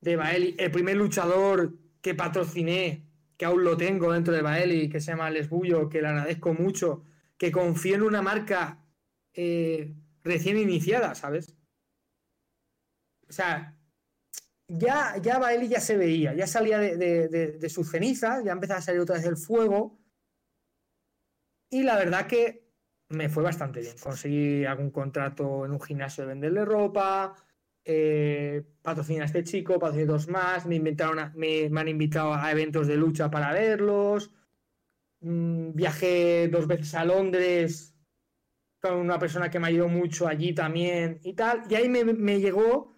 de 0.00 0.16
Baeli. 0.16 0.54
El 0.58 0.70
primer 0.70 0.96
luchador 0.96 1.81
que 2.02 2.14
patrociné, 2.14 3.06
que 3.38 3.46
aún 3.46 3.64
lo 3.64 3.76
tengo 3.76 4.12
dentro 4.12 4.34
de 4.34 4.42
Baeli, 4.42 4.90
que 4.90 5.00
se 5.00 5.12
llama 5.12 5.30
Les 5.30 5.48
Bullo, 5.48 5.88
que 5.88 6.02
le 6.02 6.08
agradezco 6.08 6.52
mucho, 6.52 7.04
que 7.38 7.50
confío 7.50 7.94
en 7.94 8.02
una 8.02 8.20
marca 8.20 8.84
eh, 9.32 9.94
recién 10.22 10.58
iniciada, 10.58 11.14
¿sabes? 11.14 11.56
O 13.28 13.32
sea, 13.32 13.78
ya, 14.68 15.16
ya 15.22 15.38
Baeli 15.38 15.68
ya 15.68 15.80
se 15.80 15.96
veía, 15.96 16.34
ya 16.34 16.46
salía 16.46 16.78
de, 16.78 17.28
de, 17.28 17.68
sus 17.70 17.90
cenizas, 17.90 18.44
ya 18.44 18.52
empezaba 18.52 18.80
a 18.80 18.82
salir 18.82 19.00
otra 19.00 19.16
vez 19.16 19.26
el 19.26 19.36
fuego. 19.36 19.98
Y 21.70 21.82
la 21.82 21.96
verdad 21.96 22.26
que 22.26 22.68
me 23.08 23.28
fue 23.28 23.42
bastante 23.42 23.80
bien. 23.80 23.96
Conseguí 24.02 24.64
algún 24.64 24.90
contrato 24.90 25.64
en 25.64 25.72
un 25.72 25.80
gimnasio 25.80 26.24
de 26.24 26.28
venderle 26.28 26.64
ropa, 26.64 27.34
eh, 27.84 28.64
patrocina 28.80 29.22
a 29.22 29.26
este 29.26 29.42
chico, 29.42 29.78
patrocina 29.78 30.12
dos 30.12 30.28
más, 30.28 30.66
me, 30.66 30.76
inventaron 30.76 31.32
me, 31.34 31.66
han 31.66 31.88
invitado 31.88 32.34
a 32.34 32.50
eventos 32.50 32.86
de 32.86 32.96
lucha 32.96 33.30
para 33.30 33.52
verlos, 33.52 34.32
mm, 35.20 35.72
viajé 35.74 36.48
dos 36.48 36.66
veces 36.66 36.94
a 36.94 37.04
Londres 37.04 37.96
con 38.80 38.94
una 38.94 39.18
persona 39.18 39.50
que 39.50 39.60
me 39.60 39.68
ayudó 39.68 39.88
mucho 39.88 40.26
allí 40.28 40.54
también 40.54 41.20
y 41.22 41.34
tal, 41.34 41.64
y 41.68 41.74
ahí 41.74 41.88
me, 41.88 42.40
llegó 42.40 42.96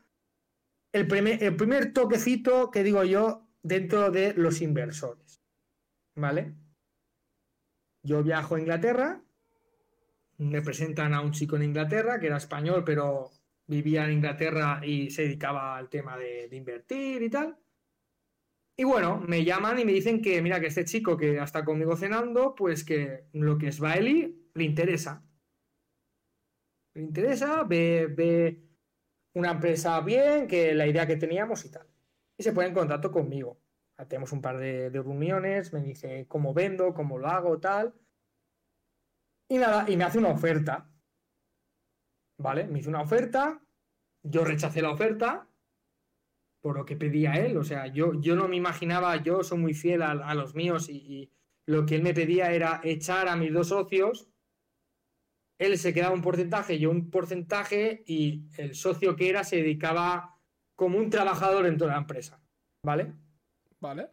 el 0.93 1.07
primer, 1.07 1.43
el 1.43 1.57
primer 1.57 1.93
toquecito 1.93 2.71
que 2.71 2.83
digo 2.83 3.05
yo 3.05 3.49
dentro 3.63 4.11
de 4.11 4.35
los 4.35 4.61
inversores, 4.61 5.43
¿vale? 6.15 6.55
Yo 8.03 8.23
viajo 8.23 8.57
a 8.57 8.61
Inglaterra, 8.61 9.23
me 10.39 10.63
presentan 10.63 11.15
a 11.15 11.21
un 11.21 11.33
chico 11.33 11.57
en 11.57 11.65
Inglaterra 11.65 12.19
que 12.19 12.27
era 12.27 12.37
español, 12.37 12.83
pero 12.85 13.31
vivía 13.67 14.05
en 14.05 14.13
Inglaterra 14.13 14.81
y 14.85 15.11
se 15.11 15.23
dedicaba 15.23 15.77
al 15.77 15.89
tema 15.89 16.17
de, 16.17 16.49
invertir 16.53 17.23
y 17.23 17.31
tal. 17.31 17.59
Y 18.77 18.85
bueno, 18.85 19.21
me 19.21 19.45
llaman 19.45 19.79
y 19.79 19.85
me 19.85 19.93
dicen 19.93 20.21
que, 20.21 20.43
mira, 20.43 20.61
que 20.61 20.67
este 20.67 20.85
chico 20.85 21.17
que 21.17 21.39
está 21.39 21.65
conmigo 21.65 21.97
cenando, 21.97 22.55
pues 22.55 22.85
que 22.85 23.27
lo 23.33 23.57
que 23.57 23.69
es 23.69 23.79
Bailey 23.79 24.51
le 24.55 24.65
interesa. 24.65 25.25
Le 26.95 27.03
interesa, 27.03 27.63
ve, 27.65 28.09
ve 28.09 28.65
una 29.35 29.53
empresa 29.53 30.01
bien, 30.01 30.49
que 30.49 30.75
la 30.75 30.87
idea 30.87 31.07
que 31.07 31.17
teníamos 31.17 31.65
y 31.65 31.71
tal. 31.71 31.87
Y 32.37 32.43
se 32.43 32.53
pone 32.53 32.69
en 32.69 32.75
contacto 32.75 33.13
conmigo. 33.13 33.61
Tenemos 34.09 34.33
un 34.33 34.43
par 34.43 34.59
de 34.59 34.91
reuniones, 34.91 35.73
me 35.73 35.81
dice 35.81 36.27
cómo 36.27 36.53
vendo, 36.53 36.95
cómo 36.95 37.19
lo 37.19 37.29
hago, 37.29 37.61
tal. 37.61 37.95
Y 39.49 39.59
nada, 39.59 39.89
y 39.89 39.97
me 39.97 40.05
hace 40.05 40.19
una 40.19 40.31
oferta. 40.31 40.91
¿Vale? 42.45 42.67
Me 42.67 42.81
hizo 42.81 42.91
una 42.91 43.01
oferta, 43.01 43.59
yo 44.23 44.45
rechacé 44.45 44.83
la 44.83 44.91
oferta, 44.91 45.49
por 46.61 46.77
lo 46.77 46.85
que 46.85 46.95
pedía 46.95 47.33
él. 47.33 47.57
O 47.57 47.65
sea, 47.65 47.87
yo, 47.87 48.21
yo 48.21 48.37
no 48.37 48.49
me 48.49 48.57
imaginaba, 48.57 49.17
yo 49.17 49.43
soy 49.43 49.59
muy 49.59 49.73
fiel 49.73 50.03
a, 50.03 50.35
los 50.35 50.55
míos 50.55 50.89
y, 50.91 51.31
lo 51.67 51.87
que 51.87 51.95
él 51.95 52.03
me 52.03 52.13
pedía 52.13 52.53
era 52.53 52.83
echar 52.85 53.29
a 53.29 53.37
mis 53.37 53.51
dos 53.51 53.69
socios. 53.69 54.29
Él 55.59 55.79
se 55.79 55.95
quedaba 55.95 56.13
un 56.13 56.21
porcentaje, 56.21 56.79
yo 56.79 56.91
un 56.91 57.11
porcentaje 57.11 58.05
y 58.07 58.45
el 58.59 58.75
socio 58.75 59.17
que 59.17 59.31
era 59.31 59.43
se 59.45 59.57
dedicaba 59.57 60.39
como 60.77 60.99
un 60.99 61.09
trabajador 61.09 61.65
en 61.65 61.79
toda 61.79 61.93
la 61.93 61.99
empresa. 62.01 62.39
¿Vale? 62.83 63.15
Vale. 63.81 64.11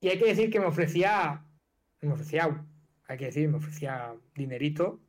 Y 0.00 0.08
hay 0.08 0.18
que 0.18 0.26
decir 0.26 0.50
que 0.50 0.58
me 0.58 0.66
ofrecía, 0.66 1.46
me 2.00 2.12
ofrecía, 2.12 2.66
hay 3.04 3.16
que 3.16 3.26
decir, 3.26 3.48
me 3.48 3.58
ofrecía 3.58 4.16
dinerito 4.34 5.00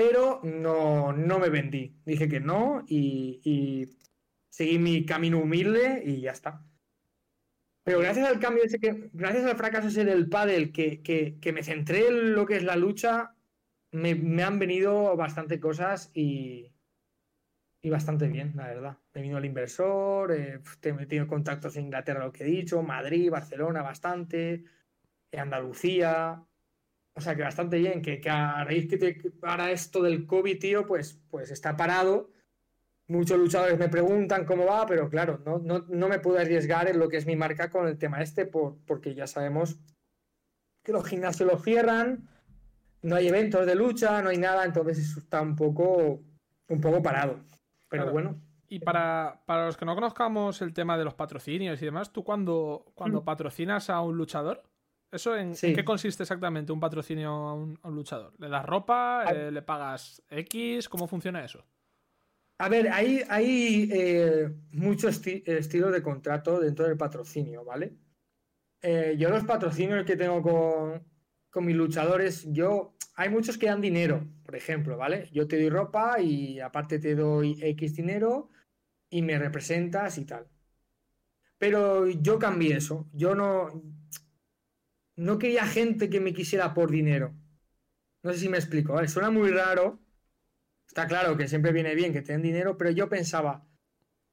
pero 0.00 0.40
no, 0.42 1.12
no 1.12 1.38
me 1.38 1.50
vendí. 1.50 1.94
Dije 2.06 2.26
que 2.26 2.40
no 2.40 2.82
y, 2.88 3.86
seguí 4.48 4.78
mi 4.78 5.04
camino 5.04 5.38
humilde 5.38 6.02
y 6.02 6.22
ya 6.22 6.30
está. 6.30 6.64
Pero 7.84 7.98
gracias 7.98 8.26
al 8.26 8.40
cambio 8.40 8.62
que, 8.80 9.10
gracias 9.12 9.44
al 9.44 9.58
fracaso 9.58 9.88
ese 9.88 10.06
del 10.06 10.30
pádel, 10.30 10.72
que, 10.72 11.02
que, 11.02 11.52
me 11.52 11.62
centré 11.62 12.08
en 12.08 12.32
lo 12.32 12.46
que 12.46 12.56
es 12.56 12.64
la 12.64 12.76
lucha, 12.76 13.36
me, 13.92 14.42
han 14.42 14.58
venido 14.58 15.14
bastante 15.18 15.60
cosas 15.60 16.10
y, 16.14 16.72
y 17.82 17.90
bastante 17.90 18.26
bien, 18.28 18.52
la 18.56 18.68
verdad. 18.68 18.98
Me 19.12 19.20
vino 19.20 19.36
el 19.36 19.44
inversor, 19.44 20.32
eh, 20.32 20.62
he 20.80 20.92
metido 20.94 21.26
contactos 21.26 21.76
en 21.76 21.84
Inglaterra, 21.84 22.24
lo 22.24 22.32
que 22.32 22.44
he 22.44 22.46
dicho, 22.46 22.82
Madrid, 22.82 23.30
Barcelona, 23.30 23.82
bastante, 23.82 24.64
Andalucía, 25.30 26.42
o 27.14 27.20
sea 27.20 27.34
que 27.34 27.42
bastante 27.42 27.78
bien, 27.78 28.02
que, 28.02 28.20
a 28.28 28.64
raíz 28.64 28.88
que 28.88 28.96
te, 28.96 29.14
para 29.40 29.70
esto 29.70 30.02
del 30.02 30.26
COVID, 30.26 30.58
tío, 30.58 30.86
pues, 30.86 31.20
pues 31.28 31.50
está 31.50 31.76
parado. 31.76 32.30
Muchos 33.08 33.38
luchadores 33.38 33.78
me 33.78 33.88
preguntan 33.88 34.44
cómo 34.44 34.64
va, 34.66 34.86
pero 34.86 35.10
claro, 35.10 35.40
no, 35.44 35.58
no, 35.58 36.08
me 36.08 36.20
puedo 36.20 36.38
arriesgar 36.38 36.88
en 36.88 36.98
lo 36.98 37.08
que 37.08 37.16
es 37.16 37.26
mi 37.26 37.34
marca 37.34 37.68
con 37.68 37.88
el 37.88 37.98
tema 37.98 38.22
este, 38.22 38.46
por, 38.46 38.78
porque 38.86 39.14
ya 39.14 39.26
sabemos 39.26 39.80
que 40.84 40.92
los 40.92 41.04
gimnasios 41.06 41.50
los 41.50 41.62
cierran, 41.62 42.28
no 43.02 43.16
hay 43.16 43.28
eventos 43.28 43.66
de 43.66 43.74
lucha, 43.74 44.22
no 44.22 44.28
hay 44.28 44.38
nada, 44.38 44.64
entonces 44.64 44.98
eso 44.98 45.20
está 45.20 45.42
un 45.42 45.56
poco, 45.56 46.22
un 46.68 46.80
poco 46.80 47.02
parado. 47.02 47.40
Pero 47.88 48.12
bueno. 48.12 48.40
Y 48.68 48.78
para, 48.78 49.42
los 49.48 49.76
que 49.76 49.84
no 49.84 49.96
conozcamos 49.96 50.62
el 50.62 50.72
tema 50.72 50.96
de 50.96 51.04
los 51.04 51.14
patrocinios 51.14 51.82
y 51.82 51.86
demás, 51.86 52.12
¿tú 52.12 52.22
cuando, 52.22 52.92
cuando 52.94 53.22
mm. 53.22 53.24
patrocinas 53.24 53.90
a 53.90 54.00
un 54.00 54.16
luchador, 54.16 54.62
¿Eso 55.12 55.36
en, 55.36 55.54
qué 55.54 55.84
consiste 55.84 56.22
exactamente 56.22 56.72
un 56.72 56.78
patrocinio 56.78 57.30
a 57.30 57.54
un, 57.54 57.78
luchador? 57.84 58.32
¿Le 58.38 58.48
das 58.48 58.64
ropa? 58.64 59.24
Eh, 59.32 59.50
¿Le 59.50 59.62
pagas 59.62 60.22
X? 60.30 60.88
¿Cómo 60.88 61.08
funciona 61.08 61.44
eso? 61.44 61.64
A 62.58 62.68
ver, 62.68 62.88
hay, 62.92 63.22
hay 63.28 63.88
eh, 63.90 64.50
muchos 64.72 65.26
estilos 65.26 65.92
de 65.92 66.02
contrato 66.02 66.60
dentro 66.60 66.86
del 66.86 66.96
patrocinio, 66.96 67.64
¿vale? 67.64 67.96
Eh, 68.82 69.16
yo 69.18 69.30
los 69.30 69.44
patrocinios 69.44 70.04
que 70.04 70.16
tengo 70.16 70.42
con, 70.42 71.02
con, 71.50 71.64
mis 71.64 71.74
luchadores, 71.74 72.46
yo 72.52 72.94
hay 73.16 73.30
muchos 73.30 73.58
que 73.58 73.66
dan 73.66 73.80
dinero, 73.80 74.28
por 74.44 74.54
ejemplo, 74.54 74.96
¿vale? 74.96 75.28
Yo 75.32 75.48
te 75.48 75.56
doy 75.56 75.70
ropa 75.70 76.20
y 76.20 76.60
aparte 76.60 76.98
te 76.98 77.14
doy 77.14 77.58
X 77.60 77.96
dinero 77.96 78.50
y 79.08 79.22
me 79.22 79.38
representas 79.38 80.18
y 80.18 80.24
tal. 80.24 80.46
Pero 81.58 82.08
yo 82.08 82.38
cambié 82.38 82.76
eso. 82.76 83.08
Yo 83.12 83.34
no, 83.34 83.82
no 85.20 85.38
quería 85.38 85.66
gente 85.66 86.08
que 86.08 86.18
me 86.18 86.32
quisiera 86.32 86.72
por 86.72 86.90
dinero. 86.90 87.34
No 88.22 88.32
sé 88.32 88.38
si 88.38 88.48
me 88.48 88.56
explico. 88.56 89.06
Suena 89.06 89.30
muy 89.30 89.50
raro. 89.50 90.00
Está 90.88 91.06
claro 91.06 91.36
que 91.36 91.46
siempre 91.46 91.72
viene 91.72 91.94
bien 91.94 92.12
que 92.12 92.22
te 92.22 92.32
den 92.32 92.40
dinero, 92.40 92.78
pero 92.78 92.90
yo 92.90 93.08
pensaba, 93.10 93.68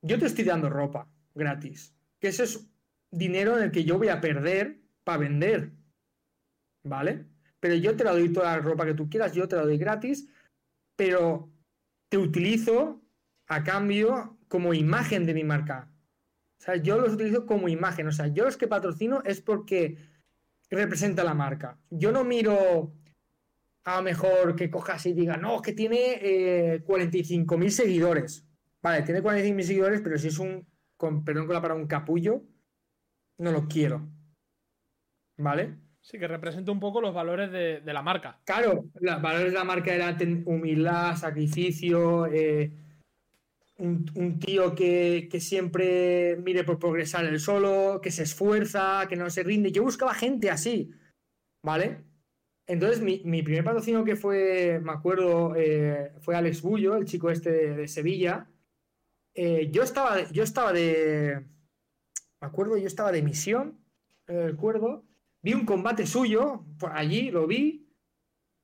yo 0.02 0.18
te 0.18 0.28
estoy 0.28 0.46
dando 0.46 0.70
ropa 0.70 1.12
gratis. 1.36 1.94
Que 2.20 2.30
eso 2.30 2.44
es 2.44 2.66
dinero 3.12 3.58
en 3.58 3.66
el 3.66 3.72
que 3.72 3.84
yo 3.84 3.98
voy 3.98 4.08
a 4.08 4.22
perder 4.22 4.80
para 5.04 5.18
vender. 5.18 5.72
¿Vale? 6.84 7.26
Pero 7.60 7.76
yo 7.76 7.98
te 7.98 8.06
la 8.06 8.14
doy 8.14 8.32
toda 8.32 8.56
la 8.56 8.62
ropa 8.62 8.86
que 8.86 8.94
tú 8.94 9.10
quieras, 9.10 9.34
yo 9.34 9.46
te 9.46 9.58
la 9.58 9.64
doy 9.64 9.78
gratis, 9.78 10.30
pero 10.96 11.52
te 12.08 12.18
utilizo 12.18 13.04
a 13.48 13.62
cambio 13.62 14.38
como 14.48 14.74
imagen 14.74 15.26
de 15.26 15.34
mi 15.34 15.44
marca. 15.44 15.92
O 16.62 16.64
sea, 16.64 16.78
yo 16.78 16.98
los 16.98 17.14
utilizo 17.14 17.46
como 17.46 17.68
imagen. 17.68 18.08
O 18.08 18.12
sea, 18.14 18.28
yo 18.28 18.46
los 18.46 18.56
que 18.56 18.70
patrocino 18.70 19.22
es 19.26 19.42
porque 19.42 19.98
representa 20.76 21.24
la 21.24 21.34
marca. 21.34 21.80
Yo 21.89 22.11
no 22.11 22.24
miro 22.24 22.93
a 23.86 23.97
lo 23.97 24.03
mejor 24.03 24.55
que 24.55 24.70
cojas 24.70 25.05
y 25.05 25.13
diga, 25.13 25.38
no, 25.38 25.61
que 25.61 25.74
tiene 25.74 26.20
eh, 26.22 26.84
45.000 26.86 27.70
seguidores. 27.70 28.45
Vale, 28.82 29.03
tiene 29.03 29.24
45.000 29.24 29.61
seguidores, 29.61 30.01
pero 30.01 30.18
si 30.18 30.28
es 30.28 30.39
un, 30.39 30.68
con, 30.97 31.24
perdón 31.24 31.45
con 31.45 31.53
la 31.53 31.61
palabra, 31.61 31.82
un 31.82 31.88
capullo, 31.88 32.43
no 33.38 33.51
lo 33.51 33.68
quiero. 33.68 34.09
¿Vale? 35.38 35.78
Sí, 36.01 36.18
que 36.20 36.28
representa 36.28 36.72
un 36.72 36.80
poco 36.80 37.01
los 37.01 37.13
valores 37.13 37.51
de, 37.51 37.82
la 37.93 38.01
marca. 38.01 38.39
Claro, 38.45 38.86
los 38.95 39.22
valores 39.22 39.51
de 39.51 39.57
la 39.57 39.63
marca 39.63 39.93
eran 39.93 40.43
humildad, 40.45 41.15
sacrificio, 41.15 42.26
eh, 42.28 42.72
un, 43.80 44.39
tío 44.39 44.75
que, 44.75 45.30
siempre 45.39 46.38
mire 46.38 46.63
por 46.63 46.80
progresar 46.80 47.25
el 47.25 47.39
solo, 47.39 47.99
que 48.01 48.11
se 48.11 48.23
esfuerza, 48.23 49.05
que 49.07 49.15
no 49.15 49.30
se 49.30 49.43
rinde. 49.43 49.71
Yo 49.71 49.84
buscaba 49.84 50.13
gente 50.13 50.49
así, 50.49 50.91
¿vale? 51.63 52.03
Entonces, 52.65 53.01
mi, 53.01 53.43
primer 53.43 53.63
patrocinio 53.63 54.03
que 54.03 54.15
fue, 54.15 54.80
me 54.84 54.91
acuerdo, 54.91 55.55
eh, 55.55 56.11
fue 56.19 56.36
Alex 56.36 56.61
Bullo, 56.61 56.95
el 56.97 57.05
chico 57.05 57.30
este 57.30 57.75
de, 57.75 57.88
Sevilla. 57.88 58.49
Eh, 59.34 59.69
yo, 59.71 59.84
estaba, 59.84 60.30
yo 60.32 60.43
estaba 60.43 60.73
de. 60.73 61.45
Me 62.41 62.47
acuerdo, 62.47 62.78
yo 62.78 62.88
estaba 62.88 63.11
de 63.11 63.21
misión, 63.21 63.80
recuerdo. 64.25 65.05
Vi 65.41 65.53
un 65.53 65.65
combate 65.65 66.05
suyo 66.05 66.65
por 66.80 66.91
allí, 66.91 67.32
lo 67.32 67.47
vi. 67.47 67.88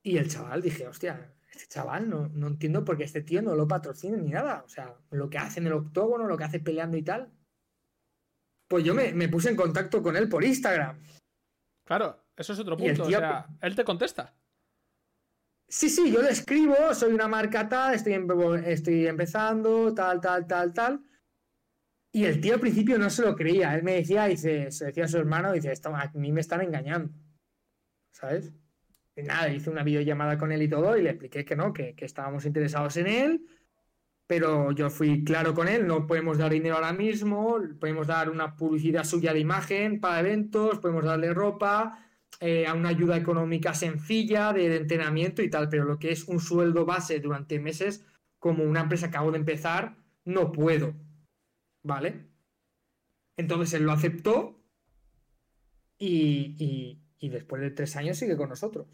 Y 0.03 0.17
el 0.17 0.27
chaval 0.27 0.61
dije, 0.61 0.85
hostia, 0.85 1.32
este 1.53 1.67
chaval 1.67 2.09
no, 2.09 2.29
no 2.29 2.47
entiendo 2.47 2.83
por 2.83 2.97
qué 2.97 3.03
este 3.03 3.21
tío 3.21 3.41
no 3.41 3.55
lo 3.55 3.67
patrocina 3.67 4.17
ni 4.17 4.29
nada. 4.29 4.63
O 4.65 4.69
sea, 4.69 4.95
lo 5.11 5.29
que 5.29 5.37
hace 5.37 5.59
en 5.59 5.67
el 5.67 5.73
octógono, 5.73 6.27
lo 6.27 6.37
que 6.37 6.43
hace 6.43 6.59
peleando 6.59 6.97
y 6.97 7.03
tal. 7.03 7.31
Pues 8.67 8.83
yo 8.83 8.95
me, 8.95 9.29
puse 9.29 9.51
en 9.51 9.55
contacto 9.55 10.01
con 10.01 10.17
él 10.17 10.27
por 10.27 10.43
Instagram. 10.43 10.97
Claro, 11.85 12.25
eso 12.35 12.53
es 12.53 12.59
otro 12.59 12.75
punto. 12.75 13.03
o 13.03 13.09
sea, 13.09 13.45
él 13.61 13.75
te 13.75 13.83
contesta. 13.83 14.35
Sí, 15.67 15.89
sí, 15.89 16.11
yo 16.11 16.21
le 16.21 16.29
escribo, 16.29 16.75
soy 16.93 17.13
una 17.13 17.27
marca 17.27 17.69
tal, 17.69 17.93
estoy, 17.93 18.13
estoy 18.65 19.07
empezando, 19.07 19.93
tal, 19.93 20.19
tal, 20.21 20.47
tal, 20.47 20.73
tal. 20.73 21.03
Y 22.11 22.25
el 22.25 22.41
tío 22.41 22.55
al 22.55 22.59
principio 22.59 22.97
no 22.97 23.09
se 23.09 23.23
lo 23.23 23.35
creía. 23.35 23.75
Él 23.75 23.83
me 23.83 23.95
decía, 23.95 24.25
dice, 24.25 24.71
se 24.71 24.85
decía 24.85 25.05
a 25.05 25.07
su 25.07 25.17
hermano, 25.17 25.51
dice, 25.51 25.71
a 25.83 26.11
mí 26.13 26.31
me 26.31 26.41
están 26.41 26.61
engañando. 26.61 27.13
¿Sabes? 28.11 28.53
Nada, 29.21 29.49
hice 29.49 29.69
una 29.69 29.83
videollamada 29.83 30.37
con 30.37 30.51
él 30.51 30.63
y 30.63 30.67
todo 30.67 30.97
y 30.97 31.03
le 31.03 31.11
expliqué 31.11 31.45
que 31.45 31.55
no, 31.55 31.71
que, 31.73 31.93
estábamos 31.99 32.45
interesados 32.45 32.97
en 32.97 33.07
él, 33.07 33.45
pero 34.25 34.71
yo 34.71 34.89
fui 34.89 35.23
claro 35.23 35.53
con 35.53 35.67
él, 35.67 35.85
no 35.85 36.07
podemos 36.07 36.37
dar 36.39 36.51
dinero 36.51 36.75
ahora 36.75 36.93
mismo, 36.93 37.59
podemos 37.79 38.07
dar 38.07 38.29
una 38.29 38.55
publicidad 38.55 39.03
suya 39.03 39.33
de 39.33 39.39
imagen 39.39 39.99
para 39.99 40.21
eventos, 40.21 40.79
podemos 40.79 41.05
darle 41.05 41.33
ropa, 41.33 41.99
eh, 42.39 42.65
a 42.65 42.73
una 42.73 42.89
ayuda 42.89 43.15
económica 43.17 43.75
sencilla 43.75 44.53
de, 44.53 44.75
entrenamiento 44.75 45.43
y 45.43 45.49
tal, 45.49 45.69
pero 45.69 45.85
lo 45.85 45.99
que 45.99 46.11
es 46.11 46.27
un 46.27 46.39
sueldo 46.39 46.85
base 46.85 47.19
durante 47.19 47.59
meses, 47.59 48.05
como 48.39 48.63
una 48.63 48.81
empresa 48.81 49.09
que 49.09 49.17
acabo 49.17 49.31
de 49.31 49.37
empezar, 49.37 49.95
no 50.25 50.51
puedo. 50.51 50.95
¿Vale? 51.83 52.27
Entonces 53.37 53.73
él 53.73 53.83
lo 53.83 53.91
aceptó 53.91 54.59
y, 55.97 56.97
y 57.19 57.29
después 57.29 57.61
de 57.61 57.71
tres 57.71 57.95
años 57.95 58.17
sigue 58.17 58.35
con 58.37 58.49
nosotros. 58.49 58.87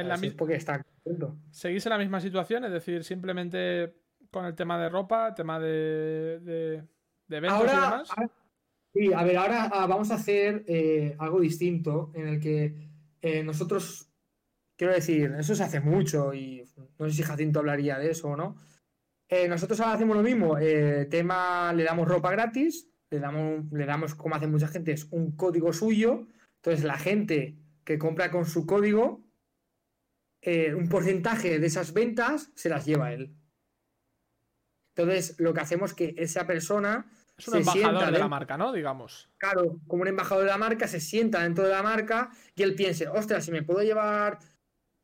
En 0.00 0.08
la 0.08 0.36
porque 0.36 0.54
está 0.54 0.84
¿Seguís 1.50 1.86
en 1.86 1.90
la 1.90 1.98
misma 1.98 2.20
situación? 2.20 2.64
Es 2.64 2.72
decir, 2.72 3.04
simplemente 3.04 3.94
con 4.30 4.44
el 4.44 4.54
tema 4.54 4.78
de 4.78 4.88
ropa, 4.88 5.34
tema 5.34 5.58
de, 5.58 6.84
eventos 7.28 7.64
y 7.64 7.66
demás. 7.66 8.08
sí, 8.92 9.12
a 9.12 9.24
ver, 9.24 9.36
ahora 9.36 9.70
ah, 9.72 9.86
vamos 9.86 10.10
a 10.10 10.14
hacer 10.14 10.64
eh, 10.66 11.16
algo 11.18 11.40
distinto 11.40 12.12
en 12.14 12.28
el 12.28 12.40
que 12.40 12.74
eh, 13.22 13.42
nosotros, 13.42 14.08
quiero 14.76 14.94
decir, 14.94 15.34
eso 15.38 15.54
se 15.54 15.64
hace 15.64 15.80
mucho 15.80 16.32
y 16.32 16.64
no 16.98 17.08
sé 17.08 17.14
si 17.14 17.22
Jacinto 17.22 17.60
hablaría 17.60 17.98
de 17.98 18.10
eso 18.10 18.28
o 18.28 18.36
no. 18.36 18.56
Eh, 19.28 19.48
nosotros 19.48 19.80
ahora 19.80 19.94
hacemos 19.94 20.16
lo 20.16 20.22
mismo, 20.22 20.56
tema, 21.08 21.72
le 21.72 21.84
damos 21.84 22.08
ropa 22.08 22.32
gratis, 22.32 22.88
le 23.10 23.20
damos, 23.20 23.70
le 23.72 23.86
damos, 23.86 24.14
como 24.14 24.34
hace 24.34 24.48
mucha 24.48 24.68
gente, 24.68 24.92
es 24.92 25.06
un 25.10 25.32
código 25.36 25.72
suyo. 25.72 26.26
Entonces 26.56 26.84
la 26.84 26.98
gente 26.98 27.56
que 27.84 27.98
compra 27.98 28.30
con 28.30 28.44
su 28.44 28.66
código 28.66 29.22
eh, 30.42 30.74
un 30.74 30.88
porcentaje 30.88 31.58
de 31.58 31.66
esas 31.66 31.92
ventas 31.92 32.50
se 32.54 32.68
las 32.68 32.86
lleva 32.86 33.12
él. 33.12 33.36
Entonces, 34.94 35.36
lo 35.38 35.52
que 35.54 35.60
hacemos 35.60 35.90
es 35.90 35.96
que 35.96 36.14
esa 36.16 36.46
persona. 36.46 37.10
Es 37.36 37.48
un 37.48 37.58
embajador 37.58 38.12
de 38.12 38.18
la 38.18 38.28
marca, 38.28 38.56
¿no? 38.58 38.72
Digamos. 38.72 39.30
Claro, 39.38 39.80
como 39.86 40.02
un 40.02 40.08
embajador 40.08 40.44
de 40.44 40.50
la 40.50 40.58
marca, 40.58 40.88
se 40.88 41.00
sienta 41.00 41.42
dentro 41.42 41.64
de 41.64 41.70
la 41.70 41.82
marca 41.82 42.30
y 42.54 42.62
él 42.62 42.74
piense, 42.74 43.08
ostras, 43.08 43.44
si 43.44 43.50
me 43.50 43.62
puedo 43.62 43.82
llevar 43.82 44.38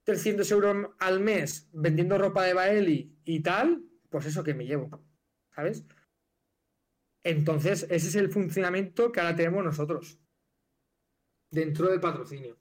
300 0.04 0.50
euros 0.52 0.90
al 0.98 1.20
mes 1.20 1.68
vendiendo 1.72 2.18
ropa 2.18 2.44
de 2.44 2.52
Baeli 2.52 3.18
y 3.24 3.40
tal, 3.40 3.84
pues 4.10 4.26
eso 4.26 4.44
que 4.44 4.54
me 4.54 4.66
llevo. 4.66 5.02
¿Sabes? 5.54 5.84
Entonces, 7.24 7.86
ese 7.90 8.08
es 8.08 8.14
el 8.14 8.30
funcionamiento 8.30 9.10
que 9.10 9.20
ahora 9.20 9.34
tenemos 9.34 9.64
nosotros 9.64 10.20
dentro 11.50 11.88
del 11.88 12.00
patrocinio. 12.00 12.58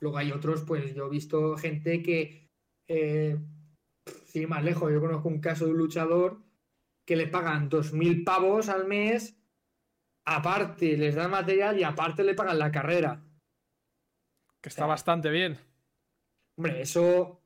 Luego 0.00 0.18
hay 0.18 0.32
otros, 0.32 0.62
pues 0.62 0.94
yo 0.94 1.06
he 1.06 1.10
visto 1.10 1.56
gente 1.56 2.02
que, 2.02 2.48
eh, 2.88 3.38
sin 4.26 4.48
más 4.48 4.62
lejos, 4.62 4.92
yo 4.92 5.00
conozco 5.00 5.28
un 5.28 5.40
caso 5.40 5.64
de 5.64 5.72
un 5.72 5.78
luchador 5.78 6.42
que 7.06 7.16
le 7.16 7.28
pagan 7.28 7.70
2.000 7.70 8.24
pavos 8.24 8.68
al 8.68 8.86
mes, 8.86 9.38
aparte 10.26 10.96
les 10.96 11.14
dan 11.14 11.30
material 11.30 11.78
y 11.78 11.84
aparte 11.84 12.24
le 12.24 12.34
pagan 12.34 12.58
la 12.58 12.72
carrera. 12.72 13.24
Que 14.60 14.68
está 14.68 14.86
bastante 14.86 15.30
bien. 15.30 15.56
Hombre, 16.58 16.82
eso 16.82 17.42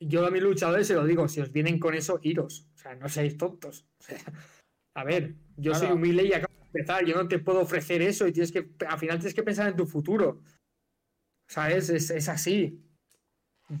yo 0.00 0.26
a 0.26 0.30
mis 0.30 0.42
luchadores 0.42 0.86
se 0.86 0.94
lo 0.94 1.04
digo, 1.04 1.28
si 1.28 1.40
os 1.40 1.52
vienen 1.52 1.78
con 1.78 1.94
eso, 1.94 2.18
iros. 2.22 2.68
O 2.74 2.78
sea, 2.78 2.94
no 2.94 3.08
seáis 3.08 3.36
tontos. 3.36 3.86
a 4.94 5.04
ver, 5.04 5.34
yo 5.56 5.74
soy 5.74 5.90
humilde 5.90 6.24
y 6.24 6.32
acabo 6.32 6.54
de 6.54 6.66
empezar, 6.66 7.04
yo 7.04 7.14
no 7.14 7.28
te 7.28 7.38
puedo 7.38 7.60
ofrecer 7.60 8.02
eso 8.02 8.26
y 8.26 8.32
tienes 8.32 8.52
que, 8.52 8.70
al 8.86 8.98
final 8.98 9.18
tienes 9.18 9.34
que 9.34 9.42
pensar 9.42 9.68
en 9.68 9.76
tu 9.76 9.86
futuro. 9.86 10.42
¿Sabes? 11.46 11.90
Es, 11.90 12.10
es 12.10 12.28
así. 12.28 12.80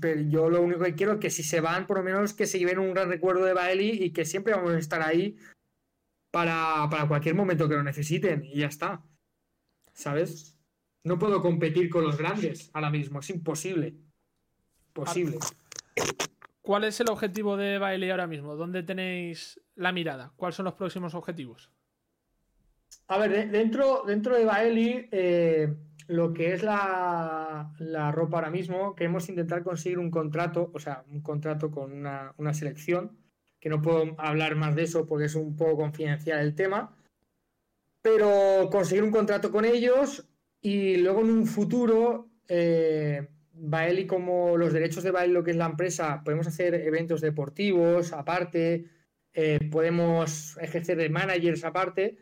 Pero 0.00 0.20
yo 0.22 0.48
lo 0.48 0.62
único 0.62 0.82
que 0.84 0.94
quiero 0.94 1.14
es 1.14 1.20
que 1.20 1.30
si 1.30 1.42
se 1.42 1.60
van, 1.60 1.86
por 1.86 1.98
lo 1.98 2.02
menos 2.02 2.32
que 2.32 2.46
se 2.46 2.58
lleven 2.58 2.78
un 2.78 2.94
gran 2.94 3.08
recuerdo 3.08 3.44
de 3.44 3.52
Baeli 3.52 3.90
y 3.90 4.12
que 4.12 4.24
siempre 4.24 4.54
vamos 4.54 4.72
a 4.72 4.78
estar 4.78 5.02
ahí 5.02 5.36
para, 6.34 7.06
cualquier 7.06 7.36
momento 7.36 7.68
que 7.68 7.76
lo 7.76 7.82
necesiten 7.84 8.44
y 8.44 8.58
ya 8.58 8.66
está. 8.66 9.02
¿Sabes? 9.92 10.58
No 11.04 11.18
puedo 11.18 11.40
competir 11.40 11.88
con 11.88 12.02
los 12.02 12.18
grandes 12.18 12.70
ahora 12.72 12.90
mismo, 12.90 13.20
es 13.20 13.30
imposible. 13.30 13.94
Posible. 14.92 15.38
¿Cuál 16.60 16.84
es 16.84 16.98
el 16.98 17.10
objetivo 17.10 17.56
de 17.56 17.78
Bailey 17.78 18.10
ahora 18.10 18.26
mismo? 18.26 18.56
¿Dónde 18.56 18.82
tenéis 18.82 19.60
la 19.76 19.92
mirada? 19.92 20.32
¿Cuáles 20.34 20.56
son 20.56 20.64
los 20.64 20.74
próximos 20.74 21.14
objetivos? 21.14 21.70
A 23.06 23.18
ver, 23.18 23.50
dentro, 23.50 24.02
dentro 24.06 24.34
de 24.36 24.44
Bailey, 24.44 25.08
eh, 25.12 25.76
lo 26.06 26.32
que 26.32 26.52
es 26.52 26.62
la, 26.62 27.72
ropa 28.12 28.36
ahora 28.36 28.50
mismo, 28.50 28.94
queremos 28.94 29.28
intentar 29.28 29.62
conseguir 29.62 29.98
un 29.98 30.10
contrato, 30.10 30.70
o 30.74 30.78
sea, 30.78 31.04
un 31.10 31.20
contrato 31.20 31.70
con 31.70 31.92
una, 31.92 32.54
selección, 32.54 33.16
que 33.60 33.70
no 33.70 33.80
puedo 33.80 34.14
hablar 34.18 34.56
más 34.56 34.74
de 34.74 34.82
eso 34.82 35.06
porque 35.06 35.26
es 35.26 35.34
un 35.34 35.56
poco 35.56 35.76
confidencial 35.76 36.40
el 36.40 36.54
tema, 36.54 36.94
pero 38.02 38.68
conseguir 38.70 39.04
un 39.04 39.10
contrato 39.10 39.50
con 39.50 39.64
ellos 39.64 40.28
y 40.60 40.96
luego 40.96 41.20
en 41.20 41.30
un 41.30 41.46
futuro, 41.46 42.28
eh, 42.48 43.26
Baeli 43.52 44.06
como 44.06 44.56
los 44.56 44.72
derechos 44.72 45.02
de 45.04 45.10
Baeli, 45.10 45.32
lo 45.32 45.44
que 45.44 45.52
es 45.52 45.56
la 45.56 45.66
empresa, 45.66 46.22
podemos 46.22 46.46
hacer 46.46 46.74
eventos 46.74 47.20
deportivos 47.20 48.12
aparte, 48.12 48.84
eh, 49.32 49.58
podemos 49.70 50.58
ejercer 50.58 50.98
de 50.98 51.08
managers 51.08 51.64
aparte 51.64 52.18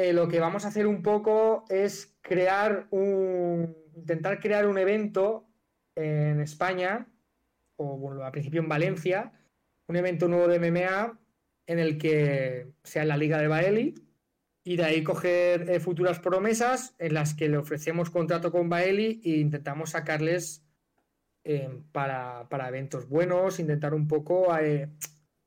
eh, 0.00 0.14
lo 0.14 0.28
que 0.28 0.40
vamos 0.40 0.64
a 0.64 0.68
hacer 0.68 0.86
un 0.86 1.02
poco 1.02 1.66
es 1.68 2.16
crear 2.22 2.86
un. 2.90 3.76
intentar 3.94 4.40
crear 4.40 4.66
un 4.66 4.78
evento 4.78 5.46
en 5.94 6.40
España, 6.40 7.06
o 7.76 7.98
bueno, 7.98 8.24
al 8.24 8.32
principio 8.32 8.62
en 8.62 8.68
Valencia, 8.68 9.32
un 9.88 9.96
evento 9.96 10.26
nuevo 10.26 10.48
de 10.48 10.58
MMA 10.58 11.18
en 11.66 11.78
el 11.78 11.98
que 11.98 12.72
sea 12.82 13.04
la 13.04 13.18
Liga 13.18 13.38
de 13.38 13.48
Baeli 13.48 13.94
y 14.64 14.76
de 14.76 14.84
ahí 14.84 15.04
coger 15.04 15.68
eh, 15.68 15.80
futuras 15.80 16.18
promesas 16.18 16.94
en 16.98 17.12
las 17.12 17.34
que 17.34 17.50
le 17.50 17.58
ofrecemos 17.58 18.08
contrato 18.08 18.50
con 18.50 18.70
Baeli 18.70 19.20
e 19.22 19.36
intentamos 19.38 19.90
sacarles 19.90 20.64
eh, 21.44 21.68
para, 21.92 22.48
eventos 22.68 23.06
buenos, 23.06 23.60
intentar 23.60 23.92
un 23.92 24.08
poco 24.08 24.48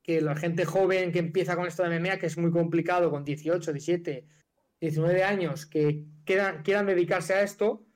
que 0.04 0.20
la 0.20 0.36
gente 0.36 0.64
joven 0.64 1.10
que 1.10 1.18
empieza 1.18 1.56
con 1.56 1.66
esto 1.66 1.82
de 1.82 1.98
MMA, 1.98 2.18
que 2.18 2.26
es 2.26 2.38
muy 2.38 2.52
complicado, 2.52 3.10
con 3.10 3.24
18, 3.24 3.72
17, 3.72 4.26
19 4.84 5.24
años 5.24 5.66
que 5.66 6.04
quieran, 6.24 6.86
dedicarse 6.86 7.34
a 7.34 7.42
esto, 7.42 7.86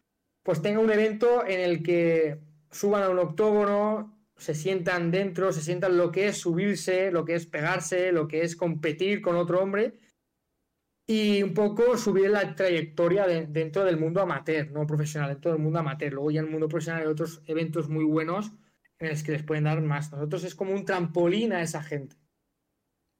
pues 0.42 0.62
tenga 0.62 0.80
un 0.80 0.90
evento 0.90 1.46
en 1.46 1.60
el 1.60 1.82
que 1.82 2.38
suban 2.70 3.02
a 3.02 3.10
un 3.10 3.18
octógono, 3.18 4.18
se 4.36 4.54
sientan 4.54 5.10
dentro, 5.10 5.52
se 5.52 5.60
sientan 5.60 5.98
lo 5.98 6.10
que 6.10 6.28
es 6.28 6.38
subirse, 6.38 7.10
lo 7.10 7.24
que 7.24 7.34
es 7.34 7.46
pegarse, 7.46 8.12
lo 8.12 8.28
que 8.28 8.42
es 8.42 8.56
competir 8.56 9.20
con 9.20 9.36
otro 9.36 9.60
hombre 9.60 9.98
y 11.06 11.42
un 11.42 11.54
poco 11.54 11.96
subir 11.96 12.30
la 12.30 12.54
trayectoria 12.54 13.26
dentro 13.26 13.84
del 13.84 13.98
mundo 13.98 14.20
amateur, 14.20 14.70
no 14.70 14.86
profesional, 14.86 15.30
dentro 15.30 15.52
del 15.52 15.60
mundo 15.60 15.78
amateur. 15.78 16.12
Luego 16.12 16.30
ya 16.30 16.40
en 16.40 16.46
el 16.46 16.52
mundo 16.52 16.68
profesional 16.68 17.02
hay 17.02 17.08
otros 17.08 17.42
eventos 17.46 17.88
muy 17.88 18.04
buenos 18.04 18.52
en 18.98 19.08
los 19.08 19.22
que 19.22 19.32
les 19.32 19.42
pueden 19.42 19.64
dar 19.64 19.80
más. 19.80 20.12
Nosotros 20.12 20.44
es 20.44 20.54
como 20.54 20.72
un 20.72 20.84
trampolín 20.84 21.52
a 21.52 21.62
esa 21.62 21.82
gente. 21.82 22.16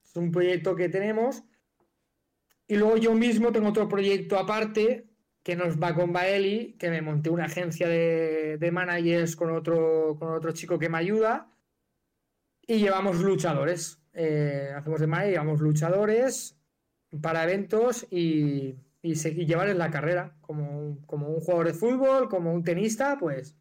Es 0.05 0.15
un 0.17 0.31
proyecto 0.31 0.77
que 0.77 0.89
tenemos 0.89 1.45
y 2.69 2.77
luego 2.77 2.99
yo 2.99 3.15
mismo 3.15 3.51
tengo 3.51 3.71
otro 3.71 3.89
proyecto 3.89 4.39
aparte 4.39 5.09
que 5.43 5.57
nos 5.57 5.81
va 5.81 5.95
con 5.95 6.13
Baeli, 6.13 6.77
que 6.79 6.91
me 6.91 7.01
monté 7.01 7.31
una 7.31 7.47
agencia 7.47 7.89
de, 7.89 8.71
managers 8.71 9.35
con 9.35 9.51
otro, 9.51 10.17
con 10.19 10.35
otro 10.35 10.53
chico 10.53 10.79
que 10.79 10.91
me 10.91 10.99
ayuda. 10.99 11.51
Y 12.67 12.81
llevamos 12.81 13.21
luchadores. 13.21 13.99
Eh, 14.13 14.71
hacemos 14.77 15.01
de 15.01 15.07
manager, 15.07 15.33
llevamos 15.33 15.61
luchadores 15.61 16.59
para 17.23 17.45
eventos 17.45 18.07
y, 18.11 18.77
y, 19.01 19.15
llevar 19.15 19.71
en 19.71 19.79
la 19.79 19.91
carrera. 19.91 20.37
Como 20.43 20.79
un, 20.79 21.01
como 21.07 21.29
un 21.29 21.41
jugador 21.41 21.69
de 21.69 21.73
fútbol, 21.73 22.29
como 22.29 22.53
un 22.53 22.63
tenista, 22.63 23.17
pues 23.19 23.57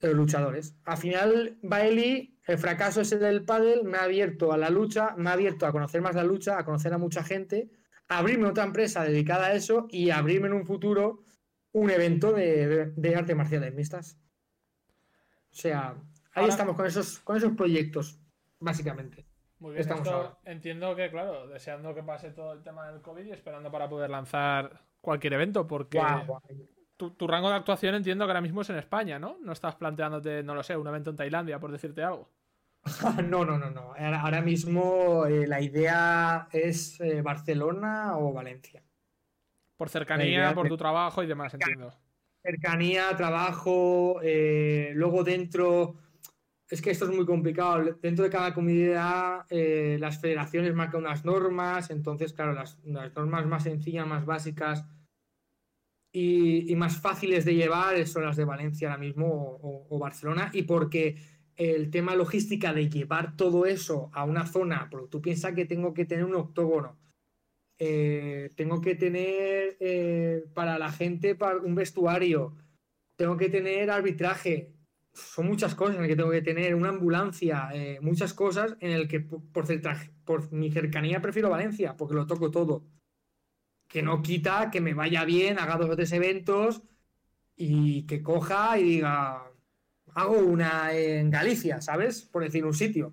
los 0.00 0.14
luchadores. 0.14 0.74
Al 0.84 0.96
final, 0.96 1.58
Baeli, 1.60 2.38
el 2.46 2.56
fracaso 2.56 3.02
ese 3.02 3.18
del 3.18 3.44
pádel 3.44 3.84
me 3.84 3.98
ha 3.98 4.04
abierto 4.04 4.52
a 4.52 4.56
la 4.56 4.70
lucha, 4.70 5.14
me 5.18 5.28
ha 5.28 5.34
abierto 5.34 5.66
a 5.66 5.72
conocer 5.72 6.00
más 6.00 6.14
la 6.14 6.24
lucha, 6.24 6.58
a 6.58 6.64
conocer 6.64 6.94
a 6.94 6.98
mucha 6.98 7.22
gente 7.22 7.68
abrirme 8.08 8.48
otra 8.48 8.64
empresa 8.64 9.04
dedicada 9.04 9.46
a 9.46 9.52
eso 9.52 9.86
y 9.90 10.10
abrirme 10.10 10.48
en 10.48 10.54
un 10.54 10.66
futuro 10.66 11.22
un 11.72 11.90
evento 11.90 12.32
de, 12.32 12.92
de, 12.96 13.16
artes 13.16 13.36
marciales 13.36 13.74
mixtas. 13.74 14.18
O 15.50 15.54
sea, 15.54 15.94
ahí 16.32 16.48
estamos 16.48 16.76
con 16.76 16.86
esos, 16.86 17.18
con 17.20 17.36
esos 17.36 17.52
proyectos, 17.52 18.20
básicamente. 18.58 19.26
Muy 19.58 19.74
bien, 19.74 19.88
entiendo 20.44 20.94
que, 20.94 21.10
claro, 21.10 21.48
deseando 21.48 21.94
que 21.94 22.02
pase 22.02 22.30
todo 22.30 22.52
el 22.52 22.62
tema 22.62 22.90
del 22.90 23.02
COVID 23.02 23.24
y 23.24 23.32
esperando 23.32 23.70
para 23.70 23.88
poder 23.88 24.08
lanzar 24.08 24.82
cualquier 25.00 25.34
evento, 25.34 25.66
porque 25.66 26.00
Tu, 26.96 27.10
tu, 27.10 27.26
rango 27.26 27.48
de 27.48 27.56
actuación 27.56 27.94
entiendo 27.94 28.24
que 28.24 28.30
ahora 28.30 28.40
mismo 28.40 28.62
es 28.62 28.70
en 28.70 28.76
España, 28.76 29.18
¿no? 29.18 29.38
No 29.40 29.52
estás 29.52 29.74
planteándote, 29.76 30.42
no 30.42 30.54
lo 30.54 30.62
sé, 30.62 30.76
un 30.76 30.86
evento 30.86 31.10
en 31.10 31.16
Tailandia, 31.16 31.58
por 31.58 31.72
decirte 31.72 32.02
algo. 32.02 32.30
no, 33.28 33.44
no, 33.44 33.58
no, 33.58 33.70
no. 33.70 33.94
Ahora 33.96 34.40
mismo 34.40 35.26
eh, 35.26 35.46
la 35.46 35.60
idea 35.60 36.48
es 36.52 37.00
eh, 37.00 37.22
Barcelona 37.22 38.16
o 38.18 38.32
Valencia. 38.32 38.82
Por 39.76 39.88
cercanía, 39.88 40.54
por 40.54 40.68
tu 40.68 40.76
trabajo 40.76 41.22
y 41.22 41.26
demás, 41.26 41.54
entiendo. 41.54 41.92
Cercanía, 42.42 43.16
trabajo, 43.16 44.20
eh, 44.22 44.92
luego 44.94 45.22
dentro, 45.22 45.96
es 46.68 46.82
que 46.82 46.90
esto 46.90 47.04
es 47.04 47.14
muy 47.14 47.26
complicado, 47.26 47.96
dentro 48.00 48.24
de 48.24 48.30
cada 48.30 48.54
comunidad 48.54 49.46
las 49.50 50.20
federaciones 50.20 50.74
marcan 50.74 51.02
unas 51.02 51.24
normas, 51.24 51.90
entonces, 51.90 52.32
claro, 52.32 52.54
las, 52.54 52.78
normas 52.84 53.46
más 53.46 53.64
sencillas, 53.64 54.06
más 54.06 54.24
básicas 54.24 54.84
y, 56.12 56.74
más 56.74 57.00
fáciles 57.00 57.44
de 57.44 57.54
llevar 57.54 58.04
son 58.06 58.24
las 58.24 58.36
de 58.36 58.44
Valencia 58.44 58.88
ahora 58.88 59.00
mismo 59.00 59.26
o, 59.26 59.86
o 59.90 59.98
Barcelona, 59.98 60.50
y 60.52 60.62
porque 60.62 61.16
el 61.58 61.90
tema 61.90 62.14
logística 62.14 62.72
de 62.72 62.88
llevar 62.88 63.36
todo 63.36 63.66
eso 63.66 64.10
a 64.14 64.24
una 64.24 64.46
zona, 64.46 64.88
porque 64.90 65.08
tú 65.08 65.20
piensas 65.20 65.54
que 65.54 65.66
tengo 65.66 65.92
que 65.92 66.04
tener 66.04 66.24
un 66.24 66.36
octógono, 66.36 66.96
eh, 67.80 68.50
tengo 68.56 68.80
que 68.80 68.94
tener 68.94 69.76
eh, 69.80 70.44
para 70.54 70.78
la 70.78 70.92
gente 70.92 71.36
un 71.64 71.74
vestuario, 71.74 72.56
tengo 73.16 73.36
que 73.36 73.48
tener 73.48 73.90
arbitraje, 73.90 74.72
son 75.12 75.48
muchas 75.48 75.74
cosas 75.74 75.96
en 75.96 76.02
las 76.02 76.08
que 76.08 76.16
tengo 76.16 76.30
que 76.30 76.42
tener, 76.42 76.76
una 76.76 76.90
ambulancia, 76.90 77.70
eh, 77.72 77.98
muchas 78.00 78.34
cosas 78.34 78.76
en 78.78 78.92
el 78.92 79.08
que 79.08 79.18
por, 79.18 79.66
por 80.24 80.52
mi 80.52 80.70
cercanía 80.70 81.20
prefiero 81.20 81.50
Valencia, 81.50 81.96
porque 81.96 82.14
lo 82.14 82.26
toco 82.26 82.52
todo. 82.52 82.86
Que 83.88 84.02
no 84.02 84.22
quita 84.22 84.70
que 84.70 84.80
me 84.80 84.94
vaya 84.94 85.24
bien, 85.24 85.58
haga 85.58 85.76
dos 85.76 85.90
o 85.90 85.96
tres 85.96 86.12
eventos 86.12 86.82
y 87.56 88.06
que 88.06 88.22
coja 88.22 88.78
y 88.78 88.84
diga, 88.84 89.47
hago 90.18 90.38
una 90.38 90.92
en 90.92 91.30
Galicia, 91.30 91.80
¿sabes? 91.80 92.22
Por 92.22 92.42
decir 92.42 92.64
un 92.64 92.74
sitio. 92.74 93.12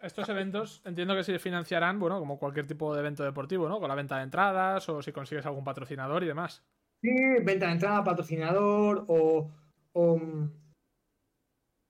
Estos 0.00 0.28
eventos 0.28 0.82
entiendo 0.84 1.14
que 1.14 1.24
se 1.24 1.38
financiarán, 1.38 1.98
bueno, 1.98 2.18
como 2.18 2.38
cualquier 2.38 2.66
tipo 2.66 2.94
de 2.94 3.00
evento 3.00 3.24
deportivo, 3.24 3.68
¿no? 3.68 3.80
Con 3.80 3.88
la 3.88 3.94
venta 3.94 4.18
de 4.18 4.24
entradas 4.24 4.88
o 4.88 5.02
si 5.02 5.12
consigues 5.12 5.46
algún 5.46 5.64
patrocinador 5.64 6.22
y 6.22 6.26
demás. 6.26 6.62
Sí, 7.00 7.10
venta 7.42 7.66
de 7.66 7.72
entrada, 7.72 8.04
patrocinador 8.04 9.04
o... 9.08 9.50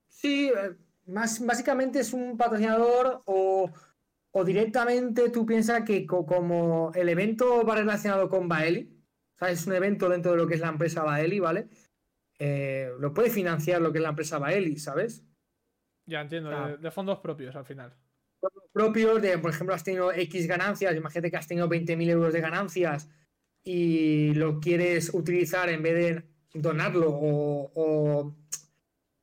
Sí, 0.09 0.49
eh, 0.49 0.77
más, 1.07 1.45
básicamente 1.45 2.01
es 2.01 2.13
un 2.13 2.37
patrocinador 2.37 3.23
o, 3.27 3.71
o 4.31 4.45
directamente 4.45 5.29
tú 5.29 5.45
piensas 5.45 5.83
que 5.83 6.07
como 6.07 6.91
el 6.95 7.09
evento 7.09 7.65
va 7.65 7.77
relacionado 7.77 8.29
con 8.29 8.49
Baeli, 8.49 8.99
o 9.35 9.39
sea, 9.39 9.51
es 9.51 9.67
un 9.67 9.75
evento 9.75 10.09
dentro 10.09 10.33
de 10.33 10.39
lo 10.39 10.47
que 10.47 10.55
es 10.55 10.61
la 10.61 10.71
empresa 10.71 11.05
Baeli, 11.05 11.39
¿vale? 11.39 11.69
Eh, 12.39 12.93
lo 12.99 13.13
puede 13.13 13.31
financiar 13.31 13.81
lo 13.81 13.91
que 13.91 13.99
es 13.99 14.03
la 14.03 14.11
empresa 14.11 14.39
Baeli, 14.39 14.79
¿sabes? 14.79 15.25
Ya 16.07 16.21
entiendo, 16.21 16.51
de, 16.79 16.91
fondos 16.91 17.19
propios 17.19 17.55
al 17.57 17.65
final. 17.65 17.95
Fondos 18.41 18.65
propios, 18.73 19.21
de 19.21 19.39
por 19.39 19.51
ejemplo 19.51 19.75
has 19.75 19.85
tenido 19.85 20.13
X 20.13 20.47
ganancias, 20.47 20.97
imagínate 20.97 21.31
que 21.31 21.37
has 21.37 21.49
tenido 21.49 21.69
20.000 21.69 22.09
euros 22.09 22.33
de 22.33 22.41
ganancias 22.41 23.11
y 23.63 24.33
lo 24.35 24.61
quieres 24.61 25.13
utilizar 25.13 25.69
en 25.69 25.83
vez 25.83 25.95
de 25.95 26.29
donarlo 26.55 27.09
o, 27.11 28.35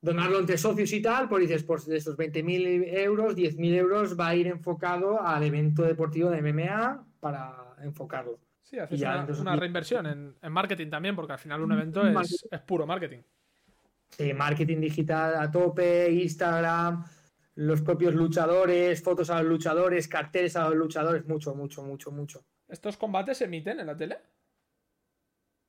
donarlo 0.00 0.38
entre 0.38 0.58
socios 0.58 0.92
y 0.92 1.02
tal, 1.02 1.28
pues 1.28 1.48
dices, 1.48 1.64
pues 1.64 1.86
de 1.86 1.96
esos 1.96 2.16
20.000 2.16 2.84
euros, 2.98 3.34
10.000 3.34 3.74
euros 3.74 4.20
va 4.20 4.28
a 4.28 4.36
ir 4.36 4.46
enfocado 4.46 5.20
al 5.20 5.42
evento 5.42 5.82
deportivo 5.82 6.30
de 6.30 6.42
MMA 6.42 7.04
para 7.18 7.74
enfocarlo. 7.82 8.38
Sí, 8.66 8.80
haces 8.80 9.38
una, 9.38 9.54
reinversión 9.54 10.06
en, 10.42 10.52
marketing 10.52 10.90
también, 10.90 11.14
porque 11.14 11.34
al 11.34 11.38
final 11.38 11.62
un 11.62 11.70
evento 11.70 12.04
es, 12.04 12.48
es 12.50 12.60
puro 12.62 12.84
marketing. 12.84 13.20
Sí, 14.08 14.34
marketing 14.34 14.80
digital 14.80 15.36
a 15.36 15.48
tope, 15.48 16.10
Instagram, 16.10 17.04
los 17.54 17.80
propios 17.82 18.12
luchadores, 18.14 19.00
fotos 19.04 19.30
a 19.30 19.40
los 19.40 19.50
luchadores, 19.50 20.08
carteles 20.08 20.56
a 20.56 20.68
los 20.68 20.74
luchadores, 20.74 21.24
mucho, 21.26 21.54
mucho, 21.54 21.84
mucho, 21.84 22.10
mucho. 22.10 22.44
¿Estos 22.68 22.96
combates 22.96 23.38
se 23.38 23.44
emiten 23.44 23.78
en 23.78 23.86
la 23.86 23.96
tele? 23.96 24.18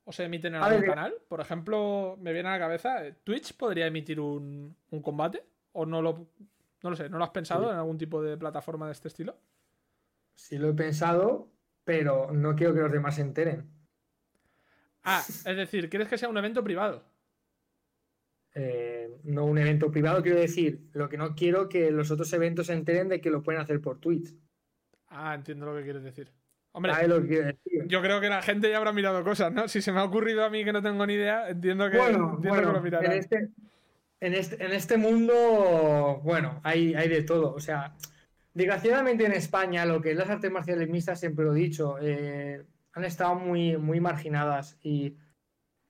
¿O 0.04 0.12
se 0.12 0.24
emiten 0.24 0.56
en 0.56 0.64
algún 0.64 0.88
canal? 0.88 1.14
Por 1.28 1.40
ejemplo, 1.40 2.18
me 2.20 2.34
viene 2.34 2.50
a 2.50 2.54
la 2.54 2.60
cabeza, 2.60 3.06
eh, 3.06 3.14
¿Twitch 3.24 3.56
podría 3.56 3.86
emitir 3.86 4.20
un, 4.20 4.76
combate? 5.04 5.44
¿O 5.74 5.86
no 5.86 6.02
lo, 6.02 6.28
no 6.82 6.90
lo 6.90 6.96
sé, 6.96 7.10
no 7.10 7.20
lo 7.20 7.26
has 7.26 7.30
pensado 7.30 7.70
en 7.70 7.78
algún 7.78 8.00
tipo 8.00 8.24
de 8.24 8.38
plataforma 8.38 8.88
de 8.88 8.94
este 8.94 9.10
estilo? 9.10 9.38
Sí 10.34 10.58
lo 10.58 10.70
he 10.70 10.74
pensado, 10.74 11.52
pero 11.88 12.34
no 12.34 12.54
quiero 12.54 12.74
que 12.74 12.82
los 12.82 12.92
demás 12.92 13.16
se 13.16 13.22
enteren. 13.22 13.66
Ah, 15.06 15.24
es 15.26 15.56
decir, 15.56 15.90
¿quieres 15.90 16.10
que 16.10 16.18
sea 16.18 16.28
un 16.28 16.38
evento 16.38 16.62
privado? 16.62 17.06
Eh, 18.54 19.10
no 19.24 19.46
un 19.46 19.58
evento 19.58 19.90
privado, 19.90 20.22
quiero 20.22 20.38
decir, 20.38 20.90
lo 20.92 21.08
que 21.08 21.16
no 21.16 21.34
quiero 21.34 21.70
que 21.70 21.90
los 21.90 22.12
otros 22.12 22.34
eventos 22.34 22.68
se 22.68 22.74
enteren 22.74 23.08
de 23.08 23.22
que 23.22 23.30
lo 23.30 23.42
pueden 23.42 23.62
hacer 23.62 23.80
por 23.80 24.02
Twitch. 24.02 24.36
Ah, 25.08 25.34
entiendo 25.34 25.66
lo 25.66 25.78
que 25.78 25.84
quieres 25.84 26.04
decir. 26.04 26.30
Hombre, 26.74 26.92
yo 27.86 28.02
creo 28.02 28.20
que 28.20 28.28
la 28.28 28.42
gente 28.42 28.70
ya 28.70 28.80
habrá 28.80 28.92
mirado 28.92 29.24
cosas, 29.24 29.54
¿no? 29.54 29.70
Si 29.70 29.82
se 29.82 29.94
me 29.94 30.02
ha 30.02 30.04
ocurrido 30.04 30.44
a 30.44 30.50
mí 30.50 30.66
que 30.66 30.74
no 30.74 30.82
tengo 30.82 31.08
ni 31.08 31.14
idea, 31.14 31.48
entiendo 31.48 31.90
que, 31.90 32.00
bueno, 32.00 32.38
lo 32.74 32.82
mirarán. 32.82 33.14
Este, 33.14 33.50
en 34.20 34.34
este, 34.34 34.62
en, 34.62 34.74
este, 34.74 34.98
mundo, 34.98 36.20
bueno, 36.22 36.60
hay, 36.64 36.96
hay 36.96 37.08
de 37.08 37.24
todo. 37.24 37.54
O 37.54 37.62
sea, 37.62 37.96
desgraciadamente 38.58 39.24
en 39.24 39.34
España, 39.34 39.86
lo 39.86 40.02
que 40.02 40.12
es 40.12 40.18
las 40.18 40.32
artes 40.32 40.50
marciales 40.52 40.90
mixtas, 40.90 41.20
siempre 41.20 41.46
lo 41.46 41.56
he 41.56 41.60
dicho, 41.60 41.98
eh, 42.02 42.66
han 42.94 43.06
estado 43.06 43.36
muy, 43.36 43.78
muy 43.78 44.00
marginadas 44.00 44.80
y 44.82 45.16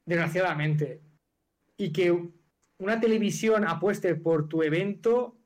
desgraciadamente. 0.05 1.01
Y 1.78 1.93
que 1.93 2.11
una 2.80 2.99
televisión 2.99 3.65
apueste 3.65 4.15
por 4.15 4.49
tu 4.49 4.63
evento 4.63 5.38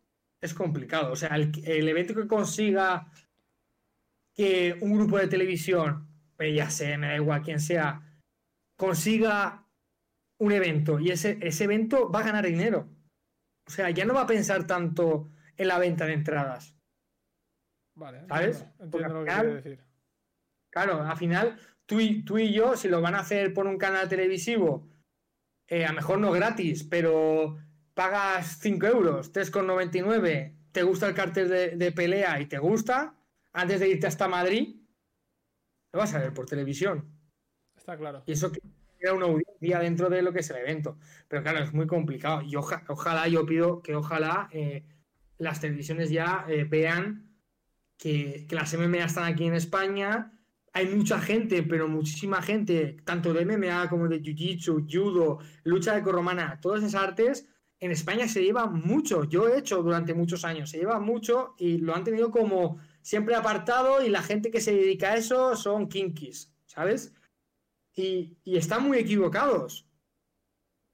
es 0.41 0.55
complicado. 0.55 1.11
O 1.11 1.15
sea, 1.15 1.36
el, 1.36 1.88
evento 1.88 2.15
que 2.15 2.28
consiga 2.28 3.11
que 4.34 4.76
un 4.82 4.93
grupo 4.93 5.19
de 5.19 5.28
televisión, 5.28 6.07
pues 6.36 6.55
ya 6.55 6.72
sé, 6.72 6.97
me 6.97 7.07
da 7.07 7.15
igual 7.17 7.43
quién 7.43 7.59
sea, 7.59 8.01
consiga 8.76 9.67
un 10.39 10.51
evento 10.53 10.99
y 10.99 11.11
ese, 11.11 11.38
ese 11.39 11.65
evento 11.65 12.09
va 12.09 12.22
a 12.22 12.24
ganar 12.24 12.47
dinero. 12.47 12.89
O 13.67 13.69
sea, 13.69 13.91
ya 13.91 14.05
no 14.05 14.15
va 14.15 14.22
a 14.22 14.28
pensar 14.28 14.65
tanto 14.65 15.30
en 15.55 15.67
la 15.67 15.78
venta 15.78 16.07
de 16.07 16.13
entradas. 16.13 16.81
Vale, 18.02 18.26
¿sabes? 18.28 18.66
Entiendo, 18.80 19.24
lo 19.24 19.26
que 19.26 19.47
decir. 19.47 19.80
Claro, 20.72 21.04
al 21.04 21.18
final, 21.18 21.60
tú 21.86 21.99
y, 21.99 22.24
tú 22.24 22.39
y 22.39 22.52
yo, 22.52 22.76
si 22.76 22.88
lo 22.88 22.99
van 22.99 23.14
a 23.14 23.20
hacer 23.20 23.54
por 23.54 23.68
un 23.68 23.78
canal 23.78 24.10
televisivo 24.10 24.89
eh, 25.68 25.86
a 25.86 25.89
lo 25.89 25.95
mejor 25.95 26.18
no 26.20 26.32
gratis, 26.32 26.84
pero 26.84 27.60
pagas 27.93 28.58
5 28.60 28.88
euros, 28.88 29.32
3,99, 29.32 30.56
te 30.72 30.82
gusta 30.82 31.08
el 31.08 31.14
cartel 31.14 31.78
de, 31.78 31.91
pelea 31.91 32.41
y 32.41 32.47
te 32.47 32.58
gusta, 32.58 33.16
antes 33.54 33.80
de 33.80 33.89
irte 33.89 34.08
hasta 34.08 34.28
Madrid, 34.28 34.82
lo 35.93 35.99
vas 35.99 36.16
a 36.16 36.20
ver 36.20 36.34
por 36.34 36.47
televisión. 36.47 37.06
Está 37.78 37.95
claro. 37.97 38.24
Y 38.26 38.32
eso 38.32 38.52
crea 38.97 39.14
una 39.14 39.28
audiencia 39.28 39.80
dentro 39.80 40.10
de 40.10 40.24
lo 40.24 40.34
que 40.34 40.39
es 40.39 40.49
el 40.49 40.58
evento. 40.58 40.97
Pero 41.28 41.43
claro, 41.43 41.60
es 41.60 41.72
muy 41.72 41.86
complicado. 41.86 42.41
Y 42.41 42.56
ojalá, 42.56 43.28
yo 43.28 43.45
pido 43.45 43.82
que 43.82 43.95
ojalá 43.95 44.49
eh, 44.52 44.84
las 45.38 45.62
televisiones 45.62 46.10
ya 46.10 46.45
eh, 46.49 46.66
vean 46.66 47.31
que, 48.02 48.47
que 48.49 48.56
las 48.56 48.74
MMA 48.74 49.06
están 49.06 49.32
aquí 49.32 49.45
en 49.45 49.54
España 49.54 50.34
hay 50.74 50.88
mucha 50.88 51.20
gente, 51.20 51.64
pero 51.64 51.88
muchísima 51.88 52.41
gente, 52.41 52.97
tanto 53.04 53.34
de 53.34 53.45
MMA 53.45 53.89
como 53.89 54.08
de 54.08 54.22
Jiu-Jitsu, 54.22 54.88
Judo, 54.89 55.39
lucha 55.64 55.93
de 55.93 56.02
corromana, 56.02 56.60
todas 56.62 56.84
esas 56.84 57.02
artes, 57.02 57.47
en 57.80 57.91
España 57.91 58.28
se 58.28 58.43
lleva 58.43 58.68
mucho. 58.68 59.24
Yo 59.26 59.47
he 59.47 59.58
hecho 59.58 59.82
durante 59.82 60.14
muchos 60.14 60.45
años, 60.45 60.70
se 60.70 60.78
lleva 60.78 60.99
mucho 60.99 61.56
y 61.58 61.80
lo 61.80 61.95
han 61.95 62.04
tenido 62.04 62.32
como 62.32 62.80
siempre 63.02 63.36
apartado 63.36 64.04
y 64.04 64.10
la 64.10 64.22
gente 64.22 64.52
que 64.52 64.62
se 64.62 64.74
dedica 64.74 65.12
a 65.12 65.18
eso 65.18 65.56
son 65.56 65.89
kinkis, 65.89 66.54
¿sabes? 66.68 67.14
Y, 67.93 68.38
están 68.45 68.84
muy 68.84 68.99
equivocados. 68.99 69.88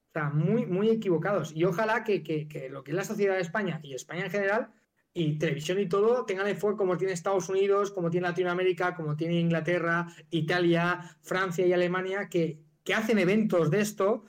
O 0.10 0.12
sea, 0.14 0.30
muy, 0.30 0.66
muy 0.66 0.90
equivocados. 0.90 1.52
Y 1.54 1.66
ojalá 1.66 2.04
que, 2.04 2.24
que 2.24 2.70
lo 2.70 2.84
que 2.84 2.92
es 2.92 2.98
la 2.98 3.04
sociedad 3.04 3.36
de 3.36 3.42
España 3.42 3.80
y 3.84 3.94
España 3.94 4.26
en 4.26 4.32
general 4.32 4.72
y 5.18 5.40
televisión 5.40 5.80
y 5.80 5.90
todo 5.90 6.26
tengan 6.26 6.48
el 6.48 6.58
fuego 6.58 6.78
como 6.78 6.96
tiene 6.96 7.14
Estados 7.14 7.50
Unidos, 7.50 7.90
como 7.90 8.12
tiene 8.12 8.28
Latinoamérica, 8.28 8.94
como 8.94 9.16
tiene 9.16 9.40
Inglaterra, 9.40 10.08
Italia, 10.30 11.18
Francia 11.24 11.66
y 11.66 11.74
Alemania, 11.74 12.30
que, 12.30 12.62
hacen 12.96 13.20
eventos 13.20 13.70
de 13.70 13.82
esto 13.82 14.26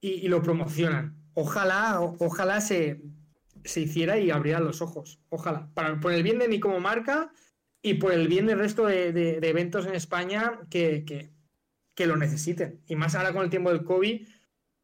y, 0.00 0.28
lo 0.28 0.40
promocionan. 0.40 1.16
Ojalá, 1.34 2.00
ojalá 2.00 2.60
se, 2.60 3.02
se 3.64 3.80
hiciera 3.80 4.18
y 4.18 4.30
abriera 4.30 4.60
los 4.60 4.80
ojos. 4.80 5.20
Ojalá. 5.28 5.68
Para, 5.74 6.00
por 6.00 6.12
el 6.12 6.22
bien 6.22 6.38
de 6.38 6.48
mí 6.48 6.60
como 6.60 6.80
marca 6.80 7.32
y 7.82 7.94
por 7.94 8.12
el 8.12 8.28
bien 8.28 8.46
del 8.46 8.58
resto 8.58 8.86
de, 8.86 9.38
eventos 9.42 9.84
en 9.84 9.94
España 9.94 10.60
que, 10.70 11.04
que, 11.94 12.06
lo 12.06 12.16
necesiten. 12.16 12.80
Y 12.86 12.96
más 12.96 13.16
ahora 13.16 13.32
con 13.32 13.42
el 13.42 13.50
tiempo 13.50 13.70
del 13.70 13.84
COVID, 13.84 14.28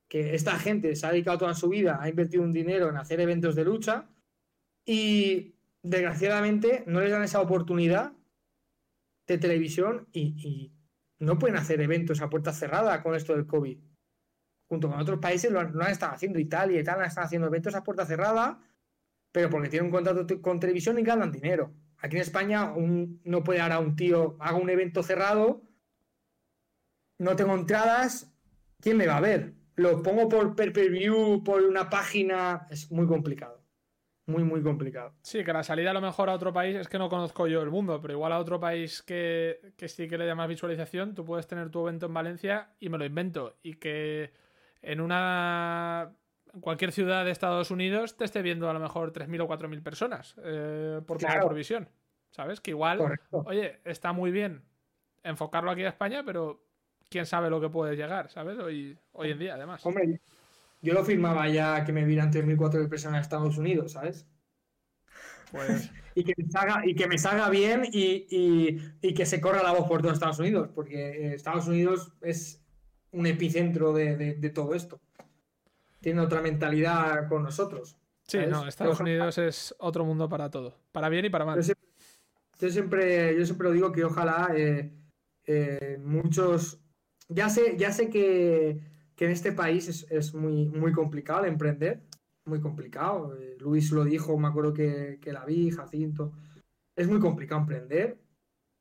que 0.09 0.35
esta 0.35 0.59
gente 0.59 0.95
se 0.97 1.07
ha 1.07 1.13
dedicado 1.13 1.39
toda 1.39 1.55
su 1.55 1.69
vida, 1.69 1.99
ha 2.03 2.09
invertido 2.09 2.43
un 2.43 2.53
dinero 2.53 2.91
en 2.91 2.97
hacer 2.97 3.21
eventos 3.21 3.55
de 3.55 3.65
lucha 3.65 4.09
y 4.85 5.55
desgraciadamente 5.83 6.85
no 6.87 7.01
les 7.01 7.11
dan 7.11 7.23
esa 7.23 7.41
oportunidad 7.41 8.13
de 9.27 9.39
televisión 9.39 10.09
y, 10.13 10.73
no 11.19 11.39
pueden 11.39 11.57
hacer 11.57 11.83
eventos 11.83 12.23
a 12.23 12.31
puerta 12.31 12.51
cerrada 12.51 13.03
con 13.03 13.15
esto 13.15 13.35
del 13.35 13.47
COVID. 13.47 13.79
Junto 14.69 14.89
con 14.89 14.99
otros 14.99 15.19
países 15.19 15.53
lo, 15.53 15.61
han 15.61 15.91
estado 15.91 16.15
haciendo, 16.15 16.39
Italia 16.39 16.81
y 16.81 16.83
tal, 16.83 17.05
están 17.05 17.25
haciendo 17.25 17.49
eventos 17.49 17.75
a 17.75 17.85
puerta 17.85 18.07
cerrada, 18.07 18.59
pero 19.31 19.51
porque 19.51 19.69
tienen 19.69 19.89
un 19.89 19.93
contrato 19.93 20.41
con 20.41 20.59
televisión 20.59 20.99
y 20.99 21.03
ganan 21.03 21.31
dinero. 21.31 21.75
Aquí 21.99 22.17
en 22.17 22.23
España 22.23 22.73
no 22.75 23.45
puede 23.45 23.61
ahora 23.61 23.81
un 23.81 23.97
tío 23.97 24.39
haga 24.41 24.57
un 24.57 24.71
evento 24.71 25.03
cerrado, 25.03 25.63
no 27.19 27.37
tengo 27.37 27.55
entradas, 27.55 28.33
¿quién 28.81 28.97
me 28.97 29.07
va 29.07 29.19
a 29.19 29.21
ver? 29.21 29.53
Lo 29.75 30.03
pongo 30.03 30.27
por 30.27 30.57
per-per-view, 30.57 31.45
por 31.45 31.63
una 31.65 31.91
página, 31.91 32.67
es 32.71 32.91
muy 32.91 33.07
complicado 33.07 33.60
muy, 34.27 34.45
muy 34.45 34.63
complicado. 34.63 35.13
Sí, 35.23 35.45
que 35.45 35.53
la 35.53 35.63
salida 35.63 35.91
a 35.91 35.95
lo 35.95 36.01
mejor 36.01 36.31
a 36.31 36.35
otro 36.35 36.53
país, 36.53 36.77
es 36.77 36.89
que 36.89 36.99
no 36.99 37.09
conozco 37.09 37.47
yo 37.47 37.63
el 37.63 37.71
mundo, 37.71 38.01
pero 38.01 38.15
igual 38.15 38.33
a 38.33 38.39
otro 38.39 38.61
país 38.61 39.03
que, 39.03 39.75
sí 39.87 40.09
que 40.09 40.19
le 40.19 40.27
da 40.27 40.35
más 40.35 40.49
visualización, 40.49 41.15
tú 41.15 41.25
puedes 41.25 41.47
tener 41.47 41.71
tu 41.71 41.87
evento 41.87 42.07
en 42.07 42.15
Valencia 42.15 42.71
y 42.79 42.89
me 42.89 42.99
lo 42.99 43.05
invento. 43.05 43.57
Y 43.63 43.75
que 43.75 44.33
en 44.83 45.01
una 45.01 46.13
cualquier 46.61 46.93
ciudad 46.93 47.25
de 47.25 47.31
Estados 47.31 47.71
Unidos 47.71 48.17
te 48.17 48.25
esté 48.25 48.43
viendo 48.43 48.69
a 48.71 48.73
lo 48.73 48.81
mejor 48.81 49.13
3.000 49.13 49.43
o 49.43 49.49
4.000 49.49 49.83
personas 49.83 50.35
eh, 50.43 51.01
por, 51.07 51.19
por 51.19 51.55
visión. 51.55 51.89
¿Sabes? 52.31 52.61
Que 52.61 52.71
igual, 52.71 53.19
oye, 53.31 53.81
está 53.85 54.13
muy 54.13 54.31
bien 54.31 54.63
enfocarlo 55.25 55.71
aquí 55.73 55.83
a 55.83 55.89
España, 55.89 56.23
pero 56.25 56.65
quién 57.09 57.27
sabe 57.27 57.51
lo 57.51 57.61
que 57.61 57.69
puede 57.69 57.97
llegar, 57.97 58.31
¿sabes? 58.31 58.59
Hoy, 58.59 58.97
hoy 59.13 59.33
en 59.33 59.39
día, 59.39 59.55
además. 59.55 59.85
Hombre, 59.85 60.21
yo 60.83 60.95
lo 60.95 61.05
firmaba 61.05 61.49
ya 61.49 61.85
que 61.85 61.93
me 61.93 62.05
vieran 62.05 62.33
3.000, 62.33 62.89
personas 62.89 63.19
en 63.19 63.23
Estados 63.23 63.59
Unidos, 63.59 63.93
¿sabes? 63.93 64.27
Pues... 65.51 65.91
y, 66.15 66.25
que 66.25 66.35
me 66.37 66.51
salga, 66.51 66.83
y 66.85 66.95
que 66.95 67.07
me 67.07 67.19
salga 67.19 67.51
bien 67.51 67.83
y, 67.93 69.13
que 69.15 69.27
se 69.27 69.41
corra 69.41 69.63
la 69.63 69.73
voz 69.73 69.87
por 69.89 70.03
todo 70.03 70.13
Estados 70.13 70.39
Unidos, 70.39 70.71
porque 70.75 71.35
Estados 71.35 71.67
Unidos 71.69 72.13
es 72.23 72.63
un 73.13 73.27
epicentro 73.27 73.93
de, 73.93 74.53
todo 74.55 74.75
esto. 74.75 75.01
Tiene 76.01 76.21
otra 76.21 76.41
mentalidad 76.41 77.29
con 77.29 77.43
nosotros. 77.43 77.97
Sí, 78.27 78.39
no, 78.49 78.67
Estados 78.67 79.01
Unidos 79.01 79.39
es 79.39 79.75
otro 79.79 80.05
mundo 80.05 80.29
para 80.29 80.51
todo, 80.51 80.79
para 80.93 81.09
bien 81.09 81.25
y 81.25 81.31
para 81.31 81.45
mal. 81.45 81.57
Yo 81.57 81.63
siempre, 82.71 83.37
yo 83.37 83.45
siempre, 83.45 83.69
lo 83.69 83.73
digo 83.75 83.93
que 83.93 84.05
ojalá 84.05 84.51
eh, 84.55 84.93
eh, 85.47 85.99
muchos. 86.03 86.79
Ya 87.29 87.49
sé, 87.49 87.77
ya 87.77 87.93
sé 87.93 88.09
que 88.09 88.81
que 89.21 89.27
en 89.27 89.33
este 89.33 89.53
país 89.53 90.07
es, 90.09 90.33
muy, 90.33 90.71
muy 90.71 90.93
complicado 90.93 91.45
emprender, 91.45 92.01
muy 92.47 92.59
complicado. 92.59 93.37
Eh, 93.37 93.59
Luis 93.61 93.93
lo 93.93 94.05
dijo, 94.05 94.39
me 94.39 94.49
acuerdo 94.49 94.73
que, 94.73 95.21
la 95.27 95.45
vi, 95.45 95.71
Jacinto. 95.71 96.33
Es 96.97 97.07
muy 97.07 97.21
complicado 97.21 97.61
emprender. 97.61 98.19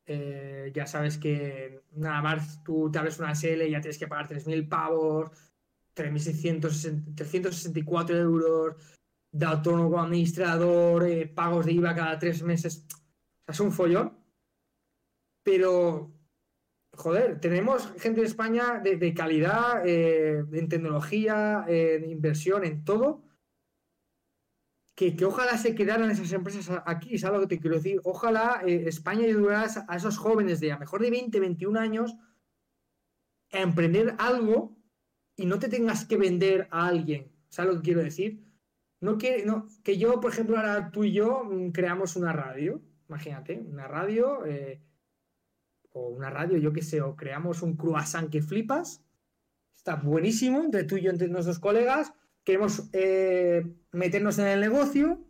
Eh, 0.06 0.72
ya 0.74 0.86
sabes 0.86 1.18
que 1.18 1.82
nada 1.92 2.22
más 2.22 2.64
tú 2.64 2.90
te 2.90 2.98
abres 2.98 3.18
una 3.18 3.34
SL 3.34 3.66
y 3.66 3.72
ya 3.72 3.82
tienes 3.82 3.98
que 3.98 4.08
pagar 4.08 4.28
3.000 4.28 4.66
pavos, 4.66 5.30
3.664 5.94 8.16
euros. 8.16 8.76
de 9.30 9.44
autónomo 9.44 10.00
administrador, 10.00 11.06
eh, 11.06 11.26
pagos 11.26 11.66
de 11.66 11.72
IVA 11.72 11.94
cada 11.94 12.18
tres 12.18 12.42
meses. 12.42 12.86
O 12.88 13.44
sea, 13.44 13.52
es 13.52 13.60
un 13.60 13.72
follón. 13.72 14.18
Pero, 15.42 16.14
joder, 17.00 17.40
tenemos 17.40 17.92
gente 17.98 18.20
de 18.20 18.26
España 18.26 18.78
de, 18.78 19.14
calidad, 19.14 19.82
eh, 19.86 20.44
en 20.52 20.68
tecnología, 20.68 21.64
en 21.66 22.10
inversión, 22.10 22.64
en 22.64 22.84
todo. 22.84 23.22
Que, 24.94 25.16
ojalá 25.24 25.56
se 25.56 25.74
quedaran 25.74 26.10
esas 26.10 26.30
empresas 26.32 26.82
aquí, 26.84 27.18
¿sabes 27.18 27.40
lo 27.40 27.48
que 27.48 27.56
te 27.56 27.60
quiero 27.60 27.76
decir? 27.76 28.00
Ojalá 28.04 28.60
eh, 28.66 28.84
España 28.86 29.24
ayudara 29.24 29.66
a 29.88 29.96
esos 29.96 30.18
jóvenes 30.18 30.60
de 30.60 30.72
a 30.72 30.78
mejor 30.78 31.00
de 31.00 31.10
20, 31.10 31.40
21 31.40 31.80
años 31.80 32.16
a 33.50 33.60
emprender 33.60 34.14
algo 34.18 34.76
y 35.36 35.46
no 35.46 35.58
te 35.58 35.70
tengas 35.70 36.04
que 36.04 36.18
vender 36.18 36.68
a 36.70 36.86
alguien. 36.86 37.32
¿Sabes 37.48 37.72
lo 37.72 37.80
que 37.80 37.86
quiero 37.86 38.02
decir? 38.02 38.44
No 39.00 39.16
que, 39.16 39.46
no, 39.46 39.66
que 39.82 39.96
yo, 39.96 40.20
por 40.20 40.32
ejemplo, 40.32 40.58
ahora 40.58 40.90
tú 40.90 41.04
y 41.04 41.12
yo 41.12 41.44
mm, 41.44 41.70
creamos 41.70 42.16
una 42.16 42.34
radio, 42.34 42.82
imagínate, 43.08 43.58
una 43.58 43.88
radio, 43.88 44.44
eh, 44.44 44.82
o 45.92 46.08
una 46.08 46.30
radio, 46.30 46.58
yo 46.58 46.72
qué 46.72 46.82
sé, 46.82 47.00
o 47.00 47.16
creamos 47.16 47.62
un 47.62 47.76
croissant 47.76 48.30
que 48.30 48.42
flipas, 48.42 49.02
está 49.74 49.96
buenísimo, 49.96 50.62
entre 50.62 50.84
tú 50.84 50.96
y 50.96 51.02
yo, 51.02 51.10
entre 51.10 51.28
nuestros 51.28 51.58
colegas, 51.58 52.12
queremos 52.44 52.88
eh, 52.92 53.66
meternos 53.92 54.38
en 54.38 54.46
el 54.46 54.60
negocio, 54.60 55.20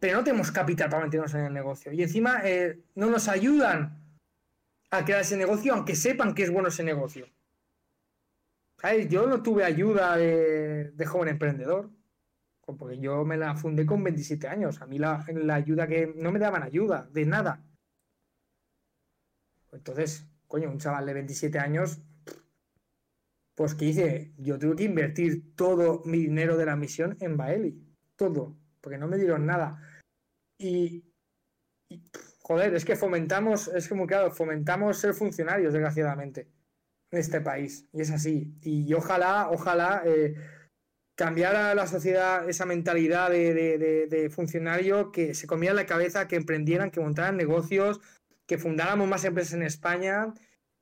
pero 0.00 0.18
no 0.18 0.24
tenemos 0.24 0.50
capital 0.50 0.88
para 0.90 1.04
meternos 1.04 1.34
en 1.34 1.44
el 1.44 1.52
negocio. 1.52 1.92
Y 1.92 2.02
encima 2.02 2.40
eh, 2.44 2.80
no 2.94 3.10
nos 3.10 3.28
ayudan 3.28 3.98
a 4.90 5.04
crear 5.04 5.20
ese 5.20 5.36
negocio, 5.36 5.74
aunque 5.74 5.94
sepan 5.94 6.34
que 6.34 6.44
es 6.44 6.50
bueno 6.50 6.68
ese 6.68 6.84
negocio. 6.84 7.26
Yo 9.08 9.26
no 9.26 9.42
tuve 9.42 9.64
ayuda 9.64 10.16
de, 10.16 10.92
joven 11.04 11.28
emprendedor, 11.28 11.90
porque 12.78 12.98
yo 12.98 13.24
me 13.24 13.36
la 13.36 13.56
fundé 13.56 13.84
con 13.84 14.04
27 14.04 14.46
años. 14.46 14.80
A 14.80 14.86
mí 14.86 14.98
la, 14.98 15.24
ayuda 15.52 15.88
que 15.88 16.14
no 16.16 16.30
me 16.30 16.38
daban 16.38 16.62
ayuda, 16.62 17.08
de 17.12 17.26
nada. 17.26 17.64
Entonces, 19.72 20.26
coño, 20.46 20.70
un 20.70 20.78
chaval 20.78 21.06
de 21.06 21.14
27 21.14 21.58
años, 21.58 22.00
pues 23.54 23.74
¿qué 23.74 23.86
hice? 23.86 24.32
Yo 24.38 24.58
tuve 24.58 24.76
que 24.76 24.84
invertir 24.84 25.56
todo 25.56 26.02
mi 26.04 26.18
dinero 26.18 26.56
de 26.56 26.66
la 26.66 26.76
misión 26.76 27.16
en 27.20 27.36
Baeli. 27.36 27.84
Todo, 28.16 28.56
porque 28.80 28.98
no 28.98 29.08
me 29.08 29.18
dieron 29.18 29.46
nada. 29.46 29.82
Y, 30.58 31.04
joder, 32.42 32.74
es 32.74 32.84
que 32.84 32.96
fomentamos, 32.96 33.68
es 33.68 33.88
que 33.88 33.94
muy 33.94 34.06
claro, 34.06 34.30
fomentamos 34.30 34.98
ser 34.98 35.14
funcionarios, 35.14 35.72
desgraciadamente 35.72 36.48
en 37.10 37.18
este 37.18 37.40
país. 37.40 37.86
Y 37.92 38.00
es 38.00 38.10
así. 38.10 38.54
Y 38.62 38.92
ojalá, 38.94 39.50
ojalá 39.50 40.02
eh, 40.04 40.34
cambiara 41.16 41.74
la 41.74 41.86
sociedad 41.86 42.48
esa 42.48 42.64
mentalidad 42.64 43.30
de, 43.30 44.30
funcionario 44.32 45.10
que 45.10 45.34
se 45.34 45.46
comía 45.48 45.74
la 45.74 45.86
cabeza, 45.86 46.28
que 46.28 46.36
emprendieran, 46.36 46.90
que 46.90 47.00
montaran 47.00 47.36
negocios, 47.36 48.00
que 48.48 48.58
fundáramos 48.58 49.06
más 49.06 49.24
empresas 49.24 49.54
en 49.54 49.62
España, 49.62 50.34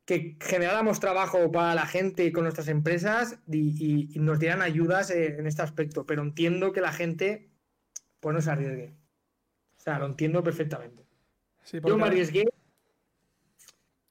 que 0.07 0.39
generáramos 0.41 1.01
trabajo 1.01 1.53
para 1.53 1.75
la 1.75 1.85
gente 1.85 2.33
con 2.33 2.45
nuestras 2.45 2.69
empresas 2.69 3.39
y, 3.47 4.15
nos 4.19 4.39
dieran 4.39 4.63
ayudas 4.63 5.11
en 5.11 5.47
este 5.47 5.61
aspecto. 5.61 6.07
Pero 6.07 6.23
entiendo 6.23 6.73
que 6.73 6.81
la 6.81 6.93
gente 6.93 7.51
pues 8.21 8.35
no 8.35 8.41
se 8.41 8.51
arriesgue. 8.51 8.95
O 9.77 9.81
sea, 9.81 9.99
lo 9.99 10.07
entiendo 10.07 10.43
perfectamente. 10.43 11.05
Yo 11.85 11.99
me 11.99 12.07
arriesgué 12.07 12.47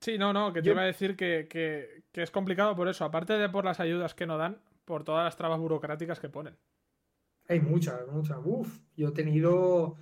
Sí, 0.06 0.20
no, 0.20 0.34
no, 0.34 0.54
que 0.54 0.62
te 0.62 0.70
iba 0.70 0.84
a 0.84 0.86
decir 0.86 1.16
que, 1.16 2.04
es 2.14 2.30
complicado 2.30 2.76
por 2.76 2.88
eso, 2.88 3.06
aparte 3.06 3.34
de 3.34 3.50
por 3.50 3.66
las 3.66 3.80
ayudas 3.80 4.14
que 4.14 4.28
no 4.28 4.38
dan, 4.38 4.62
por 4.86 5.04
todas 5.04 5.24
las 5.24 5.36
trabas 5.36 5.60
burocráticas 5.60 6.20
que 6.20 6.30
ponen. 6.30 6.56
Hay 7.48 7.60
muchas, 7.60 8.06
muchas. 8.12 8.38
Uf, 8.44 8.82
yo 8.96 9.08
he 9.08 9.12
tenido. 9.14 9.98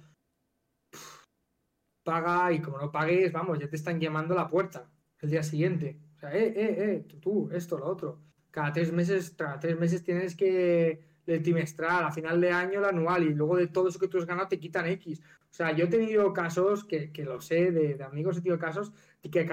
Paga 2.04 2.51
y 2.51 2.62
como 2.62 2.78
no 2.78 2.91
pagues, 2.91 3.32
vamos, 3.32 3.60
ya 3.60 3.70
te 3.70 3.76
están 3.76 3.99
llamando 3.99 4.34
a 4.34 4.38
la 4.38 4.49
puerta 4.49 4.89
el 5.20 5.30
día 5.30 5.43
siguiente. 5.43 5.99
O 6.18 6.20
sea, 6.20 6.36
eh, 6.36 6.54
eh, 6.56 6.76
eh, 6.78 7.20
tú, 7.22 7.49
esto, 7.51 7.78
lo 7.78 7.86
otro. 7.86 8.20
Cada 8.51 8.72
tres 8.72 8.91
meses, 8.91 9.32
cada 9.32 9.60
tres 9.60 9.80
meses 9.80 10.04
tienes 10.04 10.36
que 10.36 11.01
el 11.26 11.41
trimestral, 11.41 12.04
a 12.04 12.12
final 12.12 12.41
de 12.41 12.51
año 12.51 12.80
el 12.80 12.86
anual, 12.86 13.24
y 13.24 13.34
luego 13.34 13.56
de 13.56 13.68
todo 13.68 13.88
eso 13.88 13.99
que 13.99 14.08
tú 14.08 14.18
has 14.18 14.26
ganado 14.26 14.49
te 14.49 14.60
quitan 14.60 14.86
X. 14.88 15.22
O 15.22 15.54
sea, 15.56 15.72
yo 15.72 15.86
he 15.86 15.88
tenido 15.88 16.34
casos, 16.34 16.84
que, 16.84 17.12
lo 17.24 17.39
sé, 17.39 17.72
de, 17.72 18.04
amigos 18.04 18.38
he 18.38 18.41
tenido 18.41 18.60
casos, 18.60 18.91
de 19.22 19.30
que 19.30 19.47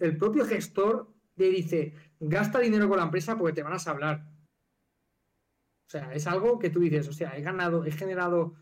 el 0.00 0.16
propio 0.16 0.44
gestor 0.44 1.12
le 1.36 1.50
dice, 1.50 1.94
gasta 2.20 2.58
dinero 2.60 2.88
con 2.88 2.98
la 2.98 3.04
empresa 3.04 3.36
porque 3.36 3.54
te 3.54 3.62
van 3.62 3.72
a 3.72 3.90
hablar. 3.90 4.24
O 5.86 5.90
sea, 5.90 6.12
es 6.12 6.26
algo 6.26 6.58
que 6.58 6.70
tú 6.70 6.80
dices, 6.80 7.08
o 7.08 7.12
sea, 7.12 7.36
he 7.36 7.42
ganado, 7.42 7.84
he 7.84 7.90
generado, 7.90 8.54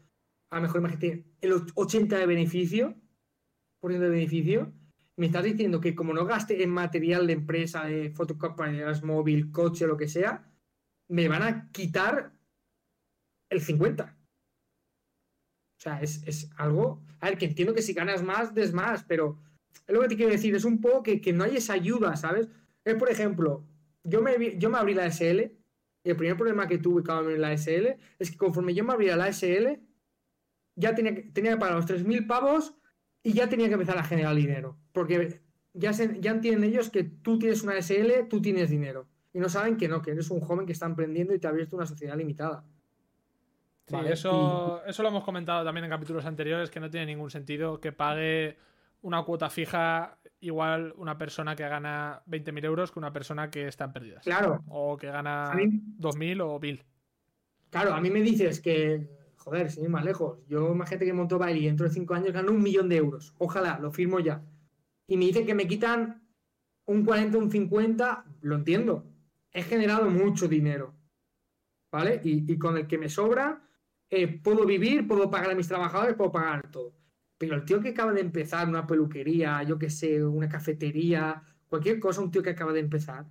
a 0.51 0.57
lo 0.57 0.62
mejor 0.62 0.80
imagínate, 0.80 1.26
el 1.41 1.55
80 1.74 2.18
de 2.18 2.26
beneficio, 2.26 2.95
por 3.87 3.93
ciento 3.93 4.11
de 4.11 4.16
beneficio, 4.16 4.72
me 5.16 5.26
estás 5.26 5.45
diciendo 5.45 5.80
que 5.80 5.95
como 5.95 6.12
no 6.12 6.24
gaste 6.24 6.61
en 6.64 6.70
material 6.70 7.24
de 7.28 7.34
empresa, 7.34 7.84
de 7.84 8.11
fotocopias 8.11 9.05
móvil, 9.05 9.53
coche, 9.53 9.87
lo 9.87 9.97
que 9.97 10.09
sea, 10.09 10.45
me 11.09 11.28
van 11.28 11.45
a 11.45 11.70
quitar 11.70 12.32
el 13.49 13.61
50. 13.61 14.16
O 15.78 15.80
sea, 15.80 16.01
es, 16.03 16.51
algo. 16.57 17.01
A 17.20 17.26
ver, 17.26 17.39
que 17.39 17.45
entiendo 17.45 17.74
que 17.74 17.82
si 17.82 17.93
ganas 17.93 18.24
más, 18.24 18.55
des 18.55 18.72
más, 18.72 19.05
pero 19.05 19.39
es 19.87 19.95
lo 19.95 20.01
que 20.01 20.09
te 20.09 20.16
quiero 20.16 20.32
decir, 20.32 20.53
es 20.57 20.64
un 20.64 20.80
poco 20.80 21.05
que, 21.05 21.32
no 21.32 21.45
hay 21.45 21.59
esa 21.59 21.74
ayuda, 21.74 22.16
¿sabes? 22.16 22.49
Es, 22.82 22.97
por 22.97 23.09
ejemplo, 23.09 23.64
yo 24.03 24.20
me, 24.20 24.59
yo 24.59 24.68
me 24.68 24.78
abrí 24.78 24.95
la 24.95 25.09
SL 25.12 25.43
y 26.03 26.11
el 26.11 26.16
primer 26.16 26.37
problema 26.37 26.66
que 26.66 26.78
tuve 26.78 27.05
cuando 27.05 27.30
en 27.30 27.41
la 27.41 27.57
SL 27.57 27.99
es 28.18 28.32
que 28.32 28.37
conforme 28.37 28.74
yo 28.74 28.82
me 28.82 28.95
abría 28.95 29.16
la 29.16 29.32
SL, 29.32 29.78
ya 30.74 30.93
tenía 30.97 31.14
que, 31.14 31.22
tenía 31.22 31.53
que 31.53 31.59
pagar 31.59 31.76
los 31.76 31.87
3.000 31.87 32.26
pavos 32.26 32.74
y 33.26 33.32
ya 33.32 33.48
tenía 33.48 33.66
que 33.66 33.72
empezar 33.72 33.98
a 33.98 34.04
generar 34.04 34.36
dinero. 34.36 34.76
Porque 34.92 35.40
ya, 35.74 35.90
ya 35.90 36.30
entienden 36.30 36.62
ellos 36.62 36.90
que 36.90 37.02
tú 37.02 37.40
tienes 37.40 37.60
una 37.64 37.74
SL, 37.82 38.28
tú 38.30 38.40
tienes 38.40 38.70
dinero. 38.70 39.08
Y 39.34 39.40
no 39.40 39.48
saben 39.48 39.76
que 39.76 39.88
no, 39.88 40.00
que 40.00 40.12
eres 40.12 40.30
un 40.30 40.38
joven 40.38 40.64
que 40.64 40.72
está 40.72 40.86
emprendiendo 40.86 41.34
y 41.34 41.40
te 41.40 41.48
ha 41.48 41.50
abierto 41.50 41.74
una 41.74 41.86
sociedad 41.86 42.16
limitada. 42.16 42.64
Sí, 43.88 43.96
eso, 44.06 44.80
eso 44.86 45.02
lo 45.02 45.08
hemos 45.08 45.24
comentado 45.24 45.64
también 45.64 45.82
en 45.84 45.90
capítulos 45.90 46.24
anteriores, 46.24 46.70
que 46.70 46.78
no 46.78 46.88
tiene 46.88 47.06
ningún 47.06 47.30
sentido 47.30 47.80
que 47.80 47.90
pague 47.90 48.58
una 49.02 49.24
cuota 49.24 49.50
fija 49.50 50.18
igual 50.38 50.94
una 50.96 51.18
persona 51.18 51.56
que 51.56 51.68
gana 51.68 52.22
20.000 52.28 52.64
euros 52.64 52.92
que 52.92 53.00
una 53.00 53.12
persona 53.12 53.50
que 53.50 53.66
está 53.66 53.86
en 53.86 53.92
pérdidas. 53.92 54.22
Claro. 54.22 54.62
O 54.68 54.96
que 54.96 55.08
gana 55.08 55.52
2.000 55.52 56.42
o 56.42 56.60
1.000. 56.60 56.84
Claro, 57.70 57.92
a 57.92 58.00
mí 58.00 58.08
me 58.08 58.20
dices 58.20 58.60
que, 58.60 59.15
joder, 59.47 59.70
sin 59.70 59.84
ir 59.84 59.90
más 59.90 60.05
lejos, 60.05 60.40
yo 60.49 60.72
imagínate 60.72 61.07
que 61.07 61.12
montó 61.12 61.38
baile 61.38 61.61
y 61.61 61.66
dentro 61.66 61.86
de 61.86 61.94
5 61.94 62.14
años 62.14 62.32
gano 62.32 62.51
un 62.51 62.61
millón 62.61 62.88
de 62.88 62.97
euros. 62.97 63.32
Ojalá, 63.38 63.78
lo 63.78 63.92
firmo 63.92 64.18
ya. 64.18 64.42
Y 65.07 65.16
me 65.16 65.26
dicen 65.26 65.47
que 65.47 65.55
me 65.55 65.68
quitan 65.68 66.26
un 66.86 67.05
40, 67.05 67.38
un 67.38 67.51
50, 67.51 68.24
lo 68.40 68.57
entiendo. 68.57 69.07
He 69.53 69.62
generado 69.62 70.11
mucho 70.11 70.49
dinero. 70.49 70.94
¿Vale? 71.92 72.20
y 72.24 72.59
con 72.59 72.76
el 72.76 72.86
que 72.88 72.99
me 72.99 73.09
sobra, 73.09 73.62
eh, 74.11 74.28
puedo 74.28 74.64
vivir, 74.66 75.07
puedo 75.07 75.30
pagar 75.30 75.51
a 75.51 75.55
mis 75.55 75.68
trabajadores, 75.68 76.14
puedo 76.16 76.32
pagar 76.32 76.70
todo. 76.70 76.94
Pero 77.38 77.55
el 77.55 77.64
tío 77.64 77.80
que 77.80 77.90
acaba 77.90 78.12
de 78.12 78.20
empezar 78.20 78.68
una 78.68 78.86
peluquería, 78.86 79.62
yo 79.62 79.78
que 79.78 79.90
sé, 79.90 80.24
una 80.24 80.49
cafetería, 80.49 81.42
cualquier 81.68 81.99
cosa, 82.01 82.22
un 82.22 82.30
tío 82.30 82.42
que 82.42 82.51
acaba 82.51 82.72
de 82.72 82.80
empezar, 82.80 83.26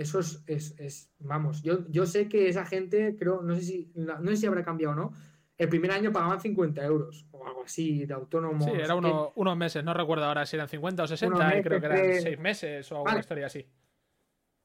eso 0.00 0.20
es, 0.20 0.42
es, 0.46 1.12
vamos, 1.18 1.62
yo, 1.62 1.86
yo 1.88 2.06
sé 2.06 2.26
que 2.26 2.48
esa 2.48 2.64
gente, 2.64 3.16
creo, 3.18 3.42
no 3.42 3.54
sé 3.54 3.62
si, 3.62 3.92
no 3.94 4.26
sé 4.30 4.36
si 4.36 4.46
habrá 4.46 4.64
cambiado 4.64 4.94
o 4.94 4.96
no, 4.96 5.12
el 5.58 5.68
primer 5.68 5.90
año 5.90 6.10
pagaban 6.10 6.40
50 6.40 6.82
euros 6.84 7.26
o 7.32 7.46
algo 7.46 7.64
así 7.64 8.06
de 8.06 8.14
autónomo. 8.14 8.64
Sí, 8.64 8.70
era 8.70 8.94
unos 8.94 9.56
meses, 9.58 9.84
no 9.84 9.92
recuerdo 9.92 10.24
ahora 10.24 10.46
si 10.46 10.56
eran 10.56 10.70
50 10.70 11.02
o 11.02 11.06
60, 11.06 11.62
creo 11.62 11.80
que 11.80 11.86
eran 11.86 12.22
6 12.22 12.38
meses 12.38 12.90
o 12.92 12.96
alguna 12.96 13.18
historia 13.18 13.46
así. 13.46 13.66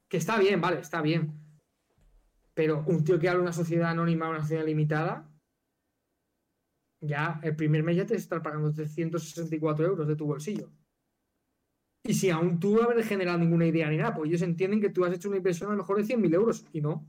Que 0.07 0.17
está 0.17 0.39
bien, 0.39 0.61
vale, 0.61 0.79
está 0.79 1.01
bien. 1.01 1.33
Pero 2.53 2.85
un 2.87 3.03
tío 3.03 3.19
que 3.19 3.27
habla 3.27 3.39
de 3.39 3.43
una 3.43 3.53
sociedad 3.53 3.89
anónima, 3.89 4.29
una 4.29 4.39
sociedad 4.39 4.65
limitada, 4.65 5.29
ya 7.01 7.41
el 7.43 7.57
primer 7.57 7.83
mes 7.83 7.97
ya 7.97 8.05
te 8.05 8.15
está 8.15 8.41
pagando 8.41 8.71
364 8.71 9.85
euros 9.85 10.07
de 10.07 10.15
tu 10.15 10.25
bolsillo. 10.25 10.71
Y 12.07 12.13
si 12.13 12.29
aún 12.29 12.59
tú 12.59 12.75
no 12.75 12.83
haber 12.83 13.03
generado 13.03 13.39
ninguna 13.39 13.65
idea 13.65 13.89
ni 13.89 13.97
nada, 13.97 14.13
pues 14.13 14.29
ellos 14.29 14.43
entienden 14.43 14.79
que 14.79 14.91
tú 14.91 15.03
has 15.03 15.13
hecho 15.13 15.27
una 15.27 15.37
inversión 15.37 15.69
a 15.69 15.71
lo 15.73 15.79
mejor 15.79 15.97
de 15.97 16.03
100.000 16.03 16.35
euros 16.35 16.65
y 16.71 16.79
no, 16.79 17.07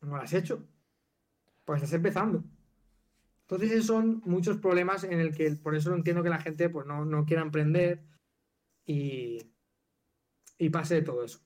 no 0.00 0.16
la 0.16 0.22
has 0.22 0.32
hecho. 0.32 0.64
Pues 1.64 1.82
estás 1.82 1.94
empezando. 1.94 2.44
Entonces 3.42 3.72
esos 3.72 3.86
son 3.86 4.22
muchos 4.24 4.58
problemas 4.58 5.02
en 5.02 5.18
el 5.18 5.34
que 5.34 5.50
por 5.56 5.74
eso 5.74 5.92
entiendo 5.92 6.22
que 6.22 6.28
la 6.28 6.40
gente 6.40 6.68
pues 6.68 6.86
no, 6.86 7.04
no 7.04 7.24
quiera 7.24 7.42
emprender 7.42 8.04
y, 8.84 9.38
y 10.56 10.70
pase 10.70 10.96
de 10.96 11.02
todo 11.02 11.24
eso, 11.24 11.40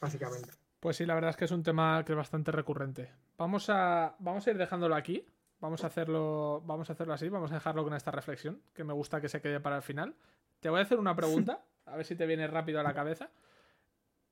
básicamente. 0.00 0.50
Pues 0.80 0.96
sí, 0.96 1.04
la 1.04 1.14
verdad 1.14 1.30
es 1.30 1.36
que 1.36 1.44
es 1.44 1.50
un 1.50 1.62
tema 1.62 2.02
que 2.04 2.12
es 2.12 2.16
bastante 2.16 2.50
recurrente. 2.50 3.10
Vamos 3.36 3.68
a, 3.68 4.16
vamos 4.18 4.46
a 4.46 4.50
ir 4.50 4.56
dejándolo 4.56 4.94
aquí. 4.94 5.26
Vamos 5.60 5.82
a 5.82 5.86
hacerlo, 5.86 6.62
vamos 6.66 6.90
a 6.90 6.92
hacerlo 6.92 7.14
así, 7.14 7.28
vamos 7.30 7.50
a 7.50 7.54
dejarlo 7.54 7.84
con 7.84 7.94
esta 7.94 8.10
reflexión, 8.10 8.60
que 8.74 8.84
me 8.84 8.92
gusta 8.92 9.18
que 9.22 9.30
se 9.30 9.40
quede 9.40 9.60
para 9.60 9.76
el 9.76 9.82
final. 9.82 10.14
Te 10.60 10.68
voy 10.68 10.80
a 10.80 10.82
hacer 10.82 10.98
una 10.98 11.16
pregunta, 11.16 11.64
a 11.86 11.96
ver 11.96 12.06
si 12.06 12.16
te 12.16 12.26
viene 12.26 12.46
rápido 12.46 12.80
a 12.80 12.82
la 12.82 12.94
cabeza. 12.94 13.30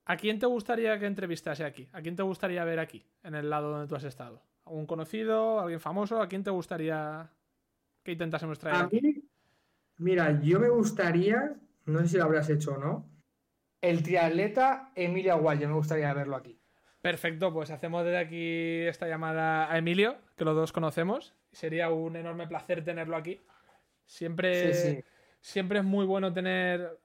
¿A 0.05 0.17
quién 0.17 0.39
te 0.39 0.45
gustaría 0.45 0.99
que 0.99 1.05
entrevistase 1.05 1.63
aquí? 1.63 1.87
¿A 1.93 2.01
quién 2.01 2.15
te 2.15 2.23
gustaría 2.23 2.63
ver 2.65 2.79
aquí, 2.79 3.05
en 3.23 3.35
el 3.35 3.49
lado 3.49 3.71
donde 3.71 3.87
tú 3.87 3.95
has 3.95 4.03
estado? 4.03 4.41
¿Algún 4.65 4.85
conocido? 4.85 5.59
¿Alguien 5.59 5.79
famoso? 5.79 6.21
¿A 6.21 6.27
quién 6.27 6.43
te 6.43 6.49
gustaría 6.49 7.29
que 8.03 8.11
intentásemos 8.11 8.59
traer? 8.59 8.75
A 8.77 8.87
mí, 8.87 9.23
mira, 9.97 10.41
yo 10.41 10.59
me 10.59 10.69
gustaría, 10.69 11.55
no 11.85 11.99
sé 11.99 12.07
si 12.09 12.17
lo 12.17 12.23
habrás 12.23 12.49
hecho 12.49 12.73
o 12.73 12.77
no, 12.77 13.09
el 13.81 14.03
triatleta 14.03 14.91
Emilio 14.95 15.33
Aguayo, 15.33 15.67
me 15.67 15.75
gustaría 15.75 16.13
verlo 16.13 16.35
aquí. 16.35 16.59
Perfecto, 17.01 17.51
pues 17.51 17.69
hacemos 17.69 18.05
desde 18.05 18.17
aquí 18.17 18.87
esta 18.87 19.07
llamada 19.07 19.69
a 19.69 19.77
Emilio, 19.77 20.17
que 20.37 20.45
los 20.45 20.55
dos 20.55 20.71
conocemos. 20.71 21.33
Sería 21.51 21.89
un 21.89 22.15
enorme 22.15 22.47
placer 22.47 22.83
tenerlo 22.83 23.17
aquí. 23.17 23.41
Siempre, 24.05 25.03
siempre 25.41 25.79
es 25.79 25.85
muy 25.85 26.05
bueno 26.05 26.31
tener 26.31 26.97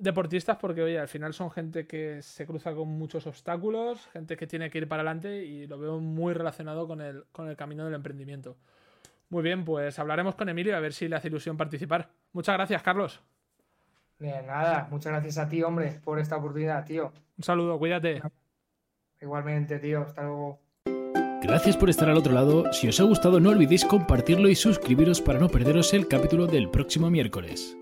deportistas 0.00 0.56
porque, 0.56 0.82
oye, 0.82 0.98
al 0.98 1.08
final 1.08 1.32
son 1.34 1.50
gente 1.50 1.86
que 1.86 2.22
se 2.22 2.46
cruza 2.46 2.74
con 2.74 2.88
muchos 2.88 3.26
obstáculos, 3.26 4.08
gente 4.12 4.36
que 4.36 4.46
tiene 4.46 4.70
que 4.70 4.78
ir 4.78 4.88
para 4.88 5.02
adelante 5.02 5.44
y 5.44 5.66
lo 5.66 5.78
veo 5.78 6.00
muy 6.00 6.32
relacionado 6.32 6.86
con 6.88 7.00
el, 7.00 7.24
con 7.32 7.48
el 7.48 7.56
camino 7.56 7.84
del 7.84 7.94
emprendimiento. 7.94 8.56
Muy 9.28 9.42
bien, 9.42 9.64
pues 9.64 9.98
hablaremos 9.98 10.34
con 10.34 10.48
Emilio 10.48 10.76
a 10.76 10.80
ver 10.80 10.92
si 10.92 11.06
le 11.06 11.16
hace 11.16 11.28
ilusión 11.28 11.56
participar. 11.56 12.10
Muchas 12.32 12.56
gracias, 12.56 12.82
Carlos. 12.82 13.20
De 14.18 14.42
nada, 14.42 14.88
muchas 14.90 15.12
gracias 15.12 15.38
a 15.38 15.48
ti, 15.48 15.62
hombre, 15.62 16.00
por 16.02 16.18
esta 16.18 16.36
oportunidad, 16.36 16.84
tío. 16.84 17.12
Un 17.38 17.44
saludo, 17.44 17.78
cuídate. 17.78 18.20
Igualmente, 19.20 19.78
tío, 19.78 20.02
hasta 20.02 20.22
luego. 20.22 20.60
Gracias 21.42 21.76
por 21.76 21.88
estar 21.88 22.08
al 22.08 22.18
otro 22.18 22.32
lado. 22.32 22.70
Si 22.72 22.88
os 22.88 23.00
ha 23.00 23.04
gustado, 23.04 23.40
no 23.40 23.50
olvidéis 23.50 23.84
compartirlo 23.84 24.48
y 24.48 24.54
suscribiros 24.54 25.22
para 25.22 25.38
no 25.38 25.48
perderos 25.48 25.94
el 25.94 26.06
capítulo 26.06 26.46
del 26.46 26.68
próximo 26.68 27.08
miércoles. 27.08 27.76